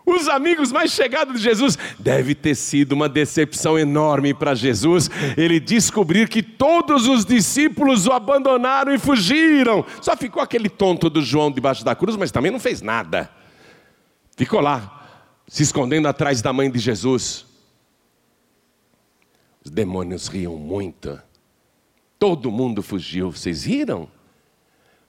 Os 0.05 0.27
amigos 0.27 0.71
mais 0.71 0.91
chegados 0.91 1.37
de 1.37 1.41
Jesus, 1.41 1.77
deve 1.97 2.35
ter 2.35 2.53
sido 2.53 2.91
uma 2.91 3.09
decepção 3.09 3.77
enorme 3.77 4.33
para 4.33 4.53
Jesus 4.53 5.09
ele 5.35 5.59
descobrir 5.59 6.29
que 6.29 6.43
todos 6.43 7.07
os 7.07 7.25
discípulos 7.25 8.05
o 8.05 8.11
abandonaram 8.11 8.93
e 8.93 8.99
fugiram. 8.99 9.83
Só 10.01 10.15
ficou 10.15 10.43
aquele 10.43 10.69
tonto 10.69 11.09
do 11.09 11.21
João 11.21 11.51
debaixo 11.51 11.83
da 11.83 11.95
cruz, 11.95 12.15
mas 12.15 12.31
também 12.31 12.51
não 12.51 12.59
fez 12.59 12.81
nada. 12.81 13.31
Ficou 14.37 14.59
lá, 14.59 15.07
se 15.47 15.63
escondendo 15.63 16.07
atrás 16.07 16.41
da 16.41 16.53
mãe 16.53 16.69
de 16.69 16.77
Jesus. 16.77 17.45
Os 19.63 19.71
demônios 19.71 20.27
riam 20.27 20.55
muito. 20.55 21.19
Todo 22.19 22.51
mundo 22.51 22.83
fugiu, 22.83 23.31
vocês 23.31 23.63
viram? 23.63 24.07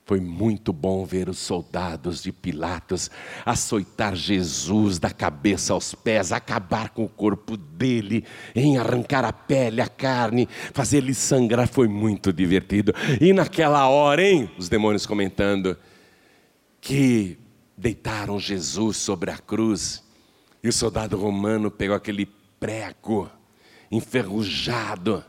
Foi 0.07 0.21
muito 0.21 0.73
bom 0.73 1.05
ver 1.05 1.29
os 1.29 1.37
soldados 1.37 2.23
de 2.23 2.31
Pilatos 2.31 3.11
açoitar 3.45 4.15
Jesus 4.15 5.01
da 5.01 5.11
cabeça 5.11 5.73
aos 5.73 5.97
pés, 5.97 6.31
acabar 6.31 6.91
com 6.91 7.03
o 7.03 7.09
corpo 7.09 7.57
dele, 7.57 8.25
em 8.55 8.79
arrancar 8.79 9.25
a 9.25 9.33
pele, 9.33 9.81
a 9.81 9.89
carne, 9.89 10.49
fazer 10.73 10.99
ele 10.99 11.13
sangrar. 11.13 11.67
Foi 11.67 11.89
muito 11.89 12.33
divertido. 12.33 12.95
E 13.21 13.33
naquela 13.33 13.89
hora, 13.89 14.23
hein? 14.23 14.49
Os 14.57 14.69
demônios 14.69 15.05
comentando 15.05 15.77
que 16.81 17.37
deitaram 17.77 18.39
Jesus 18.39 18.99
sobre 18.99 19.33
a 19.33 19.39
cruz 19.39 20.05
e 20.63 20.69
o 20.69 20.73
soldado 20.73 21.19
romano 21.19 21.69
pegou 21.69 21.97
aquele 21.97 22.27
prego 22.61 23.29
enferrujado 23.91 25.25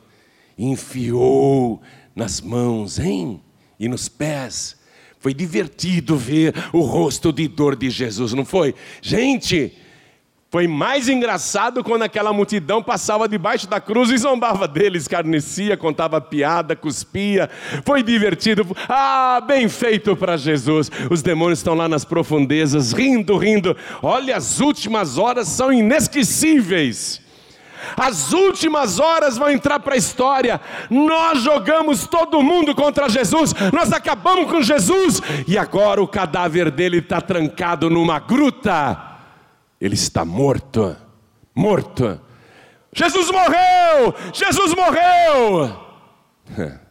e 0.56 0.66
enfiou 0.68 1.82
nas 2.16 2.40
mãos, 2.40 3.00
hein? 3.00 3.42
E 3.80 3.88
nos 3.88 4.10
pés. 4.10 4.78
Foi 5.20 5.34
divertido 5.34 6.16
ver 6.16 6.54
o 6.72 6.82
rosto 6.82 7.34
de 7.34 7.48
dor 7.48 7.76
de 7.76 7.90
Jesus, 7.90 8.34
não 8.34 8.46
foi? 8.46 8.76
Gente, 9.02 9.74
foi 10.50 10.66
mais 10.66 11.10
engraçado 11.10 11.84
quando 11.84 12.04
aquela 12.04 12.32
multidão 12.32 12.82
passava 12.82 13.28
debaixo 13.28 13.68
da 13.68 13.82
cruz 13.82 14.10
e 14.10 14.18
zombava 14.18 14.66
dele, 14.66 14.98
escarnecia, 14.98 15.76
contava 15.76 16.22
piada, 16.22 16.74
cuspia. 16.74 17.50
Foi 17.84 18.02
divertido. 18.02 18.66
Ah, 18.88 19.44
bem 19.46 19.68
feito 19.68 20.16
para 20.16 20.38
Jesus. 20.38 20.90
Os 21.12 21.22
demônios 21.22 21.60
estão 21.60 21.74
lá 21.74 21.90
nas 21.90 22.06
profundezas, 22.06 22.94
rindo, 22.94 23.38
rindo. 23.38 23.76
Olha, 24.02 24.38
as 24.38 24.62
últimas 24.62 25.18
horas 25.18 25.50
são 25.50 25.74
inesquecíveis. 25.74 27.27
As 27.96 28.34
últimas 28.34 29.00
horas 29.00 29.38
vão 29.38 29.50
entrar 29.50 29.80
para 29.80 29.96
a 29.96 29.98
história. 29.98 30.60
Nós 30.90 31.42
jogamos 31.42 32.08
todo 32.08 32.42
mundo 32.42 32.76
contra 32.76 33.10
Jesus, 33.10 33.54
nós 33.74 33.92
acabamos 33.92 34.52
com 34.52 34.62
Jesus, 34.62 35.22
e 35.48 35.58
agora 35.58 36.02
o 36.02 36.08
cadáver 36.08 36.72
dele 36.72 37.00
está 37.00 37.22
trancado 37.22 37.90
numa 37.90 38.20
gruta. 38.20 39.18
Ele 39.80 39.96
está 39.96 40.26
morto, 40.26 40.96
morto. 41.54 42.20
Jesus 42.94 43.30
morreu! 43.30 44.16
Jesus 44.34 44.74
morreu! 44.74 45.88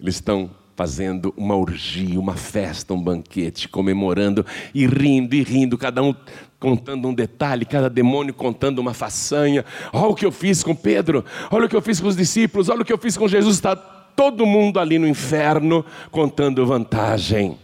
Eles 0.00 0.14
estão 0.14 0.50
fazendo 0.80 1.34
uma 1.36 1.54
orgia, 1.54 2.18
uma 2.18 2.34
festa, 2.34 2.94
um 2.94 3.02
banquete, 3.02 3.68
comemorando 3.68 4.46
e 4.74 4.86
rindo 4.86 5.34
e 5.34 5.42
rindo, 5.42 5.76
cada 5.76 6.02
um 6.02 6.14
contando 6.58 7.06
um 7.06 7.12
detalhe, 7.12 7.66
cada 7.66 7.90
demônio 7.90 8.32
contando 8.32 8.78
uma 8.78 8.94
façanha. 8.94 9.62
Olha 9.92 10.06
o 10.06 10.14
que 10.14 10.24
eu 10.24 10.32
fiz 10.32 10.62
com 10.62 10.74
Pedro, 10.74 11.22
olha 11.50 11.66
o 11.66 11.68
que 11.68 11.76
eu 11.76 11.82
fiz 11.82 12.00
com 12.00 12.08
os 12.08 12.16
discípulos, 12.16 12.70
olha 12.70 12.80
o 12.80 12.84
que 12.86 12.94
eu 12.94 12.96
fiz 12.96 13.14
com 13.14 13.28
Jesus. 13.28 13.56
Está 13.56 13.76
todo 13.76 14.46
mundo 14.46 14.80
ali 14.80 14.98
no 14.98 15.06
inferno 15.06 15.84
contando 16.10 16.64
vantagem. 16.64 17.58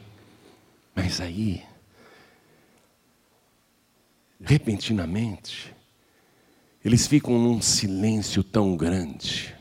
Mas 0.95 1.19
aí, 1.19 1.63
repentinamente, 4.43 5.75
eles 6.85 7.07
ficam 7.07 7.39
num 7.39 7.63
silêncio 7.63 8.45
tão 8.45 8.77
grande 8.77 9.56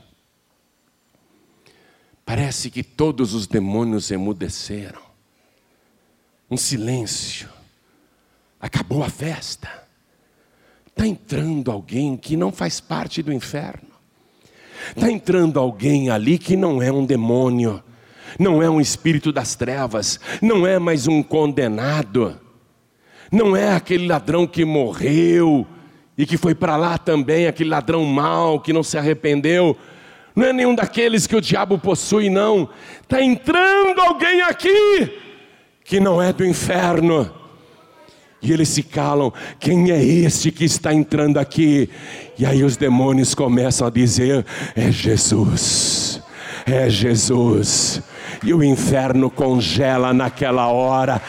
Parece 2.25 2.71
que 2.71 2.81
todos 2.81 3.35
os 3.35 3.45
demônios 3.45 4.09
emudeceram. 4.09 5.01
Um 6.49 6.57
silêncio. 6.57 7.47
Acabou 8.59 9.03
a 9.03 9.09
festa. 9.09 9.69
Está 10.87 11.05
entrando 11.05 11.69
alguém 11.69 12.17
que 12.17 12.35
não 12.35 12.51
faz 12.51 12.79
parte 12.79 13.21
do 13.21 13.31
inferno. 13.31 13.89
Está 14.89 15.11
entrando 15.11 15.59
alguém 15.59 16.09
ali 16.09 16.37
que 16.37 16.55
não 16.55 16.81
é 16.81 16.91
um 16.91 17.05
demônio, 17.05 17.83
não 18.39 18.61
é 18.61 18.69
um 18.69 18.81
espírito 18.81 19.31
das 19.31 19.55
trevas, 19.55 20.19
não 20.41 20.65
é 20.65 20.77
mais 20.79 21.07
um 21.07 21.23
condenado, 21.23 22.39
não 23.31 23.55
é 23.55 23.73
aquele 23.73 24.07
ladrão 24.07 24.45
que 24.45 24.63
morreu 24.63 25.65
e 26.17 26.25
que 26.25 26.37
foi 26.37 26.53
para 26.53 26.77
lá 26.77 26.97
também, 26.97 27.47
aquele 27.47 27.69
ladrão 27.69 28.03
mau 28.05 28.59
que 28.59 28.71
não 28.71 28.83
se 28.83 28.97
arrependeu 28.97 29.77
não 30.35 30.45
é 30.45 30.53
nenhum 30.53 30.75
daqueles 30.75 31.25
que 31.25 31.35
o 31.35 31.41
diabo 31.41 31.77
possui, 31.77 32.29
não. 32.29 32.69
Está 33.01 33.21
entrando 33.21 33.99
alguém 34.01 34.41
aqui 34.41 35.11
que 35.83 35.99
não 35.99 36.21
é 36.21 36.33
do 36.33 36.45
inferno. 36.45 37.31
E 38.41 38.51
eles 38.51 38.69
se 38.69 38.83
calam: 38.83 39.31
quem 39.59 39.91
é 39.91 40.03
este 40.03 40.51
que 40.51 40.65
está 40.65 40.93
entrando 40.93 41.37
aqui? 41.37 41.89
E 42.37 42.45
aí 42.45 42.63
os 42.63 42.75
demônios 42.75 43.33
começam 43.33 43.87
a 43.87 43.89
dizer: 43.89 44.45
é 44.75 44.91
Jesus, 44.91 46.21
é 46.65 46.89
Jesus. 46.89 48.01
E 48.43 48.53
o 48.53 48.63
inferno 48.63 49.29
congela 49.29 50.13
naquela 50.13 50.67
hora. 50.67 51.21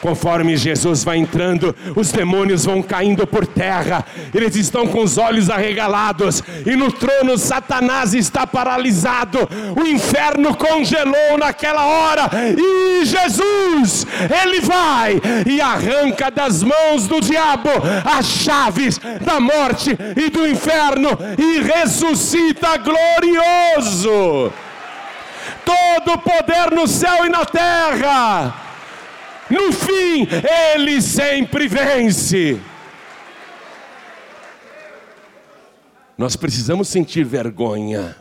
Conforme 0.00 0.56
Jesus 0.56 1.02
vai 1.02 1.16
entrando, 1.16 1.74
os 1.96 2.12
demônios 2.12 2.66
vão 2.66 2.82
caindo 2.82 3.26
por 3.26 3.46
terra, 3.46 4.04
eles 4.34 4.54
estão 4.54 4.86
com 4.86 5.02
os 5.02 5.16
olhos 5.16 5.48
arregalados, 5.48 6.42
e 6.66 6.76
no 6.76 6.92
trono 6.92 7.38
Satanás 7.38 8.12
está 8.12 8.46
paralisado, 8.46 9.38
o 9.74 9.86
inferno 9.86 10.54
congelou 10.54 11.38
naquela 11.38 11.86
hora, 11.86 12.30
e 12.54 13.06
Jesus, 13.06 14.06
ele 14.42 14.60
vai 14.60 15.22
e 15.46 15.58
arranca 15.58 16.30
das 16.30 16.62
mãos 16.62 17.06
do 17.08 17.18
diabo 17.18 17.70
as 18.04 18.26
chaves 18.26 19.00
da 19.24 19.40
morte 19.40 19.96
e 20.16 20.28
do 20.28 20.46
inferno, 20.46 21.08
e 21.38 21.62
ressuscita 21.62 22.76
glorioso. 22.76 24.52
Todo 25.64 26.18
poder 26.18 26.70
no 26.70 26.86
céu 26.86 27.24
e 27.24 27.28
na 27.28 27.44
terra 27.44 28.64
no 29.50 29.72
fim, 29.72 30.26
ele 30.74 31.02
sempre 31.02 31.68
vence. 31.68 32.60
Nós 36.16 36.36
precisamos 36.36 36.88
sentir 36.88 37.24
vergonha 37.24 38.16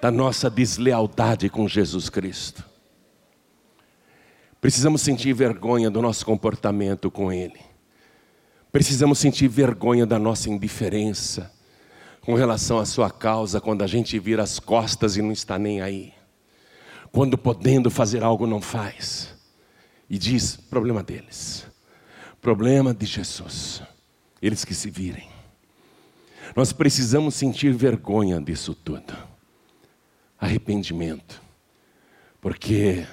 da 0.00 0.10
nossa 0.10 0.48
deslealdade 0.48 1.48
com 1.48 1.68
Jesus 1.68 2.08
Cristo. 2.08 2.64
Precisamos 4.60 5.02
sentir 5.02 5.34
vergonha 5.34 5.90
do 5.90 6.00
nosso 6.00 6.24
comportamento 6.24 7.10
com 7.10 7.30
Ele. 7.30 7.60
Precisamos 8.72 9.18
sentir 9.18 9.46
vergonha 9.46 10.06
da 10.06 10.18
nossa 10.18 10.48
indiferença 10.48 11.52
com 12.24 12.34
relação 12.34 12.78
à 12.78 12.86
Sua 12.86 13.10
causa, 13.10 13.60
quando 13.60 13.82
a 13.82 13.86
gente 13.86 14.18
vira 14.18 14.42
as 14.42 14.58
costas 14.58 15.16
e 15.16 15.22
não 15.22 15.30
está 15.30 15.58
nem 15.58 15.82
aí. 15.82 16.12
Quando 17.12 17.36
podendo 17.36 17.90
fazer 17.90 18.24
algo, 18.24 18.46
não 18.46 18.60
faz. 18.60 19.34
E 20.08 20.18
diz: 20.18 20.56
problema 20.56 21.02
deles, 21.02 21.66
problema 22.40 22.94
de 22.94 23.06
Jesus, 23.06 23.82
eles 24.40 24.64
que 24.64 24.74
se 24.74 24.90
virem. 24.90 25.28
Nós 26.56 26.72
precisamos 26.72 27.34
sentir 27.34 27.72
vergonha 27.72 28.40
disso 28.40 28.74
tudo, 28.74 29.14
arrependimento, 30.38 31.42
porque 32.40 33.06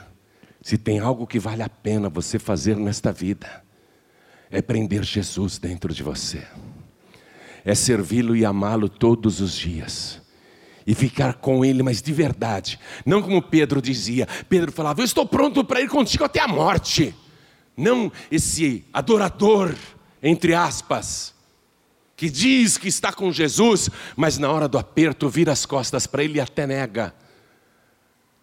se 0.62 0.78
tem 0.78 0.99
algo 0.99 1.26
que 1.26 1.39
vale 1.39 1.64
a 1.64 1.70
pena 1.70 2.09
você 2.09 2.38
fazer 2.38 2.78
nesta 2.78 3.12
vida, 3.12 3.64
é 4.49 4.62
prender 4.62 5.03
Jesus 5.03 5.57
dentro 5.57 5.93
de 5.93 6.03
você, 6.03 6.45
é 7.64 7.76
servi-lo 7.76 8.36
e 8.36 8.45
amá-lo 8.45 8.89
todos 8.89 9.39
os 9.39 9.55
dias 9.55 10.22
e 10.86 10.95
ficar 10.95 11.36
com 11.36 11.64
ele, 11.64 11.84
mas 11.84 12.01
de 12.01 12.12
verdade. 12.12 12.80
Não 13.05 13.22
como 13.22 13.41
Pedro 13.41 13.82
dizia. 13.82 14.28
Pedro 14.49 14.72
falava: 14.72 15.01
Eu 15.01 15.05
estou 15.05 15.26
pronto 15.26 15.64
para 15.64 15.82
ir 15.82 15.89
contigo 15.89 16.24
até 16.24 16.39
a 16.39 16.47
morte. 16.47 17.16
Não 17.76 18.12
esse 18.30 18.84
adorador, 18.91 19.76
entre 20.22 20.53
aspas, 20.53 21.34
que 22.16 22.30
diz 22.30 22.78
que 22.78 22.88
está 22.88 23.14
com 23.14 23.32
Jesus, 23.32 23.89
mas 24.16 24.38
na 24.38 24.51
hora 24.51 24.68
do 24.68 24.78
aperto 24.78 25.30
vira 25.30 25.51
as 25.51 25.66
costas 25.66 26.05
para 26.05 26.24
ele 26.24 26.38
e 26.38 26.41
até 26.41 26.68
nega. 26.68 27.14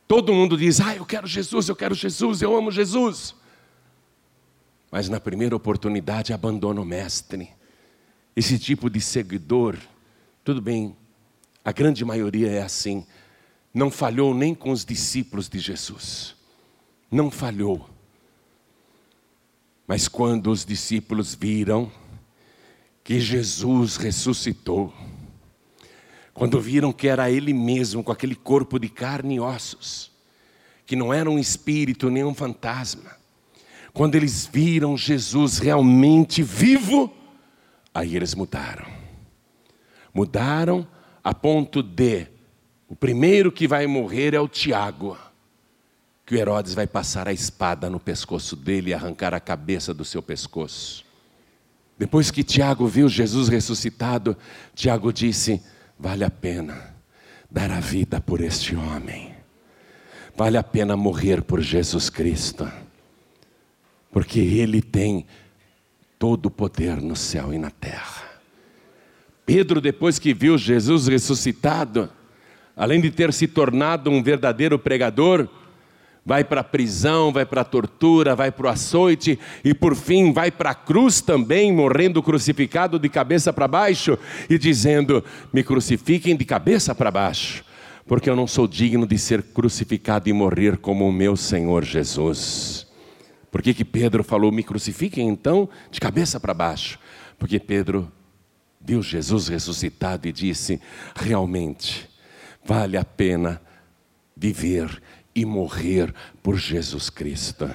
Todo 0.06 0.32
mundo 0.32 0.56
diz: 0.56 0.80
Ah, 0.80 0.96
eu 0.96 1.04
quero 1.04 1.26
Jesus, 1.26 1.68
eu 1.68 1.76
quero 1.76 1.94
Jesus, 1.94 2.40
eu 2.40 2.56
amo 2.56 2.70
Jesus. 2.70 3.34
Mas 4.90 5.08
na 5.08 5.20
primeira 5.20 5.54
oportunidade 5.54 6.32
abandona 6.32 6.80
o 6.80 6.84
Mestre. 6.84 7.57
Esse 8.38 8.56
tipo 8.56 8.88
de 8.88 9.00
seguidor, 9.00 9.76
tudo 10.44 10.62
bem, 10.62 10.96
a 11.64 11.72
grande 11.72 12.04
maioria 12.04 12.48
é 12.48 12.62
assim. 12.62 13.04
Não 13.74 13.90
falhou 13.90 14.32
nem 14.32 14.54
com 14.54 14.70
os 14.70 14.84
discípulos 14.84 15.48
de 15.48 15.58
Jesus. 15.58 16.36
Não 17.10 17.32
falhou. 17.32 17.90
Mas 19.88 20.06
quando 20.06 20.52
os 20.52 20.64
discípulos 20.64 21.34
viram 21.34 21.90
que 23.02 23.18
Jesus 23.18 23.96
ressuscitou, 23.96 24.94
quando 26.32 26.60
viram 26.60 26.92
que 26.92 27.08
era 27.08 27.28
Ele 27.28 27.52
mesmo, 27.52 28.04
com 28.04 28.12
aquele 28.12 28.36
corpo 28.36 28.78
de 28.78 28.88
carne 28.88 29.34
e 29.34 29.40
ossos, 29.40 30.12
que 30.86 30.94
não 30.94 31.12
era 31.12 31.28
um 31.28 31.40
espírito 31.40 32.08
nem 32.08 32.22
um 32.22 32.34
fantasma, 32.34 33.16
quando 33.92 34.14
eles 34.14 34.46
viram 34.46 34.96
Jesus 34.96 35.58
realmente 35.58 36.40
vivo, 36.40 37.12
aí 37.98 38.14
eles 38.16 38.34
mudaram. 38.34 38.86
Mudaram 40.14 40.86
a 41.22 41.34
ponto 41.34 41.82
de 41.82 42.26
o 42.88 42.96
primeiro 42.96 43.52
que 43.52 43.68
vai 43.68 43.86
morrer 43.86 44.34
é 44.34 44.40
o 44.40 44.48
Tiago, 44.48 45.18
que 46.24 46.34
o 46.34 46.38
Herodes 46.38 46.74
vai 46.74 46.86
passar 46.86 47.28
a 47.28 47.32
espada 47.32 47.90
no 47.90 48.00
pescoço 48.00 48.56
dele 48.56 48.90
e 48.90 48.94
arrancar 48.94 49.34
a 49.34 49.40
cabeça 49.40 49.92
do 49.92 50.04
seu 50.04 50.22
pescoço. 50.22 51.04
Depois 51.98 52.30
que 52.30 52.44
Tiago 52.44 52.86
viu 52.86 53.08
Jesus 53.08 53.48
ressuscitado, 53.48 54.36
Tiago 54.74 55.12
disse: 55.12 55.60
Vale 55.98 56.24
a 56.24 56.30
pena 56.30 56.94
dar 57.50 57.70
a 57.70 57.80
vida 57.80 58.20
por 58.20 58.40
este 58.40 58.76
homem, 58.76 59.34
vale 60.36 60.56
a 60.56 60.62
pena 60.62 60.96
morrer 60.96 61.42
por 61.42 61.60
Jesus 61.60 62.08
Cristo, 62.08 62.70
porque 64.10 64.38
Ele 64.38 64.80
tem 64.80 65.26
todo 66.18 66.46
o 66.46 66.50
poder 66.50 67.00
no 67.00 67.14
céu 67.14 67.52
e 67.52 67.58
na 67.58 67.70
terra. 67.70 68.24
Pedro, 69.46 69.80
depois 69.80 70.18
que 70.18 70.34
viu 70.34 70.58
Jesus 70.58 71.06
ressuscitado, 71.06 72.10
além 72.76 73.00
de 73.00 73.10
ter 73.10 73.32
se 73.32 73.46
tornado 73.46 74.10
um 74.10 74.22
verdadeiro 74.22 74.78
pregador, 74.78 75.48
vai 76.28 76.44
para 76.44 76.60
a 76.60 76.64
prisão, 76.64 77.32
vai 77.32 77.46
para 77.46 77.62
a 77.62 77.64
tortura, 77.64 78.36
vai 78.36 78.52
para 78.52 78.66
o 78.66 78.68
açoite 78.68 79.38
e 79.64 79.72
por 79.72 79.96
fim 79.96 80.30
vai 80.30 80.50
para 80.50 80.72
a 80.72 80.74
cruz 80.74 81.22
também, 81.22 81.72
morrendo 81.72 82.22
crucificado 82.22 82.98
de 82.98 83.08
cabeça 83.08 83.50
para 83.50 83.66
baixo 83.66 84.18
e 84.50 84.58
dizendo: 84.58 85.24
Me 85.50 85.64
crucifiquem 85.64 86.36
de 86.36 86.44
cabeça 86.44 86.94
para 86.94 87.10
baixo, 87.10 87.64
porque 88.06 88.28
eu 88.28 88.36
não 88.36 88.46
sou 88.46 88.68
digno 88.68 89.06
de 89.06 89.16
ser 89.16 89.42
crucificado 89.42 90.28
e 90.28 90.32
morrer 90.34 90.76
como 90.76 91.08
o 91.08 91.12
meu 91.12 91.34
Senhor 91.34 91.82
Jesus. 91.82 92.77
Por 93.58 93.64
que, 93.64 93.74
que 93.74 93.84
Pedro 93.84 94.22
falou: 94.22 94.52
Me 94.52 94.62
crucifiquem 94.62 95.28
então 95.28 95.68
de 95.90 95.98
cabeça 95.98 96.38
para 96.38 96.54
baixo? 96.54 96.96
Porque 97.36 97.58
Pedro 97.58 98.08
viu 98.80 99.02
Jesus 99.02 99.48
ressuscitado 99.48 100.28
e 100.28 100.32
disse: 100.32 100.80
realmente 101.12 102.08
vale 102.64 102.96
a 102.96 103.04
pena 103.04 103.60
viver 104.36 105.02
e 105.34 105.44
morrer 105.44 106.14
por 106.40 106.56
Jesus 106.56 107.10
Cristo. 107.10 107.68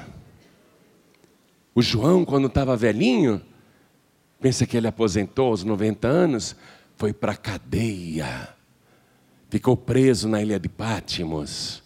O 1.75 1.81
João, 1.81 2.23
quando 2.23 2.47
estava 2.47 2.77
velhinho, 2.77 3.41
pensa 4.39 4.65
que 4.65 4.77
ele 4.77 4.87
aposentou 4.87 5.47
aos 5.47 5.65
90 5.65 6.07
anos, 6.07 6.55
foi 6.95 7.11
para 7.11 7.33
a 7.33 7.35
cadeia, 7.35 8.55
ficou 9.49 9.75
preso 9.75 10.29
na 10.29 10.41
ilha 10.41 10.57
de 10.57 10.69
Pátimos. 10.69 11.82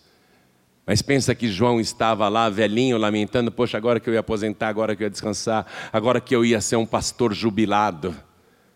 Mas 0.87 1.01
pensa 1.01 1.35
que 1.35 1.49
João 1.49 1.81
estava 1.81 2.29
lá, 2.29 2.49
velhinho, 2.49 2.97
lamentando: 2.97 3.51
Poxa, 3.51 3.77
agora 3.77 3.99
que 3.99 4.09
eu 4.09 4.13
ia 4.13 4.21
aposentar, 4.21 4.69
agora 4.69 4.95
que 4.95 5.03
eu 5.03 5.05
ia 5.07 5.11
descansar, 5.11 5.65
agora 5.91 6.21
que 6.21 6.33
eu 6.33 6.45
ia 6.45 6.61
ser 6.61 6.77
um 6.77 6.85
pastor 6.85 7.33
jubilado. 7.33 8.15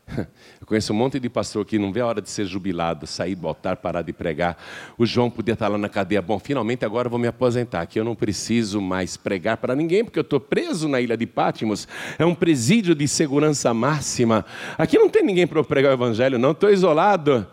Eu 0.59 0.67
conheço 0.67 0.91
um 0.91 0.95
monte 0.95 1.19
de 1.19 1.29
pastor 1.29 1.65
que 1.65 1.79
não 1.79 1.91
vê 1.91 2.01
a 2.01 2.05
hora 2.05 2.21
de 2.21 2.29
ser 2.29 2.45
jubilado, 2.45 3.07
sair 3.07 3.35
do 3.35 3.47
altar, 3.47 3.77
parar 3.77 4.01
de 4.01 4.11
pregar. 4.11 4.57
O 4.97 5.05
João 5.05 5.29
podia 5.29 5.53
estar 5.53 5.69
lá 5.69 5.77
na 5.77 5.87
cadeia. 5.87 6.21
Bom, 6.21 6.37
finalmente 6.37 6.83
agora 6.83 7.07
eu 7.07 7.09
vou 7.09 7.19
me 7.19 7.27
aposentar, 7.27 7.85
que 7.85 7.97
eu 7.97 8.03
não 8.03 8.13
preciso 8.13 8.81
mais 8.81 9.15
pregar 9.15 9.57
para 9.57 9.73
ninguém, 9.73 10.03
porque 10.03 10.19
eu 10.19 10.23
estou 10.23 10.39
preso 10.39 10.89
na 10.89 10.99
ilha 10.99 11.15
de 11.15 11.25
Pátimos. 11.25 11.87
É 12.19 12.25
um 12.25 12.35
presídio 12.35 12.93
de 12.93 13.07
segurança 13.07 13.73
máxima. 13.73 14.45
Aqui 14.77 14.97
não 14.97 15.09
tem 15.09 15.23
ninguém 15.23 15.47
para 15.47 15.63
pregar 15.63 15.91
o 15.91 15.95
evangelho, 15.95 16.37
não, 16.37 16.51
estou 16.51 16.69
isolado. 16.69 17.47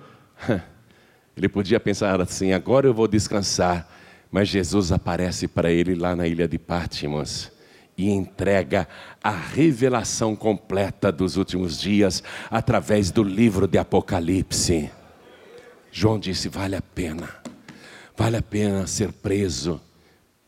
Ele 1.36 1.48
podia 1.48 1.78
pensar 1.78 2.20
assim: 2.20 2.52
agora 2.52 2.86
eu 2.86 2.94
vou 2.94 3.06
descansar. 3.06 3.88
Mas 4.30 4.48
Jesus 4.48 4.92
aparece 4.92 5.48
para 5.48 5.70
ele 5.70 5.94
lá 5.94 6.14
na 6.14 6.26
ilha 6.26 6.46
de 6.46 6.58
Pátimos 6.58 7.50
e 7.98 8.10
entrega 8.10 8.86
a 9.22 9.32
revelação 9.32 10.36
completa 10.36 11.10
dos 11.10 11.36
últimos 11.36 11.80
dias 11.80 12.22
através 12.48 13.10
do 13.10 13.24
livro 13.24 13.66
de 13.66 13.76
Apocalipse. 13.76 14.90
João 15.90 16.18
disse: 16.18 16.48
vale 16.48 16.76
a 16.76 16.82
pena, 16.82 17.28
vale 18.16 18.36
a 18.36 18.42
pena 18.42 18.86
ser 18.86 19.12
preso 19.12 19.80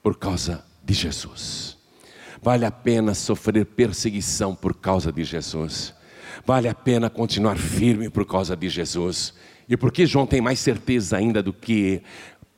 por 0.03 0.17
causa 0.17 0.65
de 0.85 0.95
Jesus, 0.95 1.77
vale 2.41 2.65
a 2.65 2.71
pena 2.71 3.15
sofrer 3.15 3.67
perseguição 3.67 4.55
por 4.55 4.75
causa 4.75 5.11
de 5.11 5.25
Jesus, 5.25 5.93
vale 6.47 6.69
a 6.69 6.75
pena 6.75 7.11
continuar 7.11 7.57
firme 7.57 8.09
por 8.09 8.25
causa 8.25 8.57
de 8.57 8.69
Jesus. 8.69 9.35
E 9.69 9.77
por 9.77 9.93
que 9.93 10.05
João 10.05 10.27
tem 10.27 10.41
mais 10.41 10.59
certeza 10.59 11.17
ainda 11.17 11.41
do 11.41 11.53
que 11.53 12.03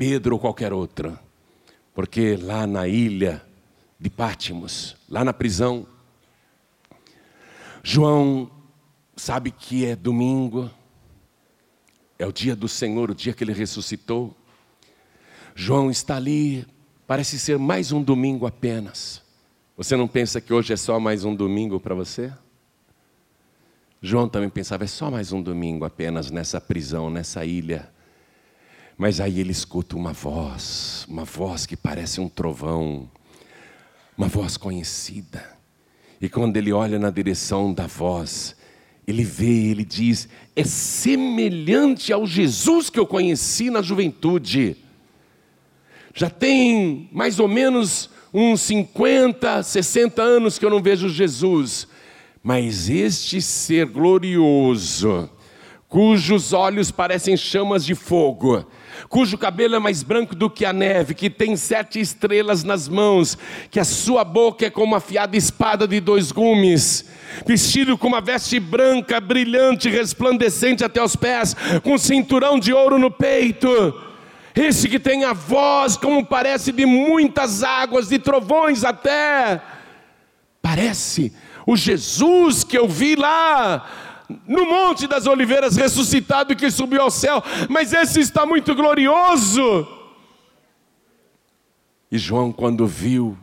Pedro 0.04 0.34
ou 0.34 0.40
qualquer 0.40 0.72
outro? 0.72 1.16
Porque 1.94 2.34
lá 2.34 2.66
na 2.66 2.88
ilha, 2.88 3.40
de 4.00 4.10
Pátimos, 4.10 4.96
lá 5.08 5.24
na 5.24 5.32
prisão. 5.32 5.86
João 7.84 8.50
sabe 9.16 9.52
que 9.52 9.86
é 9.86 9.94
domingo, 9.94 10.68
é 12.18 12.26
o 12.26 12.32
dia 12.32 12.56
do 12.56 12.66
Senhor, 12.66 13.12
o 13.12 13.14
dia 13.14 13.32
que 13.32 13.44
ele 13.44 13.52
ressuscitou. 13.52 14.36
João 15.54 15.88
está 15.88 16.16
ali, 16.16 16.66
parece 17.06 17.38
ser 17.38 17.56
mais 17.56 17.92
um 17.92 18.02
domingo 18.02 18.44
apenas. 18.44 19.22
Você 19.76 19.96
não 19.96 20.08
pensa 20.08 20.40
que 20.40 20.52
hoje 20.52 20.72
é 20.72 20.76
só 20.76 20.98
mais 20.98 21.24
um 21.24 21.32
domingo 21.32 21.78
para 21.78 21.94
você? 21.94 22.32
João 24.00 24.28
também 24.28 24.50
pensava, 24.50 24.82
é 24.82 24.88
só 24.88 25.12
mais 25.12 25.30
um 25.30 25.40
domingo 25.40 25.84
apenas 25.84 26.28
nessa 26.28 26.60
prisão, 26.60 27.08
nessa 27.08 27.44
ilha. 27.44 27.88
Mas 29.02 29.20
aí 29.20 29.40
ele 29.40 29.50
escuta 29.50 29.96
uma 29.96 30.12
voz, 30.12 31.04
uma 31.08 31.24
voz 31.24 31.66
que 31.66 31.76
parece 31.76 32.20
um 32.20 32.28
trovão 32.28 33.10
uma 34.16 34.28
voz 34.28 34.56
conhecida. 34.56 35.44
E 36.20 36.28
quando 36.28 36.56
ele 36.56 36.72
olha 36.72 37.00
na 37.00 37.10
direção 37.10 37.74
da 37.74 37.88
voz, 37.88 38.54
ele 39.04 39.24
vê, 39.24 39.70
ele 39.70 39.84
diz: 39.84 40.28
é 40.54 40.62
semelhante 40.62 42.12
ao 42.12 42.24
Jesus 42.28 42.88
que 42.88 43.00
eu 43.00 43.04
conheci 43.04 43.70
na 43.70 43.82
juventude. 43.82 44.76
Já 46.14 46.30
tem 46.30 47.08
mais 47.10 47.40
ou 47.40 47.48
menos 47.48 48.08
uns 48.32 48.60
50, 48.60 49.64
60 49.64 50.22
anos 50.22 50.60
que 50.60 50.64
eu 50.64 50.70
não 50.70 50.80
vejo 50.80 51.08
Jesus, 51.08 51.88
mas 52.40 52.88
este 52.88 53.42
ser 53.42 53.86
glorioso, 53.86 55.28
cujos 55.92 56.54
olhos 56.54 56.90
parecem 56.90 57.36
chamas 57.36 57.84
de 57.84 57.94
fogo, 57.94 58.66
cujo 59.10 59.36
cabelo 59.36 59.76
é 59.76 59.78
mais 59.78 60.02
branco 60.02 60.34
do 60.34 60.48
que 60.48 60.64
a 60.64 60.72
neve, 60.72 61.12
que 61.12 61.28
tem 61.28 61.54
sete 61.54 62.00
estrelas 62.00 62.64
nas 62.64 62.88
mãos, 62.88 63.36
que 63.70 63.78
a 63.78 63.84
sua 63.84 64.24
boca 64.24 64.64
é 64.64 64.70
como 64.70 64.86
uma 64.86 64.96
afiada 64.96 65.36
espada 65.36 65.86
de 65.86 66.00
dois 66.00 66.32
gumes, 66.32 67.04
vestido 67.46 67.98
com 67.98 68.06
uma 68.06 68.22
veste 68.22 68.58
branca, 68.58 69.20
brilhante, 69.20 69.90
resplandecente 69.90 70.82
até 70.82 71.04
os 71.04 71.14
pés, 71.14 71.54
com 71.82 71.92
um 71.92 71.98
cinturão 71.98 72.58
de 72.58 72.72
ouro 72.72 72.98
no 72.98 73.10
peito. 73.10 73.68
Esse 74.56 74.88
que 74.88 74.98
tem 74.98 75.24
a 75.24 75.34
voz 75.34 75.94
como 75.98 76.24
parece 76.24 76.72
de 76.72 76.86
muitas 76.86 77.62
águas, 77.62 78.08
de 78.08 78.18
trovões 78.18 78.82
até. 78.82 79.60
Parece 80.62 81.34
o 81.66 81.76
Jesus 81.76 82.64
que 82.64 82.78
eu 82.78 82.88
vi 82.88 83.14
lá 83.14 84.11
no 84.46 84.64
Monte 84.66 85.06
das 85.06 85.26
Oliveiras 85.26 85.76
ressuscitado 85.76 86.56
que 86.56 86.70
subiu 86.70 87.02
ao 87.02 87.10
céu, 87.10 87.42
mas 87.68 87.92
esse 87.92 88.20
está 88.20 88.46
muito 88.46 88.74
glorioso. 88.74 89.86
E 92.10 92.18
João, 92.18 92.52
quando 92.52 92.86
viu 92.86 93.38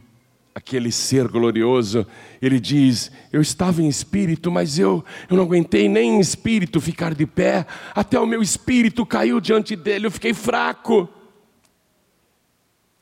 aquele 0.53 0.91
ser 0.91 1.27
glorioso, 1.27 2.05
ele 2.41 2.59
diz: 2.59 3.11
Eu 3.31 3.41
estava 3.41 3.81
em 3.81 3.87
espírito, 3.87 4.51
mas 4.51 4.77
eu, 4.77 5.03
eu 5.29 5.37
não 5.37 5.43
aguentei 5.43 5.89
nem 5.89 6.17
em 6.17 6.19
espírito 6.19 6.79
ficar 6.79 7.15
de 7.15 7.25
pé, 7.25 7.65
até 7.95 8.19
o 8.19 8.27
meu 8.27 8.41
espírito 8.41 9.05
caiu 9.05 9.39
diante 9.39 9.75
dele, 9.75 10.07
eu 10.07 10.11
fiquei 10.11 10.33
fraco. 10.33 11.09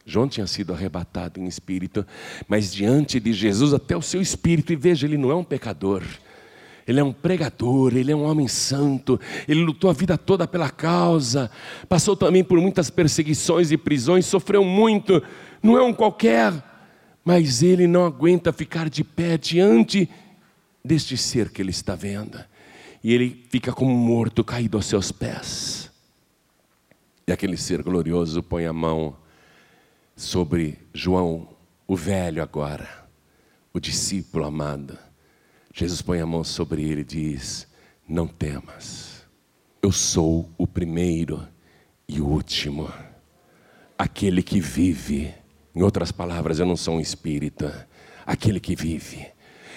João 0.06 0.30
tinha 0.30 0.48
sido 0.48 0.74
arrebatado 0.74 1.38
em 1.38 1.46
espírito, 1.48 2.08
mas 2.48 2.74
diante 2.74 3.20
de 3.20 3.34
Jesus, 3.34 3.74
até 3.74 3.96
o 3.98 4.02
seu 4.02 4.22
espírito, 4.22 4.72
e 4.72 4.76
veja, 4.78 5.06
ele 5.06 5.18
não 5.18 5.30
é 5.30 5.36
um 5.36 5.44
pecador, 5.44 6.02
ele 6.88 7.02
é 7.02 7.04
um 7.04 7.12
pregador, 7.12 7.96
ele 7.98 8.14
é 8.14 8.16
um 8.16 8.24
homem 8.24 8.48
santo, 8.48 9.20
ele 9.46 9.62
lutou 9.62 9.90
a 9.90 9.94
vida 9.94 10.18
toda 10.18 10.48
pela 10.48 10.70
causa, 10.70 11.52
passou 11.90 12.16
também 12.16 12.46
por 12.46 12.60
muitas 12.62 12.90
perseguições 12.90 13.72
e 13.72 13.78
prisões, 13.78 14.26
sofreu 14.26 14.64
muito, 14.64 15.22
não 15.62 15.78
é 15.78 15.84
um 15.84 15.94
qualquer, 15.94 16.54
mas 17.26 17.62
ele 17.62 17.88
não 17.88 18.06
aguenta 18.06 18.54
ficar 18.54 18.90
de 18.90 19.04
pé 19.04 19.38
diante 19.38 20.10
deste 20.84 21.18
ser 21.18 21.50
que 21.50 21.62
ele 21.62 21.72
está 21.72 21.94
vendo, 21.94 22.40
e 23.04 23.14
ele 23.14 23.46
fica 23.50 23.74
como 23.74 23.94
morto, 23.94 24.42
caído 24.42 24.78
aos 24.78 24.86
seus 24.86 25.12
pés. 25.12 25.92
E 27.28 27.34
aquele 27.34 27.58
ser 27.58 27.84
glorioso 27.84 28.42
põe 28.42 28.66
a 28.66 28.72
mão 28.72 29.14
sobre 30.16 30.80
João, 30.94 31.50
o 31.86 31.98
velho 31.98 32.42
agora, 32.42 32.88
o 33.74 33.80
discípulo 33.82 34.46
amado 34.46 34.98
Jesus 35.80 36.02
põe 36.02 36.20
a 36.20 36.26
mão 36.26 36.44
sobre 36.44 36.82
ele 36.82 37.02
e 37.02 37.04
diz: 37.04 37.68
Não 38.10 38.26
temas, 38.26 39.28
eu 39.80 39.92
sou 39.92 40.50
o 40.58 40.66
primeiro 40.66 41.48
e 42.10 42.20
o 42.20 42.26
último, 42.26 42.92
aquele 43.96 44.42
que 44.42 44.60
vive. 44.60 45.32
Em 45.76 45.84
outras 45.84 46.12
palavras, 46.12 46.58
eu 46.58 46.66
não 46.66 46.76
sou 46.76 46.96
um 46.96 47.00
espírito, 47.00 47.72
aquele 48.26 48.60
que 48.60 48.76
vive. 48.76 49.28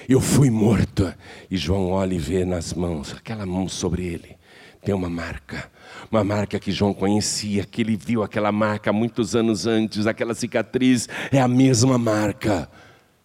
Eu 0.08 0.22
fui 0.22 0.48
morto. 0.48 1.12
E 1.50 1.58
João 1.58 1.90
olha 1.90 2.14
e 2.14 2.18
vê 2.18 2.46
nas 2.46 2.72
mãos, 2.72 3.12
aquela 3.12 3.44
mão 3.44 3.68
sobre 3.68 4.06
ele, 4.06 4.38
tem 4.82 4.94
uma 4.94 5.10
marca. 5.10 5.70
Uma 6.10 6.24
marca 6.24 6.58
que 6.58 6.72
João 6.72 6.94
conhecia, 6.94 7.62
que 7.66 7.82
ele 7.82 7.94
viu 7.94 8.22
aquela 8.22 8.50
marca 8.50 8.90
muitos 8.90 9.36
anos 9.36 9.66
antes, 9.66 10.06
aquela 10.06 10.32
cicatriz, 10.32 11.10
é 11.30 11.38
a 11.38 11.46
mesma 11.46 11.98
marca. 11.98 12.70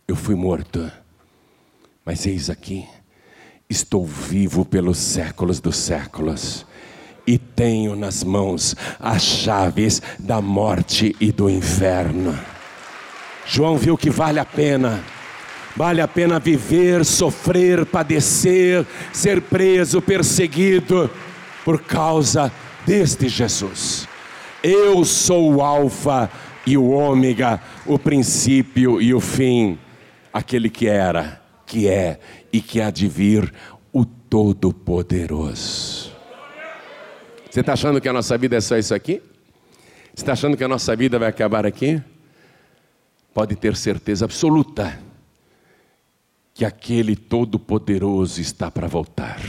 Eu 0.06 0.18
fui 0.18 0.36
morto 0.36 0.92
mas 2.06 2.28
eis 2.28 2.52
aqui, 2.52 2.86
estou 3.68 4.06
vivo 4.06 4.64
pelos 4.64 5.00
séculos 5.00 5.60
dos 5.60 5.76
séculos 5.76 6.64
e 7.26 7.40
tenho 7.40 7.96
nas 7.96 8.24
mãos 8.24 8.76
as 9.00 9.24
chaves 9.24 10.04
da 10.20 10.40
morte 10.40 11.16
e 11.20 11.32
do 11.32 11.50
inferno. 11.50 12.38
João 13.48 13.76
viu 13.76 13.98
que 13.98 14.12
vale 14.12 14.40
a 14.40 14.46
pena, 14.46 15.04
vale 15.76 16.00
a 16.00 16.08
pena 16.08 16.40
viver, 16.40 17.04
sofrer, 17.04 17.88
padecer, 17.88 18.86
ser 19.12 19.42
preso, 19.42 20.00
perseguido, 20.00 21.10
por 21.64 21.82
causa 21.82 22.52
deste 22.86 23.28
Jesus. 23.28 24.08
Eu 24.62 25.04
sou 25.04 25.56
o 25.56 25.62
Alfa 25.64 26.30
e 26.68 26.78
o 26.78 26.92
Ômega, 26.92 27.60
o 27.84 27.98
princípio 27.98 29.02
e 29.02 29.12
o 29.12 29.20
fim, 29.20 29.80
aquele 30.32 30.70
que 30.70 30.88
era 30.88 31.45
que 31.66 31.88
é 31.88 32.20
e 32.52 32.62
que 32.62 32.82
há 32.82 32.92
de 32.92 33.08
vir 33.08 33.54
o 33.92 34.06
Todo-Poderoso. 34.06 36.14
Você 37.50 37.62
está 37.62 37.74
achando 37.74 38.02
que 38.02 38.10
a 38.10 38.14
nossa 38.14 38.38
vida 38.38 38.58
é 38.58 38.62
só 38.62 38.78
isso 38.78 38.94
aqui? 38.94 39.22
Você 40.14 40.24
está 40.24 40.34
achando 40.34 40.58
que 40.58 40.64
a 40.64 40.68
nossa 40.68 40.96
vida 40.96 41.18
vai 41.18 41.30
acabar 41.30 41.66
aqui? 41.66 42.02
Pode 43.34 43.56
ter 43.56 43.76
certeza 43.76 44.26
absoluta 44.26 45.00
que 46.54 46.66
aquele 46.66 47.16
Todo-Poderoso 47.16 48.42
está 48.42 48.70
para 48.70 48.88
voltar. 48.88 49.42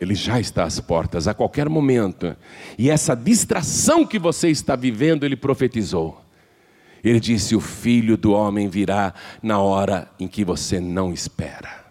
Ele 0.00 0.14
já 0.14 0.40
está 0.40 0.64
às 0.64 0.80
portas 0.80 1.28
a 1.28 1.34
qualquer 1.34 1.68
momento. 1.68 2.34
E 2.78 2.90
essa 2.90 3.14
distração 3.14 4.06
que 4.06 4.18
você 4.18 4.48
está 4.48 4.76
vivendo, 4.76 5.24
ele 5.24 5.36
profetizou. 5.36 6.23
Ele 7.04 7.20
disse: 7.20 7.54
O 7.54 7.60
filho 7.60 8.16
do 8.16 8.32
homem 8.32 8.68
virá 8.68 9.12
na 9.42 9.58
hora 9.58 10.10
em 10.18 10.26
que 10.26 10.44
você 10.44 10.80
não 10.80 11.12
espera. 11.12 11.84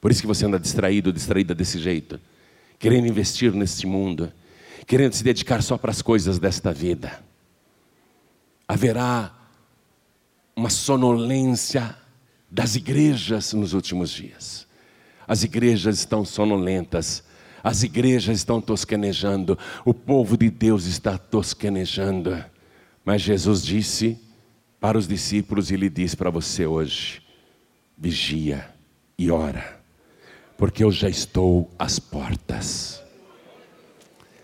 Por 0.00 0.10
isso 0.10 0.20
que 0.20 0.26
você 0.26 0.44
anda 0.44 0.60
distraído, 0.60 1.12
distraída 1.12 1.54
desse 1.54 1.78
jeito, 1.78 2.20
querendo 2.78 3.06
investir 3.06 3.52
neste 3.52 3.86
mundo, 3.86 4.30
querendo 4.86 5.14
se 5.14 5.24
dedicar 5.24 5.62
só 5.62 5.78
para 5.78 5.90
as 5.90 6.02
coisas 6.02 6.38
desta 6.38 6.72
vida. 6.72 7.22
haverá 8.68 9.32
uma 10.54 10.70
sonolência 10.70 11.96
das 12.50 12.76
igrejas 12.76 13.52
nos 13.54 13.72
últimos 13.72 14.10
dias. 14.10 14.66
As 15.26 15.42
igrejas 15.42 15.98
estão 15.98 16.24
sonolentas, 16.24 17.22
as 17.62 17.82
igrejas 17.82 18.38
estão 18.38 18.60
tosquenejando, 18.60 19.58
o 19.84 19.94
povo 19.94 20.36
de 20.36 20.50
Deus 20.50 20.84
está 20.84 21.16
tosquenejando. 21.16 22.44
Mas 23.04 23.22
Jesus 23.22 23.62
disse 23.62 24.18
para 24.80 24.98
os 24.98 25.06
discípulos 25.06 25.70
e 25.70 25.76
lhe 25.76 25.88
diz 25.88 26.14
para 26.14 26.30
você 26.30 26.66
hoje: 26.66 27.22
vigia 27.96 28.68
e 29.18 29.30
ora, 29.30 29.80
porque 30.56 30.84
eu 30.84 30.90
já 30.90 31.08
estou 31.08 31.70
às 31.78 31.98
portas. 31.98 33.02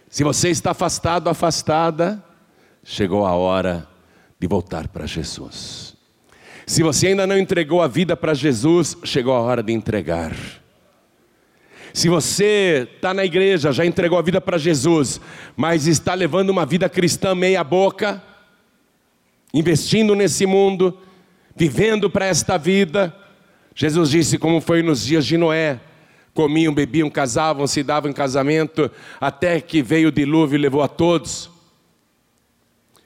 Se 0.09 0.24
você 0.24 0.48
está 0.48 0.70
afastado, 0.70 1.28
afastada, 1.28 2.22
chegou 2.82 3.26
a 3.26 3.34
hora 3.34 3.86
de 4.40 4.46
voltar 4.46 4.88
para 4.88 5.06
Jesus. 5.06 5.96
Se 6.66 6.82
você 6.82 7.09
ainda 7.09 7.26
não 7.26 7.38
entregou 7.38 7.82
a 7.82 7.88
vida 7.88 8.16
para 8.16 8.34
Jesus, 8.34 8.96
chegou 9.04 9.34
a 9.34 9.40
hora 9.40 9.62
de 9.62 9.72
entregar. 9.72 10.34
Se 11.92 12.09
você 12.09 12.88
está 12.94 13.12
na 13.14 13.24
igreja, 13.24 13.72
já 13.72 13.84
entregou 13.84 14.18
a 14.18 14.22
vida 14.22 14.40
para 14.40 14.59
Jesus, 14.59 15.20
mas 15.56 15.86
está 15.86 16.14
levando 16.14 16.50
uma 16.50 16.66
vida 16.66 16.88
cristã 16.88 17.34
meia-boca, 17.34 18.22
investindo 19.53 20.14
nesse 20.14 20.46
mundo, 20.46 20.99
vivendo 21.57 22.09
para 22.11 22.26
esta 22.26 22.57
vida, 22.57 23.14
Jesus 23.74 24.11
disse 24.11 24.38
como 24.38 24.61
foi 24.61 24.82
nos 24.82 25.05
dias 25.05 25.24
de 25.24 25.36
Noé: 25.36 25.80
comiam, 26.34 26.74
bebiam, 26.74 27.11
casavam, 27.11 27.66
se 27.66 27.82
davam 27.82 28.11
em 28.11 28.14
casamento, 28.14 28.90
até 29.20 29.61
que 29.61 29.82
veio 29.82 30.09
o 30.09 30.12
dilúvio 30.12 30.57
e 30.57 30.62
levou 30.62 30.82
a 30.82 30.88
todos. 30.88 31.51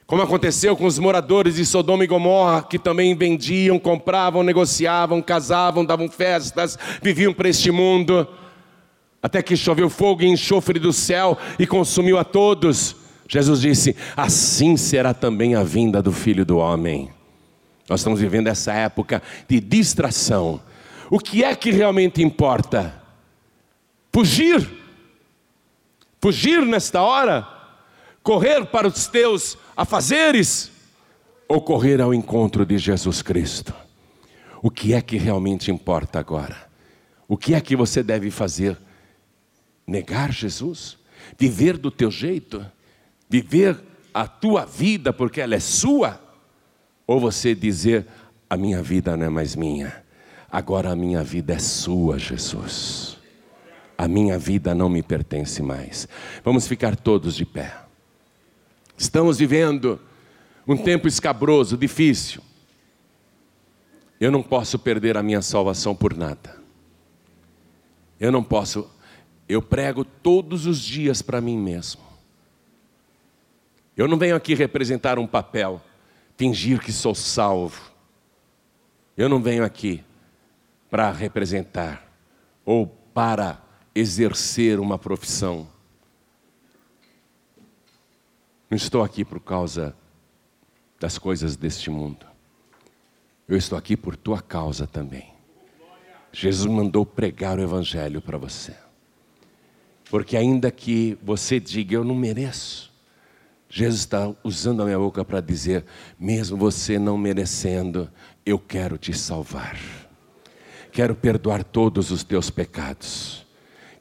Como 0.07 0.21
aconteceu 0.21 0.77
com 0.77 0.85
os 0.85 0.99
moradores 0.99 1.55
de 1.55 1.65
Sodoma 1.65 2.05
e 2.05 2.07
Gomorra, 2.07 2.63
que 2.63 2.79
também 2.79 3.15
vendiam, 3.15 3.79
compravam, 3.79 4.43
negociavam, 4.43 5.23
casavam, 5.23 5.85
davam 5.85 6.07
festas, 6.11 6.79
viviam 7.01 7.33
para 7.33 7.49
este 7.49 7.71
mundo, 7.71 8.29
até 9.23 9.43
que 9.43 9.57
choveu 9.57 9.89
fogo 9.89 10.23
e 10.23 10.27
enxofre 10.27 10.79
do 10.79 10.93
céu 10.93 11.39
e 11.59 11.67
consumiu 11.67 12.19
a 12.19 12.25
todos. 12.25 12.97
Jesus 13.29 13.61
disse: 13.61 13.97
Assim 14.17 14.77
será 14.77 15.15
também 15.15 15.55
a 15.55 15.63
vinda 15.63 16.03
do 16.03 16.13
filho 16.13 16.45
do 16.45 16.59
homem. 16.59 17.11
Nós 17.89 18.01
estamos 18.01 18.21
vivendo 18.21 18.49
essa 18.49 18.73
época 18.73 19.23
de 19.49 19.61
distração. 19.61 20.61
O 21.11 21.19
que 21.19 21.45
é 21.45 21.55
que 21.55 21.71
realmente 21.71 22.23
importa? 22.23 23.03
Fugir. 24.13 24.69
Fugir 26.21 26.65
nesta 26.65 27.03
hora? 27.03 27.47
Correr 28.23 28.65
para 28.67 28.87
os 28.87 29.07
teus 29.07 29.59
afazeres? 29.77 30.71
Ou 31.49 31.61
correr 31.61 32.01
ao 32.01 32.15
encontro 32.15 32.65
de 32.65 32.79
Jesus 32.79 33.21
Cristo? 33.21 33.75
O 34.63 34.71
que 34.71 34.95
é 34.95 35.03
que 35.03 35.17
realmente 35.17 35.71
importa 35.71 36.21
agora? 36.21 36.71
O 37.27 37.37
que 37.37 37.55
é 37.55 37.61
que 37.61 37.75
você 37.75 38.03
deve 38.03 38.31
fazer? 38.31 38.79
Negar 39.87 40.33
Jesus? 40.33 40.97
Viver 41.37 41.77
do 41.77 41.91
teu 41.91 42.11
jeito? 42.11 42.65
Viver 43.33 43.81
a 44.13 44.29
tua 44.29 44.67
vida 44.67 45.13
porque 45.13 45.41
ela 45.41 45.55
é 45.55 45.61
sua? 45.61 46.21
Ou 47.07 47.19
você 47.19 47.55
dizer: 47.55 48.07
a 48.49 48.57
minha 48.57 48.83
vida 48.83 49.17
não 49.17 49.27
é 49.27 49.29
mais 49.31 49.57
minha, 49.57 50.05
agora 50.51 50.91
a 50.91 50.97
minha 50.97 51.25
vida 51.25 51.55
é 51.55 51.59
sua, 51.59 52.19
Jesus 52.19 53.13
a 54.03 54.09
minha 54.09 54.37
vida 54.37 54.75
não 54.75 54.89
me 54.89 55.01
pertence 55.01 55.63
mais. 55.63 56.09
Vamos 56.45 56.67
ficar 56.67 56.97
todos 56.97 57.37
de 57.37 57.45
pé. 57.45 57.73
Estamos 58.99 59.39
vivendo 59.39 60.01
um 60.67 60.77
tempo 60.77 61.07
escabroso, 61.07 61.77
difícil. 61.77 62.43
Eu 64.21 64.33
não 64.33 64.43
posso 64.43 64.77
perder 64.77 65.17
a 65.17 65.23
minha 65.23 65.41
salvação 65.41 65.95
por 65.95 66.17
nada. 66.17 66.57
Eu 68.19 68.33
não 68.33 68.43
posso. 68.43 68.91
Eu 69.49 69.63
prego 69.63 70.05
todos 70.05 70.67
os 70.67 70.81
dias 70.81 71.23
para 71.23 71.41
mim 71.41 71.57
mesmo. 71.57 72.03
Eu 73.97 74.09
não 74.09 74.19
venho 74.19 74.35
aqui 74.35 74.55
representar 74.55 75.19
um 75.19 75.27
papel, 75.27 75.81
fingir 76.37 76.81
que 76.81 76.93
sou 76.93 77.15
salvo. 77.15 77.93
Eu 79.17 79.29
não 79.29 79.43
venho 79.43 79.65
aqui 79.65 80.03
para 80.91 81.11
representar 81.11 82.07
ou 82.65 82.87
para 82.87 83.61
exercer 83.95 84.81
uma 84.81 84.99
profissão. 84.99 85.69
Não 88.71 88.77
estou 88.77 89.03
aqui 89.03 89.25
por 89.25 89.41
causa 89.41 89.95
das 90.99 91.19
coisas 91.19 91.57
deste 91.57 91.91
mundo. 91.91 92.27
Eu 93.49 93.57
estou 93.57 93.77
aqui 93.77 93.97
por 93.97 94.17
tua 94.17 94.41
causa 94.41 94.87
também. 94.87 95.33
Jesus 96.33 96.73
mandou 96.73 97.05
pregar 97.05 97.59
o 97.59 97.63
Evangelho 97.63 98.23
para 98.23 98.39
você. 98.39 98.75
Porque 100.11 100.37
ainda 100.37 100.71
que 100.71 101.19
você 101.23 101.59
diga, 101.59 101.95
eu 101.95 102.05
não 102.05 102.15
mereço, 102.15 102.92
Jesus 103.75 104.01
está 104.01 104.31
usando 104.45 104.83
a 104.83 104.85
minha 104.85 104.99
boca 104.99 105.25
para 105.25 105.41
dizer, 105.41 105.85
mesmo 106.21 106.59
você 106.59 106.99
não 106.99 107.17
merecendo, 107.17 108.11
eu 108.45 108.59
quero 108.59 108.99
te 108.99 109.15
salvar. 109.15 109.79
Quero 110.93 111.15
perdoar 111.15 111.65
todos 111.65 112.11
os 112.11 112.23
teus 112.23 112.51
pecados 112.51 113.43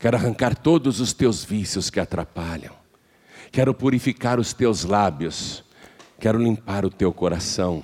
Quero 0.01 0.17
arrancar 0.17 0.57
todos 0.57 0.99
os 0.99 1.13
teus 1.13 1.43
vícios 1.43 1.91
que 1.91 1.99
atrapalham. 1.99 2.73
Quero 3.51 3.71
purificar 3.71 4.39
os 4.39 4.51
teus 4.51 4.83
lábios. 4.83 5.63
Quero 6.19 6.39
limpar 6.39 6.83
o 6.83 6.89
teu 6.89 7.13
coração. 7.13 7.83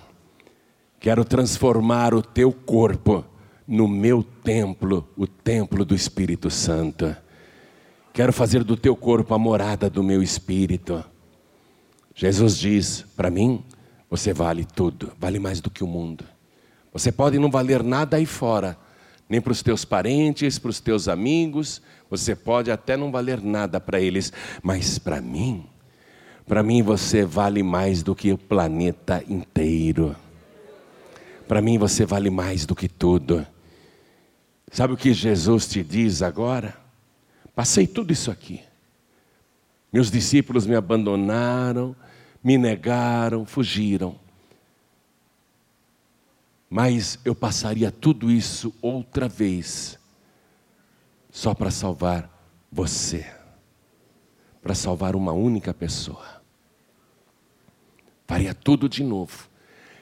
Quero 1.00 1.24
transformar 1.24 2.16
o 2.16 2.24
teu 2.24 2.52
corpo 2.52 3.24
no 3.68 3.88
meu 3.88 4.24
templo, 4.24 5.08
o 5.16 5.28
templo 5.28 5.86
do 5.86 5.94
Espírito 5.94 6.50
Santo. 6.50 7.16
Quero 8.12 8.34
fazer 8.34 8.64
do 8.64 8.76
teu 8.76 8.96
corpo 8.96 9.36
a 9.36 9.38
morada 9.38 9.88
do 9.88 10.02
meu 10.02 10.24
espírito. 10.24 11.06
Jesus 12.20 12.58
diz 12.58 13.06
para 13.16 13.30
mim: 13.30 13.64
você 14.10 14.34
vale 14.34 14.66
tudo, 14.66 15.14
vale 15.20 15.38
mais 15.38 15.62
do 15.62 15.70
que 15.70 15.84
o 15.84 15.88
mundo. 15.88 16.26
Você 16.92 17.12
pode 17.12 17.38
não 17.38 17.52
valer 17.52 17.84
nada 17.84 18.18
aí 18.18 18.26
fora, 18.26 18.76
nem 19.30 19.40
para 19.40 19.52
os 19.52 19.62
teus 19.62 19.86
parentes, 19.86 20.58
para 20.58 20.72
os 20.72 20.80
teus 20.80 21.08
amigos, 21.08 21.80
você 22.10 22.36
pode 22.36 22.72
até 22.72 22.98
não 22.98 23.12
valer 23.12 23.40
nada 23.40 23.80
para 23.80 24.02
eles, 24.02 24.34
mas 24.64 24.98
para 24.98 25.22
mim, 25.22 25.68
para 26.48 26.64
mim 26.64 26.82
você 26.82 27.24
vale 27.24 27.62
mais 27.62 28.02
do 28.02 28.16
que 28.16 28.32
o 28.32 28.38
planeta 28.38 29.24
inteiro. 29.30 30.16
Para 31.48 31.62
mim 31.62 31.78
você 31.78 32.04
vale 32.04 32.32
mais 32.32 32.66
do 32.66 32.76
que 32.76 32.90
tudo. 32.90 33.46
Sabe 34.72 34.94
o 34.94 34.98
que 34.98 35.14
Jesus 35.14 35.68
te 35.68 35.84
diz 35.84 36.24
agora? 36.24 36.76
Passei 37.54 37.86
tudo 37.86 38.12
isso 38.12 38.32
aqui. 38.32 38.67
Meus 39.98 40.12
discípulos 40.12 40.68
me 40.68 40.76
abandonaram, 40.76 41.96
me 42.44 42.56
negaram, 42.56 43.48
fugiram. 43.48 44.20
Mas 46.70 47.18
eu 47.26 47.34
passaria 47.34 47.92
tudo 47.92 48.30
isso 48.30 48.72
outra 48.80 49.28
vez 49.28 49.98
só 51.32 51.56
para 51.56 51.72
salvar 51.72 52.30
você, 52.72 53.26
para 54.62 54.76
salvar 54.76 55.16
uma 55.16 55.32
única 55.32 55.74
pessoa. 55.74 56.44
Faria 58.28 58.54
tudo 58.54 58.88
de 58.88 59.04
novo. 59.04 59.50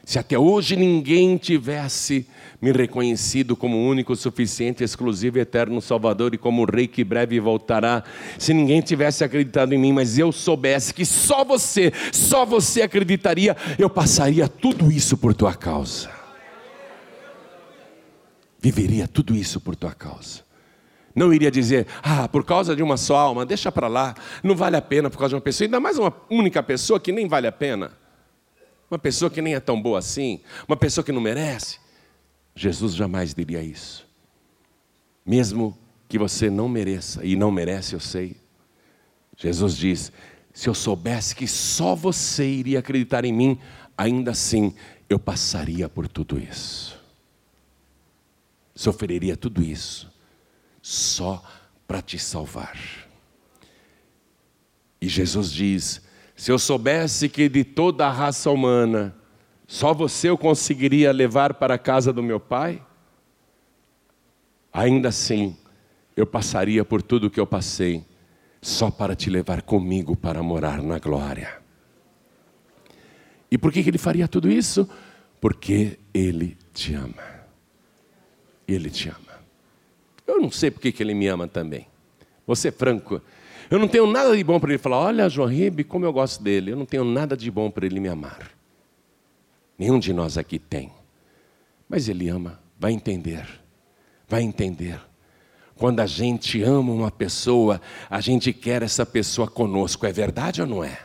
Se 0.05 0.19
até 0.19 0.37
hoje 0.37 0.75
ninguém 0.75 1.35
tivesse 1.35 2.27
me 2.61 2.71
reconhecido 2.71 3.55
como 3.55 3.89
único, 3.89 4.15
suficiente, 4.15 4.83
exclusivo, 4.83 5.39
eterno 5.39 5.81
Salvador 5.81 6.35
e 6.35 6.37
como 6.37 6.63
Rei 6.63 6.87
que 6.87 7.03
breve 7.03 7.39
voltará, 7.39 8.03
se 8.37 8.53
ninguém 8.53 8.81
tivesse 8.81 9.23
acreditado 9.23 9.73
em 9.73 9.79
mim, 9.79 9.91
mas 9.91 10.19
eu 10.19 10.31
soubesse 10.31 10.93
que 10.93 11.05
só 11.05 11.43
você, 11.43 11.91
só 12.11 12.45
você 12.45 12.83
acreditaria, 12.83 13.57
eu 13.79 13.89
passaria 13.89 14.47
tudo 14.47 14.91
isso 14.91 15.17
por 15.17 15.33
tua 15.33 15.55
causa. 15.55 16.09
Viveria 18.59 19.07
tudo 19.07 19.35
isso 19.35 19.59
por 19.59 19.75
tua 19.75 19.91
causa. 19.91 20.45
Não 21.15 21.33
iria 21.33 21.49
dizer, 21.49 21.87
ah, 22.03 22.27
por 22.27 22.45
causa 22.45 22.75
de 22.75 22.83
uma 22.83 22.97
só 22.97 23.15
alma, 23.15 23.45
deixa 23.45 23.71
para 23.71 23.87
lá, 23.87 24.13
não 24.43 24.55
vale 24.55 24.75
a 24.75 24.81
pena 24.81 25.09
por 25.09 25.17
causa 25.17 25.29
de 25.29 25.35
uma 25.35 25.41
pessoa, 25.41 25.65
ainda 25.65 25.79
mais 25.79 25.97
uma 25.97 26.13
única 26.29 26.61
pessoa 26.61 26.99
que 26.99 27.11
nem 27.11 27.27
vale 27.27 27.47
a 27.47 27.51
pena. 27.51 28.04
Uma 28.89 28.99
pessoa 28.99 29.31
que 29.31 29.41
nem 29.41 29.55
é 29.55 29.59
tão 29.59 29.81
boa 29.81 29.99
assim, 29.99 30.41
uma 30.67 30.77
pessoa 30.77 31.03
que 31.03 31.11
não 31.11 31.21
merece. 31.21 31.79
Jesus 32.55 32.93
jamais 32.95 33.33
diria 33.33 33.61
isso. 33.61 34.07
Mesmo 35.25 35.77
que 36.07 36.19
você 36.19 36.49
não 36.49 36.69
mereça, 36.69 37.25
e 37.25 37.35
não 37.35 37.51
merece, 37.51 37.93
eu 37.93 37.99
sei. 37.99 38.37
Jesus 39.35 39.75
diz: 39.75 40.11
se 40.53 40.69
eu 40.69 40.73
soubesse 40.73 41.35
que 41.35 41.47
só 41.47 41.95
você 41.95 42.47
iria 42.47 42.79
acreditar 42.79 43.25
em 43.25 43.33
mim, 43.33 43.59
ainda 43.97 44.31
assim 44.31 44.73
eu 45.09 45.19
passaria 45.19 45.89
por 45.89 46.07
tudo 46.07 46.39
isso. 46.39 46.97
Sofreria 48.75 49.35
tudo 49.35 49.63
isso 49.63 50.13
só 50.81 51.43
para 51.87 52.01
te 52.01 52.19
salvar. 52.19 52.77
E 55.01 55.09
Jesus 55.09 55.51
diz: 55.51 56.01
Se 56.35 56.51
eu 56.51 56.59
soubesse 56.59 57.29
que 57.29 57.47
de 57.47 57.63
toda 57.63 58.05
a 58.05 58.11
raça 58.11 58.51
humana, 58.51 59.15
só 59.67 59.93
você 59.93 60.29
eu 60.29 60.37
conseguiria 60.37 61.11
levar 61.11 61.53
para 61.53 61.75
a 61.75 61.79
casa 61.79 62.11
do 62.11 62.21
meu 62.21 62.39
pai, 62.39 62.83
ainda 64.71 65.09
assim, 65.09 65.57
eu 66.15 66.27
passaria 66.27 66.83
por 66.83 67.01
tudo 67.01 67.27
o 67.27 67.29
que 67.29 67.39
eu 67.39 67.47
passei, 67.47 68.05
só 68.61 68.91
para 68.91 69.15
te 69.15 69.29
levar 69.29 69.61
comigo 69.61 70.15
para 70.15 70.43
morar 70.43 70.81
na 70.81 70.99
glória. 70.99 71.61
E 73.49 73.57
por 73.57 73.71
que 73.71 73.79
ele 73.79 73.97
faria 73.97 74.27
tudo 74.27 74.51
isso? 74.51 74.89
Porque 75.39 75.99
ele 76.13 76.57
te 76.73 76.93
ama. 76.93 77.23
Ele 78.67 78.89
te 78.89 79.07
ama. 79.07 79.19
Eu 80.25 80.41
não 80.41 80.49
sei 80.51 80.71
porque 80.71 80.91
que 80.91 81.01
ele 81.03 81.13
me 81.13 81.27
ama 81.27 81.47
também. 81.47 81.87
Vou 82.45 82.55
ser 82.55 82.71
franco. 82.71 83.21
Eu 83.69 83.79
não 83.79 83.87
tenho 83.87 84.05
nada 84.05 84.35
de 84.35 84.43
bom 84.43 84.59
para 84.59 84.71
ele 84.71 84.77
falar, 84.77 84.97
olha, 84.99 85.29
João 85.29 85.47
Ribe, 85.47 85.83
como 85.83 86.05
eu 86.05 86.13
gosto 86.13 86.43
dele. 86.43 86.71
Eu 86.71 86.77
não 86.77 86.85
tenho 86.85 87.03
nada 87.03 87.35
de 87.35 87.49
bom 87.49 87.71
para 87.71 87.85
ele 87.85 87.99
me 87.99 88.07
amar. 88.07 88.51
Nenhum 89.77 89.99
de 89.99 90.13
nós 90.13 90.37
aqui 90.37 90.59
tem. 90.59 90.91
Mas 91.89 92.07
ele 92.07 92.29
ama, 92.29 92.59
vai 92.79 92.91
entender. 92.91 93.45
Vai 94.27 94.41
entender. 94.41 94.99
Quando 95.75 95.99
a 95.99 96.05
gente 96.05 96.61
ama 96.63 96.91
uma 96.91 97.11
pessoa, 97.11 97.81
a 98.09 98.21
gente 98.21 98.53
quer 98.53 98.81
essa 98.81 99.05
pessoa 99.05 99.47
conosco. 99.47 100.05
É 100.05 100.11
verdade 100.11 100.61
ou 100.61 100.67
não 100.67 100.83
é? 100.83 100.99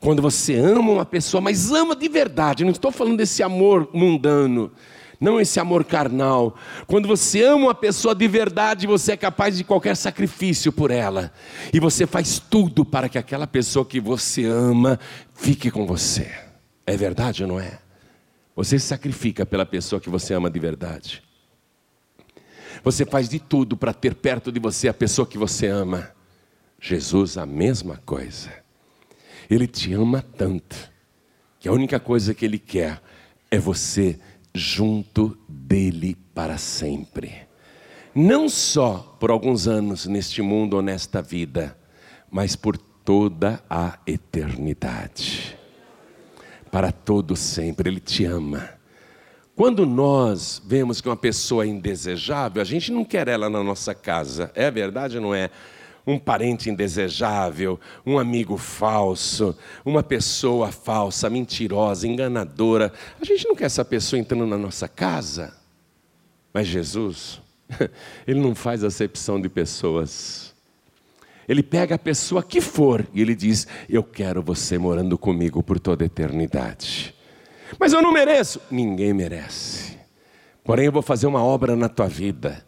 Quando 0.00 0.20
você 0.20 0.56
ama 0.56 0.90
uma 0.90 1.04
pessoa, 1.04 1.40
mas 1.40 1.70
ama 1.70 1.94
de 1.94 2.08
verdade, 2.08 2.64
não 2.64 2.72
estou 2.72 2.90
falando 2.90 3.16
desse 3.16 3.42
amor 3.42 3.88
mundano, 3.92 4.72
não 5.20 5.40
esse 5.40 5.58
amor 5.60 5.84
carnal. 5.84 6.56
Quando 6.86 7.08
você 7.08 7.42
ama 7.42 7.66
uma 7.66 7.74
pessoa 7.74 8.14
de 8.14 8.26
verdade, 8.28 8.86
você 8.86 9.12
é 9.12 9.16
capaz 9.16 9.56
de 9.56 9.64
qualquer 9.64 9.96
sacrifício 9.96 10.72
por 10.72 10.90
ela, 10.90 11.32
e 11.72 11.80
você 11.80 12.06
faz 12.06 12.38
tudo 12.38 12.84
para 12.84 13.08
que 13.08 13.18
aquela 13.18 13.46
pessoa 13.46 13.84
que 13.84 14.00
você 14.00 14.44
ama 14.44 14.98
fique 15.34 15.70
com 15.70 15.86
você. 15.86 16.30
É 16.86 16.96
verdade 16.96 17.42
ou 17.42 17.48
não 17.48 17.60
é? 17.60 17.78
Você 18.54 18.78
se 18.78 18.86
sacrifica 18.86 19.44
pela 19.44 19.66
pessoa 19.66 20.00
que 20.00 20.08
você 20.08 20.34
ama 20.34 20.50
de 20.50 20.60
verdade. 20.60 21.22
Você 22.82 23.04
faz 23.04 23.28
de 23.28 23.38
tudo 23.38 23.76
para 23.76 23.92
ter 23.92 24.14
perto 24.14 24.52
de 24.52 24.60
você 24.60 24.88
a 24.88 24.94
pessoa 24.94 25.26
que 25.26 25.38
você 25.38 25.66
ama. 25.66 26.10
Jesus, 26.80 27.38
a 27.38 27.46
mesma 27.46 28.00
coisa. 28.04 28.52
Ele 29.48 29.66
te 29.66 29.92
ama 29.94 30.22
tanto 30.36 30.92
que 31.58 31.68
a 31.68 31.72
única 31.72 31.98
coisa 31.98 32.34
que 32.34 32.44
ele 32.44 32.58
quer 32.58 33.00
é 33.50 33.58
você 33.58 34.20
junto 34.54 35.36
dele 35.48 36.16
para 36.34 36.56
sempre. 36.56 37.48
Não 38.14 38.48
só 38.48 39.16
por 39.18 39.30
alguns 39.30 39.66
anos 39.66 40.06
neste 40.06 40.40
mundo 40.40 40.74
ou 40.74 40.82
nesta 40.82 41.20
vida, 41.20 41.76
mas 42.30 42.54
por 42.54 42.76
toda 42.76 43.62
a 43.68 43.98
eternidade. 44.06 45.58
Para 46.70 46.92
todo 46.92 47.34
sempre, 47.34 47.90
ele 47.90 48.00
te 48.00 48.24
ama. 48.24 48.70
Quando 49.56 49.86
nós 49.86 50.60
vemos 50.66 51.00
que 51.00 51.08
uma 51.08 51.16
pessoa 51.16 51.64
é 51.64 51.68
indesejável, 51.68 52.60
a 52.60 52.64
gente 52.64 52.90
não 52.90 53.04
quer 53.04 53.28
ela 53.28 53.48
na 53.48 53.62
nossa 53.62 53.94
casa, 53.94 54.50
é 54.54 54.68
verdade 54.70 55.16
ou 55.16 55.22
não 55.22 55.34
é? 55.34 55.50
Um 56.06 56.18
parente 56.18 56.68
indesejável, 56.68 57.80
um 58.04 58.18
amigo 58.18 58.56
falso, 58.56 59.56
uma 59.84 60.02
pessoa 60.02 60.70
falsa, 60.70 61.30
mentirosa, 61.30 62.06
enganadora. 62.06 62.92
A 63.20 63.24
gente 63.24 63.46
não 63.46 63.54
quer 63.54 63.64
essa 63.64 63.84
pessoa 63.84 64.20
entrando 64.20 64.46
na 64.46 64.58
nossa 64.58 64.86
casa. 64.86 65.54
Mas 66.52 66.66
Jesus, 66.66 67.40
Ele 68.26 68.40
não 68.40 68.54
faz 68.54 68.84
acepção 68.84 69.40
de 69.40 69.48
pessoas. 69.48 70.54
Ele 71.48 71.62
pega 71.62 71.94
a 71.96 71.98
pessoa 71.98 72.42
que 72.42 72.60
for 72.60 73.06
e 73.12 73.20
ele 73.20 73.34
diz: 73.34 73.66
Eu 73.88 74.02
quero 74.02 74.42
você 74.42 74.78
morando 74.78 75.18
comigo 75.18 75.62
por 75.62 75.78
toda 75.78 76.04
a 76.04 76.06
eternidade. 76.06 77.14
Mas 77.78 77.92
eu 77.92 78.00
não 78.00 78.12
mereço. 78.12 78.60
Ninguém 78.70 79.12
merece. 79.12 79.98
Porém, 80.62 80.86
eu 80.86 80.92
vou 80.92 81.02
fazer 81.02 81.26
uma 81.26 81.44
obra 81.44 81.76
na 81.76 81.88
tua 81.88 82.08
vida, 82.08 82.64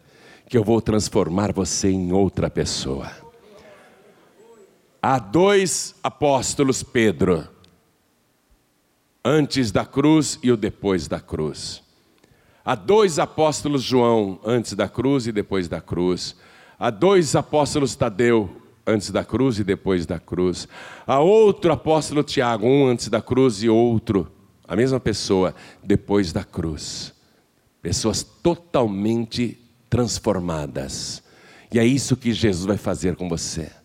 que 0.47 0.57
eu 0.57 0.63
vou 0.63 0.79
transformar 0.79 1.51
você 1.51 1.89
em 1.89 2.11
outra 2.11 2.49
pessoa. 2.49 3.11
Há 5.01 5.19
dois 5.19 5.95
apóstolos 6.03 6.81
Pedro, 6.83 7.47
antes 9.23 9.71
da 9.71 9.85
cruz 9.85 10.39
e 10.41 10.51
o 10.51 10.57
depois 10.57 11.07
da 11.07 11.19
cruz. 11.19 11.83
Há 12.65 12.75
dois 12.75 13.19
apóstolos 13.19 13.83
João, 13.83 14.39
antes 14.43 14.73
da 14.73 14.89
cruz 14.89 15.27
e 15.27 15.31
depois 15.31 15.67
da 15.67 15.79
cruz. 15.79 16.35
Há 16.79 16.89
dois 16.89 17.35
apóstolos 17.35 17.95
Tadeu, 17.95 18.61
antes 18.85 19.11
da 19.11 19.23
cruz 19.23 19.59
e 19.59 19.63
depois 19.63 20.05
da 20.05 20.19
cruz. 20.19 20.67
Há 21.05 21.19
outro 21.19 21.71
apóstolo 21.71 22.23
Tiago, 22.23 22.65
um 22.65 22.87
antes 22.87 23.07
da 23.07 23.21
cruz 23.21 23.61
e 23.61 23.69
outro, 23.69 24.31
a 24.67 24.75
mesma 24.75 24.99
pessoa, 24.99 25.53
depois 25.83 26.33
da 26.33 26.43
cruz. 26.43 27.13
Pessoas 27.81 28.23
totalmente 28.23 29.57
transformadas. 29.89 31.23
E 31.71 31.79
é 31.79 31.85
isso 31.85 32.17
que 32.17 32.33
Jesus 32.33 32.65
vai 32.65 32.77
fazer 32.77 33.15
com 33.15 33.29
você. 33.29 33.76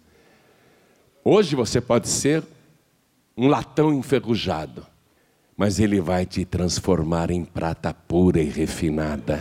Hoje 1.25 1.55
você 1.55 1.81
pode 1.81 2.09
ser 2.09 2.43
um 3.37 3.47
latão 3.47 3.93
enferrujado, 3.93 4.85
mas 5.57 5.79
ele 5.79 6.01
vai 6.01 6.27
te 6.27 6.45
transformar 6.45 7.31
em 7.31 7.45
prata 7.45 7.95
pura 7.95 8.43
e 8.43 8.49
refinada. 8.49 9.41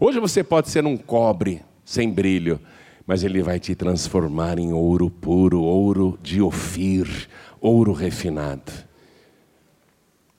Hoje 0.00 0.18
você 0.18 0.42
pode 0.42 0.68
ser 0.68 0.84
um 0.84 0.96
cobre 0.96 1.62
sem 1.84 2.10
brilho, 2.10 2.60
mas 3.06 3.22
ele 3.22 3.40
vai 3.40 3.60
te 3.60 3.72
transformar 3.76 4.58
em 4.58 4.72
ouro 4.72 5.08
puro, 5.08 5.62
ouro 5.62 6.18
de 6.20 6.42
Ofir, 6.42 7.28
ouro 7.60 7.92
refinado. 7.92 8.72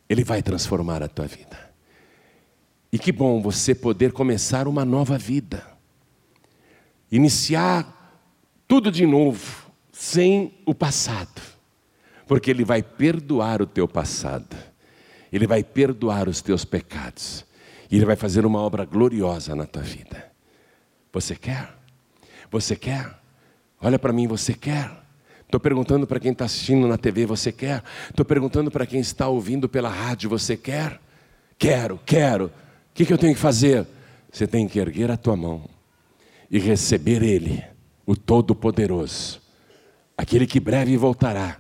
Ele 0.09 0.25
vai 0.25 0.43
transformar 0.43 1.01
a 1.01 1.07
tua 1.07 1.27
vida. 1.27 1.73
E 2.91 2.99
que 2.99 3.11
bom 3.11 3.41
você 3.41 3.73
poder 3.73 4.11
começar 4.11 4.67
uma 4.67 4.83
nova 4.83 5.17
vida. 5.17 5.65
Iniciar 7.09 7.94
tudo 8.67 8.91
de 8.91 9.05
novo, 9.05 9.65
sem 9.91 10.53
o 10.65 10.73
passado, 10.73 11.41
porque 12.27 12.49
Ele 12.49 12.65
vai 12.65 12.81
perdoar 12.81 13.61
o 13.61 13.67
teu 13.67 13.87
passado, 13.87 14.55
Ele 15.31 15.47
vai 15.47 15.63
perdoar 15.63 16.27
os 16.27 16.41
teus 16.41 16.65
pecados, 16.65 17.45
e 17.89 17.95
Ele 17.95 18.05
vai 18.05 18.15
fazer 18.15 18.45
uma 18.45 18.59
obra 18.59 18.85
gloriosa 18.85 19.55
na 19.55 19.65
tua 19.65 19.83
vida. 19.83 20.31
Você 21.13 21.35
quer? 21.35 21.73
Você 22.51 22.75
quer? 22.75 23.13
Olha 23.81 23.99
para 23.99 24.11
mim, 24.11 24.27
você 24.27 24.53
quer? 24.53 24.91
Estou 25.43 25.59
perguntando 25.59 26.07
para 26.07 26.19
quem 26.19 26.31
está 26.31 26.45
assistindo 26.45 26.87
na 26.87 26.97
TV, 26.97 27.25
você 27.25 27.51
quer? 27.51 27.83
Estou 28.09 28.25
perguntando 28.25 28.71
para 28.71 28.85
quem 28.85 28.99
está 28.99 29.27
ouvindo 29.27 29.69
pela 29.69 29.89
rádio, 29.89 30.29
você 30.29 30.57
quer? 30.57 30.99
Quero, 31.57 31.99
quero. 32.05 32.45
O 32.47 32.51
que, 32.93 33.05
que 33.05 33.13
eu 33.13 33.17
tenho 33.17 33.35
que 33.35 33.39
fazer? 33.39 33.85
Você 34.31 34.47
tem 34.47 34.67
que 34.67 34.79
erguer 34.79 35.11
a 35.11 35.17
tua 35.17 35.35
mão 35.35 35.69
e 36.49 36.59
receber 36.59 37.21
Ele 37.21 37.74
o 38.05 38.15
Todo-Poderoso, 38.15 39.41
aquele 40.17 40.45
que 40.45 40.59
breve 40.59 40.95
voltará, 40.95 41.59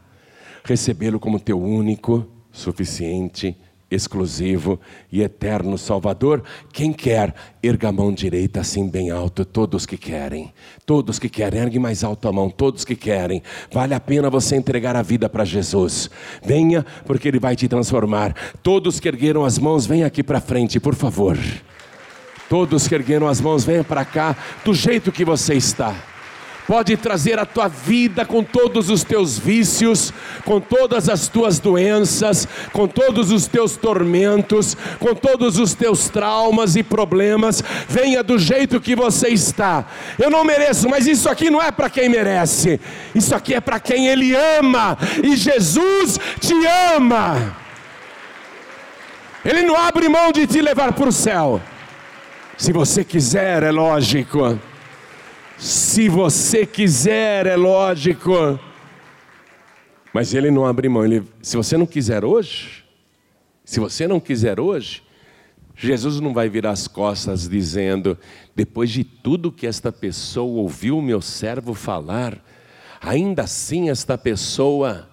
recebê-lo 0.63 1.19
como 1.19 1.39
teu 1.39 1.59
único, 1.59 2.27
suficiente, 2.51 3.57
exclusivo 3.89 4.79
e 5.11 5.21
eterno 5.21 5.77
Salvador. 5.77 6.43
Quem 6.71 6.91
quer, 6.91 7.33
erga 7.61 7.89
a 7.89 7.91
mão 7.91 8.11
direita 8.11 8.59
assim 8.61 8.89
bem 8.89 9.11
alto. 9.11 9.45
Todos 9.45 9.85
que 9.85 9.97
querem, 9.97 10.53
todos 10.85 11.19
que 11.19 11.29
querem, 11.29 11.61
ergue 11.61 11.79
mais 11.79 12.03
alto 12.03 12.27
a 12.27 12.31
mão. 12.31 12.49
Todos 12.49 12.83
que 12.83 12.95
querem, 12.95 13.41
vale 13.71 13.93
a 13.93 13.99
pena 13.99 14.29
você 14.29 14.55
entregar 14.55 14.95
a 14.95 15.01
vida 15.01 15.29
para 15.29 15.45
Jesus. 15.45 16.09
Venha, 16.43 16.85
porque 17.05 17.27
Ele 17.27 17.39
vai 17.39 17.55
te 17.55 17.67
transformar. 17.67 18.35
Todos 18.63 18.99
que 18.99 19.07
ergueram 19.07 19.45
as 19.45 19.59
mãos, 19.59 19.85
venha 19.85 20.07
aqui 20.07 20.23
para 20.23 20.41
frente, 20.41 20.79
por 20.79 20.95
favor. 20.95 21.37
Todos 22.49 22.87
que 22.87 22.95
ergueram 22.95 23.27
as 23.27 23.41
mãos, 23.41 23.63
venha 23.63 23.83
para 23.83 24.05
cá, 24.05 24.35
do 24.63 24.73
jeito 24.73 25.11
que 25.11 25.25
você 25.25 25.55
está 25.55 26.14
pode 26.67 26.97
trazer 26.97 27.39
a 27.39 27.45
tua 27.45 27.67
vida 27.67 28.25
com 28.25 28.43
todos 28.43 28.89
os 28.89 29.03
teus 29.03 29.37
vícios, 29.37 30.13
com 30.43 30.59
todas 30.59 31.09
as 31.09 31.27
tuas 31.27 31.59
doenças, 31.59 32.47
com 32.71 32.87
todos 32.87 33.31
os 33.31 33.47
teus 33.47 33.77
tormentos, 33.77 34.75
com 34.99 35.13
todos 35.13 35.57
os 35.57 35.73
teus 35.73 36.09
traumas 36.09 36.75
e 36.75 36.83
problemas. 36.83 37.63
Venha 37.87 38.23
do 38.23 38.37
jeito 38.37 38.81
que 38.81 38.95
você 38.95 39.29
está. 39.29 39.85
Eu 40.17 40.29
não 40.29 40.43
mereço, 40.43 40.89
mas 40.89 41.07
isso 41.07 41.29
aqui 41.29 41.49
não 41.49 41.61
é 41.61 41.71
para 41.71 41.89
quem 41.89 42.09
merece, 42.09 42.79
isso 43.13 43.35
aqui 43.35 43.53
é 43.53 43.61
para 43.61 43.79
quem 43.79 44.07
Ele 44.07 44.35
ama, 44.35 44.97
e 45.23 45.35
Jesus 45.35 46.19
te 46.39 46.53
ama. 46.95 47.55
Ele 49.43 49.61
não 49.61 49.75
abre 49.75 50.09
mão 50.09 50.31
de 50.31 50.47
te 50.47 50.59
levar 50.59 50.91
para 50.93 51.09
o 51.09 51.11
céu. 51.11 51.61
Se 52.57 52.73
você 52.73 53.03
quiser, 53.03 53.61
é 53.61 53.69
lógico. 53.69 54.59
Se 55.57 56.09
você 56.09 56.65
quiser, 56.65 57.45
é 57.47 57.55
lógico. 57.55 58.59
Mas 60.13 60.33
ele 60.33 60.51
não 60.51 60.65
abre 60.65 60.87
mão. 60.89 61.05
Ele, 61.05 61.23
se 61.41 61.57
você 61.57 61.77
não 61.77 61.85
quiser 61.85 62.23
hoje, 62.23 62.83
se 63.63 63.79
você 63.79 64.07
não 64.07 64.19
quiser 64.19 64.59
hoje, 64.59 65.03
Jesus 65.75 66.19
não 66.19 66.33
vai 66.33 66.47
virar 66.47 66.71
as 66.71 66.87
costas 66.87 67.49
dizendo: 67.49 68.17
depois 68.55 68.89
de 68.89 69.03
tudo 69.03 69.51
que 69.51 69.67
esta 69.67 69.91
pessoa 69.91 70.61
ouviu 70.61 71.01
meu 71.01 71.21
servo 71.21 71.73
falar, 71.73 72.41
ainda 73.01 73.43
assim 73.43 73.89
esta 73.89 74.17
pessoa 74.17 75.09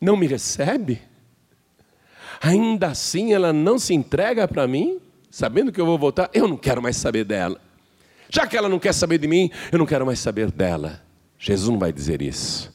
não 0.00 0.16
me 0.16 0.26
recebe? 0.26 1.00
Ainda 2.40 2.88
assim 2.88 3.32
ela 3.32 3.52
não 3.52 3.78
se 3.78 3.94
entrega 3.94 4.48
para 4.48 4.66
mim, 4.66 4.98
sabendo 5.30 5.70
que 5.70 5.80
eu 5.80 5.86
vou 5.86 5.96
voltar? 5.96 6.28
Eu 6.34 6.48
não 6.48 6.56
quero 6.56 6.82
mais 6.82 6.96
saber 6.96 7.24
dela. 7.24 7.60
Já 8.34 8.46
que 8.46 8.56
ela 8.56 8.66
não 8.66 8.78
quer 8.78 8.94
saber 8.94 9.18
de 9.18 9.28
mim, 9.28 9.50
eu 9.70 9.78
não 9.78 9.84
quero 9.84 10.06
mais 10.06 10.18
saber 10.18 10.50
dela. 10.50 11.02
Jesus 11.38 11.68
não 11.68 11.78
vai 11.78 11.92
dizer 11.92 12.22
isso. 12.22 12.72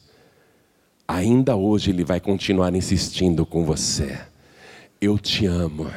Ainda 1.08 1.56
hoje 1.56 1.90
ele 1.90 2.04
vai 2.04 2.20
continuar 2.20 2.72
insistindo 2.76 3.44
com 3.44 3.64
você. 3.64 4.20
Eu 5.00 5.18
te 5.18 5.46
amo. 5.46 5.90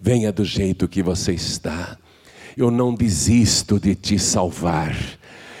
Venha 0.00 0.32
do 0.32 0.44
jeito 0.44 0.88
que 0.88 1.00
você 1.00 1.32
está. 1.32 1.96
Eu 2.56 2.72
não 2.72 2.92
desisto 2.92 3.78
de 3.78 3.94
te 3.94 4.18
salvar. 4.18 4.96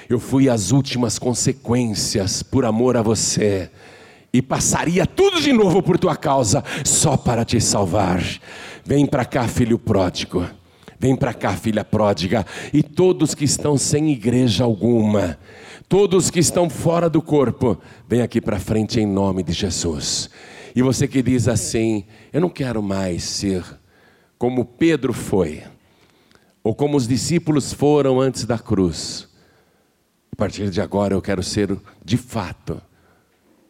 Eu 0.08 0.18
fui 0.18 0.48
às 0.48 0.72
últimas 0.72 1.16
consequências 1.16 2.42
por 2.42 2.64
amor 2.64 2.96
a 2.96 3.02
você 3.02 3.70
e 4.32 4.42
passaria 4.42 5.06
tudo 5.06 5.40
de 5.40 5.52
novo 5.52 5.80
por 5.80 5.96
tua 5.96 6.16
causa, 6.16 6.64
só 6.84 7.16
para 7.16 7.44
te 7.44 7.60
salvar. 7.60 8.20
Vem 8.84 9.06
para 9.06 9.24
cá, 9.24 9.46
filho 9.46 9.78
pródigo. 9.78 10.44
Vem 11.02 11.16
para 11.16 11.34
cá, 11.34 11.56
filha 11.56 11.84
pródiga, 11.84 12.46
e 12.72 12.80
todos 12.80 13.34
que 13.34 13.44
estão 13.44 13.76
sem 13.76 14.12
igreja 14.12 14.62
alguma, 14.62 15.36
todos 15.88 16.30
que 16.30 16.38
estão 16.38 16.70
fora 16.70 17.10
do 17.10 17.20
corpo, 17.20 17.76
vem 18.08 18.22
aqui 18.22 18.40
para 18.40 18.60
frente 18.60 19.00
em 19.00 19.06
nome 19.06 19.42
de 19.42 19.52
Jesus. 19.52 20.30
E 20.76 20.80
você 20.80 21.08
que 21.08 21.20
diz 21.20 21.48
assim: 21.48 22.04
Eu 22.32 22.40
não 22.40 22.48
quero 22.48 22.80
mais 22.80 23.24
ser 23.24 23.64
como 24.38 24.64
Pedro 24.64 25.12
foi, 25.12 25.64
ou 26.62 26.72
como 26.72 26.96
os 26.96 27.08
discípulos 27.08 27.72
foram 27.72 28.20
antes 28.20 28.44
da 28.44 28.56
cruz. 28.56 29.28
A 30.30 30.36
partir 30.36 30.70
de 30.70 30.80
agora 30.80 31.14
eu 31.14 31.20
quero 31.20 31.42
ser 31.42 31.76
de 32.04 32.16
fato 32.16 32.80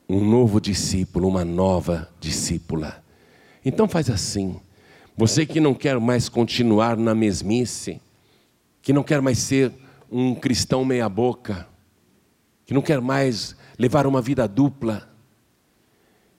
um 0.06 0.22
novo 0.22 0.60
discípulo, 0.60 1.28
uma 1.28 1.46
nova 1.46 2.10
discípula. 2.20 3.02
Então 3.64 3.88
faz 3.88 4.10
assim. 4.10 4.60
Você 5.16 5.44
que 5.44 5.60
não 5.60 5.74
quer 5.74 6.00
mais 6.00 6.28
continuar 6.28 6.96
na 6.96 7.14
mesmice, 7.14 8.00
que 8.80 8.92
não 8.92 9.02
quer 9.02 9.20
mais 9.20 9.38
ser 9.38 9.72
um 10.10 10.34
cristão 10.34 10.84
meia-boca, 10.84 11.68
que 12.64 12.72
não 12.72 12.82
quer 12.82 13.00
mais 13.00 13.54
levar 13.78 14.06
uma 14.06 14.22
vida 14.22 14.48
dupla, 14.48 15.08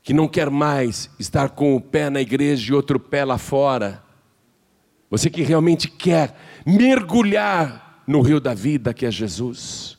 que 0.01 0.13
não 0.13 0.27
quer 0.27 0.49
mais 0.49 1.09
estar 1.19 1.49
com 1.49 1.75
o 1.75 1.81
pé 1.81 2.09
na 2.09 2.19
igreja 2.21 2.71
e 2.71 2.75
outro 2.75 2.99
pé 2.99 3.23
lá 3.23 3.37
fora. 3.37 4.03
Você 5.09 5.29
que 5.29 5.43
realmente 5.43 5.87
quer 5.87 6.35
mergulhar 6.65 8.03
no 8.07 8.21
rio 8.21 8.39
da 8.39 8.53
vida 8.53 8.93
que 8.93 9.05
é 9.05 9.11
Jesus, 9.11 9.97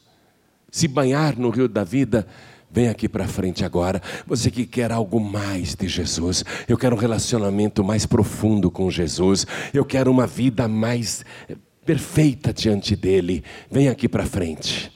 se 0.70 0.89
banhar 0.89 1.39
no 1.39 1.51
rio 1.51 1.68
da 1.68 1.85
vida, 1.85 2.27
Vem 2.75 2.89
aqui 2.89 3.09
para 3.09 3.29
frente 3.29 3.64
agora. 3.64 4.03
Você 4.27 4.51
que 4.51 4.66
quer 4.66 4.91
algo 4.91 5.20
mais 5.20 5.77
de 5.77 5.87
Jesus. 5.87 6.45
Eu 6.66 6.77
quero 6.77 6.97
um 6.97 6.99
relacionamento 6.99 7.85
mais 7.85 8.05
profundo 8.05 8.68
com 8.68 8.91
Jesus. 8.91 9.47
Eu 9.72 9.85
quero 9.85 10.11
uma 10.11 10.27
vida 10.27 10.66
mais 10.66 11.25
eh, 11.49 11.55
perfeita 11.87 12.53
diante 12.53 12.97
dele. 12.97 13.45
Vem 13.70 13.89
aqui 13.89 14.09
para 14.09 14.27
frente. 14.27 14.93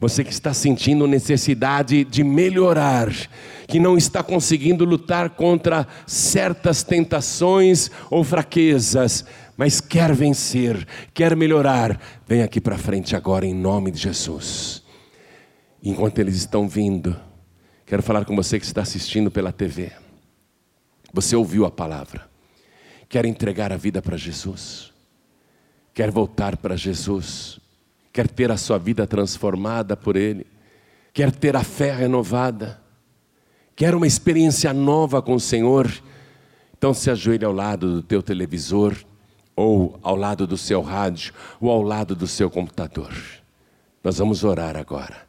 Você 0.00 0.24
que 0.24 0.32
está 0.32 0.54
sentindo 0.54 1.06
necessidade 1.06 2.02
de 2.02 2.24
melhorar, 2.24 3.12
que 3.66 3.78
não 3.78 3.98
está 3.98 4.22
conseguindo 4.22 4.86
lutar 4.86 5.28
contra 5.28 5.86
certas 6.06 6.82
tentações 6.82 7.90
ou 8.10 8.24
fraquezas, 8.24 9.26
mas 9.54 9.82
quer 9.82 10.14
vencer, 10.14 10.86
quer 11.12 11.36
melhorar, 11.36 12.00
vem 12.26 12.42
aqui 12.42 12.58
para 12.58 12.78
frente 12.78 13.14
agora 13.14 13.44
em 13.44 13.52
nome 13.52 13.90
de 13.90 13.98
Jesus. 13.98 14.87
Enquanto 15.82 16.18
eles 16.18 16.36
estão 16.36 16.68
vindo, 16.68 17.16
quero 17.86 18.02
falar 18.02 18.24
com 18.24 18.34
você 18.34 18.58
que 18.58 18.66
está 18.66 18.82
assistindo 18.82 19.30
pela 19.30 19.52
TV. 19.52 19.92
Você 21.12 21.36
ouviu 21.36 21.64
a 21.64 21.70
palavra, 21.70 22.28
quer 23.08 23.24
entregar 23.24 23.72
a 23.72 23.76
vida 23.76 24.02
para 24.02 24.16
Jesus, 24.16 24.92
quer 25.94 26.10
voltar 26.10 26.56
para 26.56 26.76
Jesus, 26.76 27.60
quer 28.12 28.28
ter 28.28 28.50
a 28.50 28.56
sua 28.56 28.78
vida 28.78 29.06
transformada 29.06 29.96
por 29.96 30.16
Ele, 30.16 30.46
quer 31.12 31.30
ter 31.30 31.56
a 31.56 31.62
fé 31.62 31.92
renovada, 31.92 32.80
quer 33.74 33.94
uma 33.94 34.06
experiência 34.06 34.72
nova 34.72 35.22
com 35.22 35.34
o 35.34 35.40
Senhor. 35.40 35.90
Então 36.76 36.92
se 36.92 37.10
ajoelhe 37.10 37.44
ao 37.44 37.52
lado 37.52 37.94
do 37.94 38.02
teu 38.02 38.22
televisor, 38.22 38.96
ou 39.54 39.98
ao 40.02 40.14
lado 40.14 40.46
do 40.46 40.56
seu 40.56 40.82
rádio, 40.82 41.32
ou 41.60 41.70
ao 41.70 41.82
lado 41.82 42.14
do 42.14 42.26
seu 42.26 42.50
computador. 42.50 43.12
Nós 44.04 44.18
vamos 44.18 44.44
orar 44.44 44.76
agora. 44.76 45.27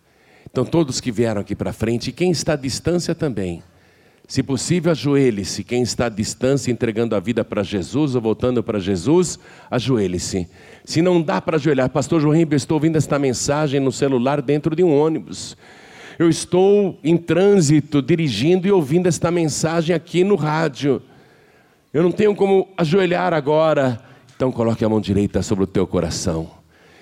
Então, 0.51 0.65
todos 0.65 0.99
que 0.99 1.11
vieram 1.11 1.41
aqui 1.41 1.55
para 1.55 1.73
frente, 1.73 2.09
e 2.09 2.13
quem 2.13 2.31
está 2.31 2.53
à 2.53 2.55
distância 2.55 3.13
também, 3.13 3.61
se 4.29 4.43
possível, 4.43 4.91
ajoelhe-se. 4.91 5.63
Quem 5.63 5.81
está 5.81 6.05
à 6.05 6.09
distância 6.09 6.71
entregando 6.71 7.15
a 7.15 7.19
vida 7.19 7.43
para 7.43 7.63
Jesus 7.63 8.13
ou 8.13 8.21
voltando 8.21 8.61
para 8.61 8.79
Jesus, 8.79 9.39
ajoelhe-se. 9.71 10.47
Se 10.85 11.01
não 11.01 11.19
dá 11.19 11.41
para 11.41 11.57
ajoelhar, 11.57 11.89
Pastor 11.89 12.21
João 12.21 12.35
eu 12.35 12.55
estou 12.55 12.75
ouvindo 12.75 12.95
esta 12.95 13.17
mensagem 13.17 13.79
no 13.79 13.91
celular 13.91 14.39
dentro 14.39 14.75
de 14.75 14.83
um 14.83 14.95
ônibus. 14.95 15.57
Eu 16.19 16.29
estou 16.29 16.99
em 17.03 17.17
trânsito, 17.17 18.03
dirigindo 18.03 18.67
e 18.67 18.71
ouvindo 18.71 19.07
esta 19.07 19.31
mensagem 19.31 19.95
aqui 19.95 20.23
no 20.23 20.35
rádio. 20.35 21.01
Eu 21.91 22.03
não 22.03 22.11
tenho 22.11 22.35
como 22.35 22.67
ajoelhar 22.77 23.33
agora. 23.33 23.99
Então 24.35 24.51
coloque 24.51 24.85
a 24.85 24.89
mão 24.89 25.01
direita 25.01 25.41
sobre 25.41 25.63
o 25.63 25.67
teu 25.67 25.87
coração. 25.87 26.58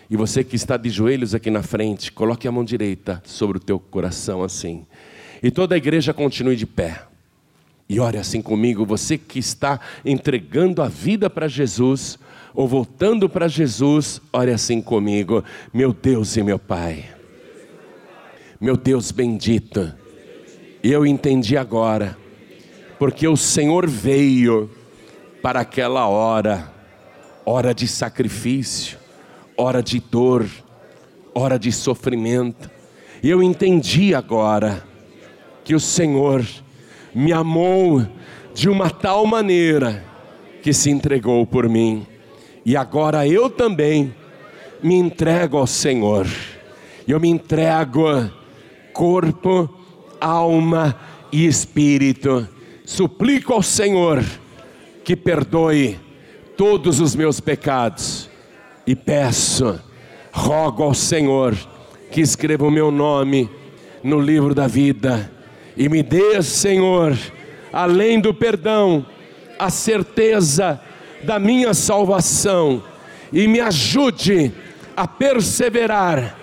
E 0.09 0.15
você 0.15 0.43
que 0.43 0.55
está 0.55 0.77
de 0.77 0.89
joelhos 0.89 1.35
aqui 1.35 1.49
na 1.49 1.61
frente, 1.61 2.11
coloque 2.11 2.47
a 2.47 2.51
mão 2.51 2.63
direita 2.63 3.21
sobre 3.25 3.57
o 3.57 3.59
teu 3.59 3.79
coração 3.79 4.41
assim. 4.41 4.85
E 5.43 5.51
toda 5.51 5.75
a 5.75 5.77
igreja 5.77 6.13
continue 6.13 6.55
de 6.55 6.65
pé. 6.65 7.03
E 7.89 7.99
ore 7.99 8.17
assim 8.17 8.41
comigo, 8.41 8.85
você 8.85 9.17
que 9.17 9.39
está 9.39 9.79
entregando 10.03 10.81
a 10.81 10.87
vida 10.87 11.29
para 11.29 11.47
Jesus, 11.47 12.17
ou 12.53 12.67
voltando 12.67 13.29
para 13.29 13.47
Jesus, 13.47 14.21
ore 14.31 14.51
assim 14.51 14.81
comigo, 14.81 15.43
meu 15.73 15.93
Deus 15.93 16.35
e 16.35 16.43
meu 16.43 16.59
Pai. 16.59 17.05
Meu 18.59 18.75
Deus 18.75 19.11
bendito, 19.11 19.93
eu 20.83 21.05
entendi 21.05 21.55
agora, 21.55 22.17
porque 22.97 23.27
o 23.27 23.37
Senhor 23.37 23.87
veio 23.87 24.69
para 25.41 25.59
aquela 25.59 26.07
hora, 26.07 26.73
hora 27.45 27.73
de 27.73 27.87
sacrifício, 27.87 28.97
hora 29.57 29.81
de 29.81 29.99
dor, 29.99 30.47
hora 31.33 31.57
de 31.57 31.71
sofrimento. 31.71 32.69
E 33.23 33.29
eu 33.29 33.41
entendi 33.41 34.13
agora 34.13 34.83
que 35.63 35.73
o 35.73 35.79
Senhor 35.79 36.45
me 37.13 37.33
amou 37.33 38.05
de 38.53 38.69
uma 38.69 38.91
tal 38.91 39.25
maneira 39.25 40.05
que 40.61 40.71
se 40.71 40.91
entregou 40.91 41.45
por 41.45 41.67
mim. 41.67 42.05
E 42.63 42.77
agora 42.77 43.27
eu 43.27 43.49
também 43.49 44.13
me 44.83 44.93
entrego 44.93 45.57
ao 45.57 45.65
Senhor. 45.65 46.27
Eu 47.07 47.19
me 47.19 47.27
entrego 47.27 48.31
corpo, 48.93 49.67
alma 50.21 50.95
e 51.31 51.47
espírito. 51.47 52.47
Suplico 52.85 53.53
ao 53.53 53.63
Senhor 53.63 54.23
que 55.03 55.15
perdoe 55.15 55.99
todos 56.55 56.99
os 56.99 57.15
meus 57.15 57.39
pecados 57.39 58.29
e 58.87 58.95
peço, 58.95 59.77
rogo 60.31 60.81
ao 60.81 60.93
Senhor 60.93 61.53
que 62.09 62.21
escreva 62.21 62.65
o 62.65 62.71
meu 62.71 62.89
nome 62.89 63.49
no 64.01 64.17
livro 64.17 64.55
da 64.55 64.65
vida 64.65 65.29
e 65.75 65.89
me 65.89 66.01
dê, 66.01 66.41
Senhor, 66.41 67.15
além 67.71 68.19
do 68.19 68.33
perdão, 68.33 69.05
a 69.59 69.69
certeza 69.69 70.79
da 71.23 71.37
minha 71.37 71.73
salvação 71.73 72.81
e 73.33 73.45
me 73.47 73.59
ajude 73.59 74.53
a 74.95 75.05
perseverar 75.05 76.37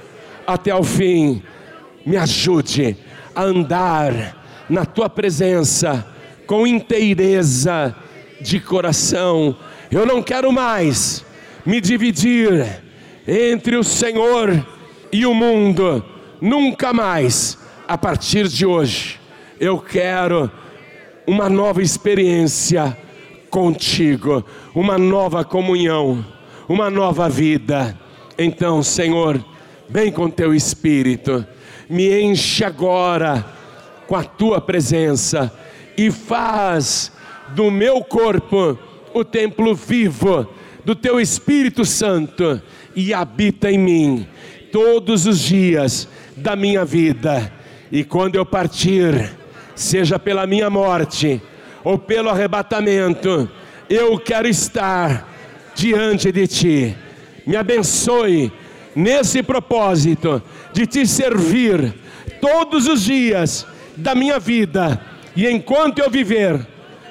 até 0.46 0.74
o 0.74 0.84
fim. 0.84 1.42
Me 2.04 2.16
ajude 2.18 2.96
a 3.34 3.42
andar 3.42 4.36
na 4.68 4.84
tua 4.84 5.08
presença 5.08 6.06
com 6.46 6.66
inteireza 6.66 7.96
de 8.40 8.60
coração. 8.60 9.56
Eu 9.90 10.04
não 10.04 10.22
quero 10.22 10.52
mais 10.52 11.24
me 11.64 11.80
dividir 11.80 12.82
entre 13.26 13.76
o 13.76 13.84
Senhor 13.84 14.64
e 15.10 15.24
o 15.24 15.34
mundo, 15.34 16.04
nunca 16.40 16.92
mais, 16.92 17.58
a 17.88 17.96
partir 17.96 18.48
de 18.48 18.66
hoje, 18.66 19.18
eu 19.58 19.78
quero 19.78 20.50
uma 21.26 21.48
nova 21.48 21.80
experiência 21.80 22.96
contigo, 23.48 24.44
uma 24.74 24.98
nova 24.98 25.44
comunhão, 25.44 26.24
uma 26.68 26.90
nova 26.90 27.28
vida. 27.28 27.98
Então, 28.36 28.82
Senhor, 28.82 29.42
vem 29.88 30.12
com 30.12 30.28
teu 30.28 30.54
espírito, 30.54 31.46
me 31.88 32.20
enche 32.20 32.64
agora 32.64 33.44
com 34.06 34.16
a 34.16 34.24
tua 34.24 34.60
presença 34.60 35.52
e 35.96 36.10
faz 36.10 37.12
do 37.50 37.70
meu 37.70 38.02
corpo 38.02 38.78
o 39.14 39.24
templo 39.24 39.74
vivo 39.74 40.46
do 40.84 40.94
teu 40.94 41.20
Espírito 41.20 41.84
Santo 41.84 42.60
e 42.94 43.12
habita 43.14 43.70
em 43.70 43.78
mim 43.78 44.28
todos 44.70 45.26
os 45.26 45.38
dias, 45.38 46.08
da 46.36 46.56
minha 46.56 46.84
vida. 46.84 47.52
E 47.92 48.02
quando 48.02 48.34
eu 48.34 48.44
partir, 48.44 49.30
seja 49.74 50.18
pela 50.18 50.46
minha 50.46 50.68
morte 50.68 51.40
ou 51.84 51.96
pelo 51.96 52.28
arrebatamento, 52.28 53.48
eu 53.88 54.18
quero 54.18 54.48
estar 54.48 55.28
diante 55.76 56.32
de 56.32 56.46
Ti. 56.46 56.96
Me 57.46 57.56
abençoe 57.56 58.52
nesse 58.96 59.42
propósito 59.42 60.42
de 60.72 60.86
Te 60.86 61.06
servir 61.06 61.94
todos 62.40 62.88
os 62.88 63.02
dias 63.02 63.66
da 63.96 64.14
minha 64.14 64.40
vida, 64.40 65.00
e 65.36 65.48
enquanto 65.48 66.00
eu 66.00 66.10
viver, 66.10 66.66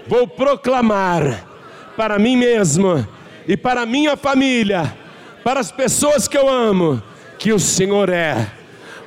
vou 0.05 0.27
proclamar 0.27 1.47
para 1.95 2.19
mim 2.19 2.35
mesmo 2.35 3.07
e 3.47 3.57
para 3.57 3.85
minha 3.85 4.15
família, 4.15 4.95
para 5.43 5.59
as 5.59 5.71
pessoas 5.71 6.27
que 6.27 6.37
eu 6.37 6.49
amo, 6.49 7.01
que 7.37 7.51
o 7.51 7.59
Senhor 7.59 8.09
é 8.09 8.47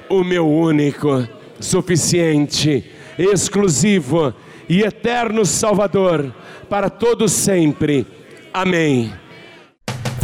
o 0.08 0.22
meu 0.22 0.48
único, 0.48 1.26
suficiente, 1.58 2.84
exclusivo 3.18 4.34
e 4.68 4.82
eterno 4.82 5.44
Salvador 5.44 6.34
para 6.68 6.90
todos 6.90 7.32
sempre. 7.32 8.06
Amém. 8.52 9.12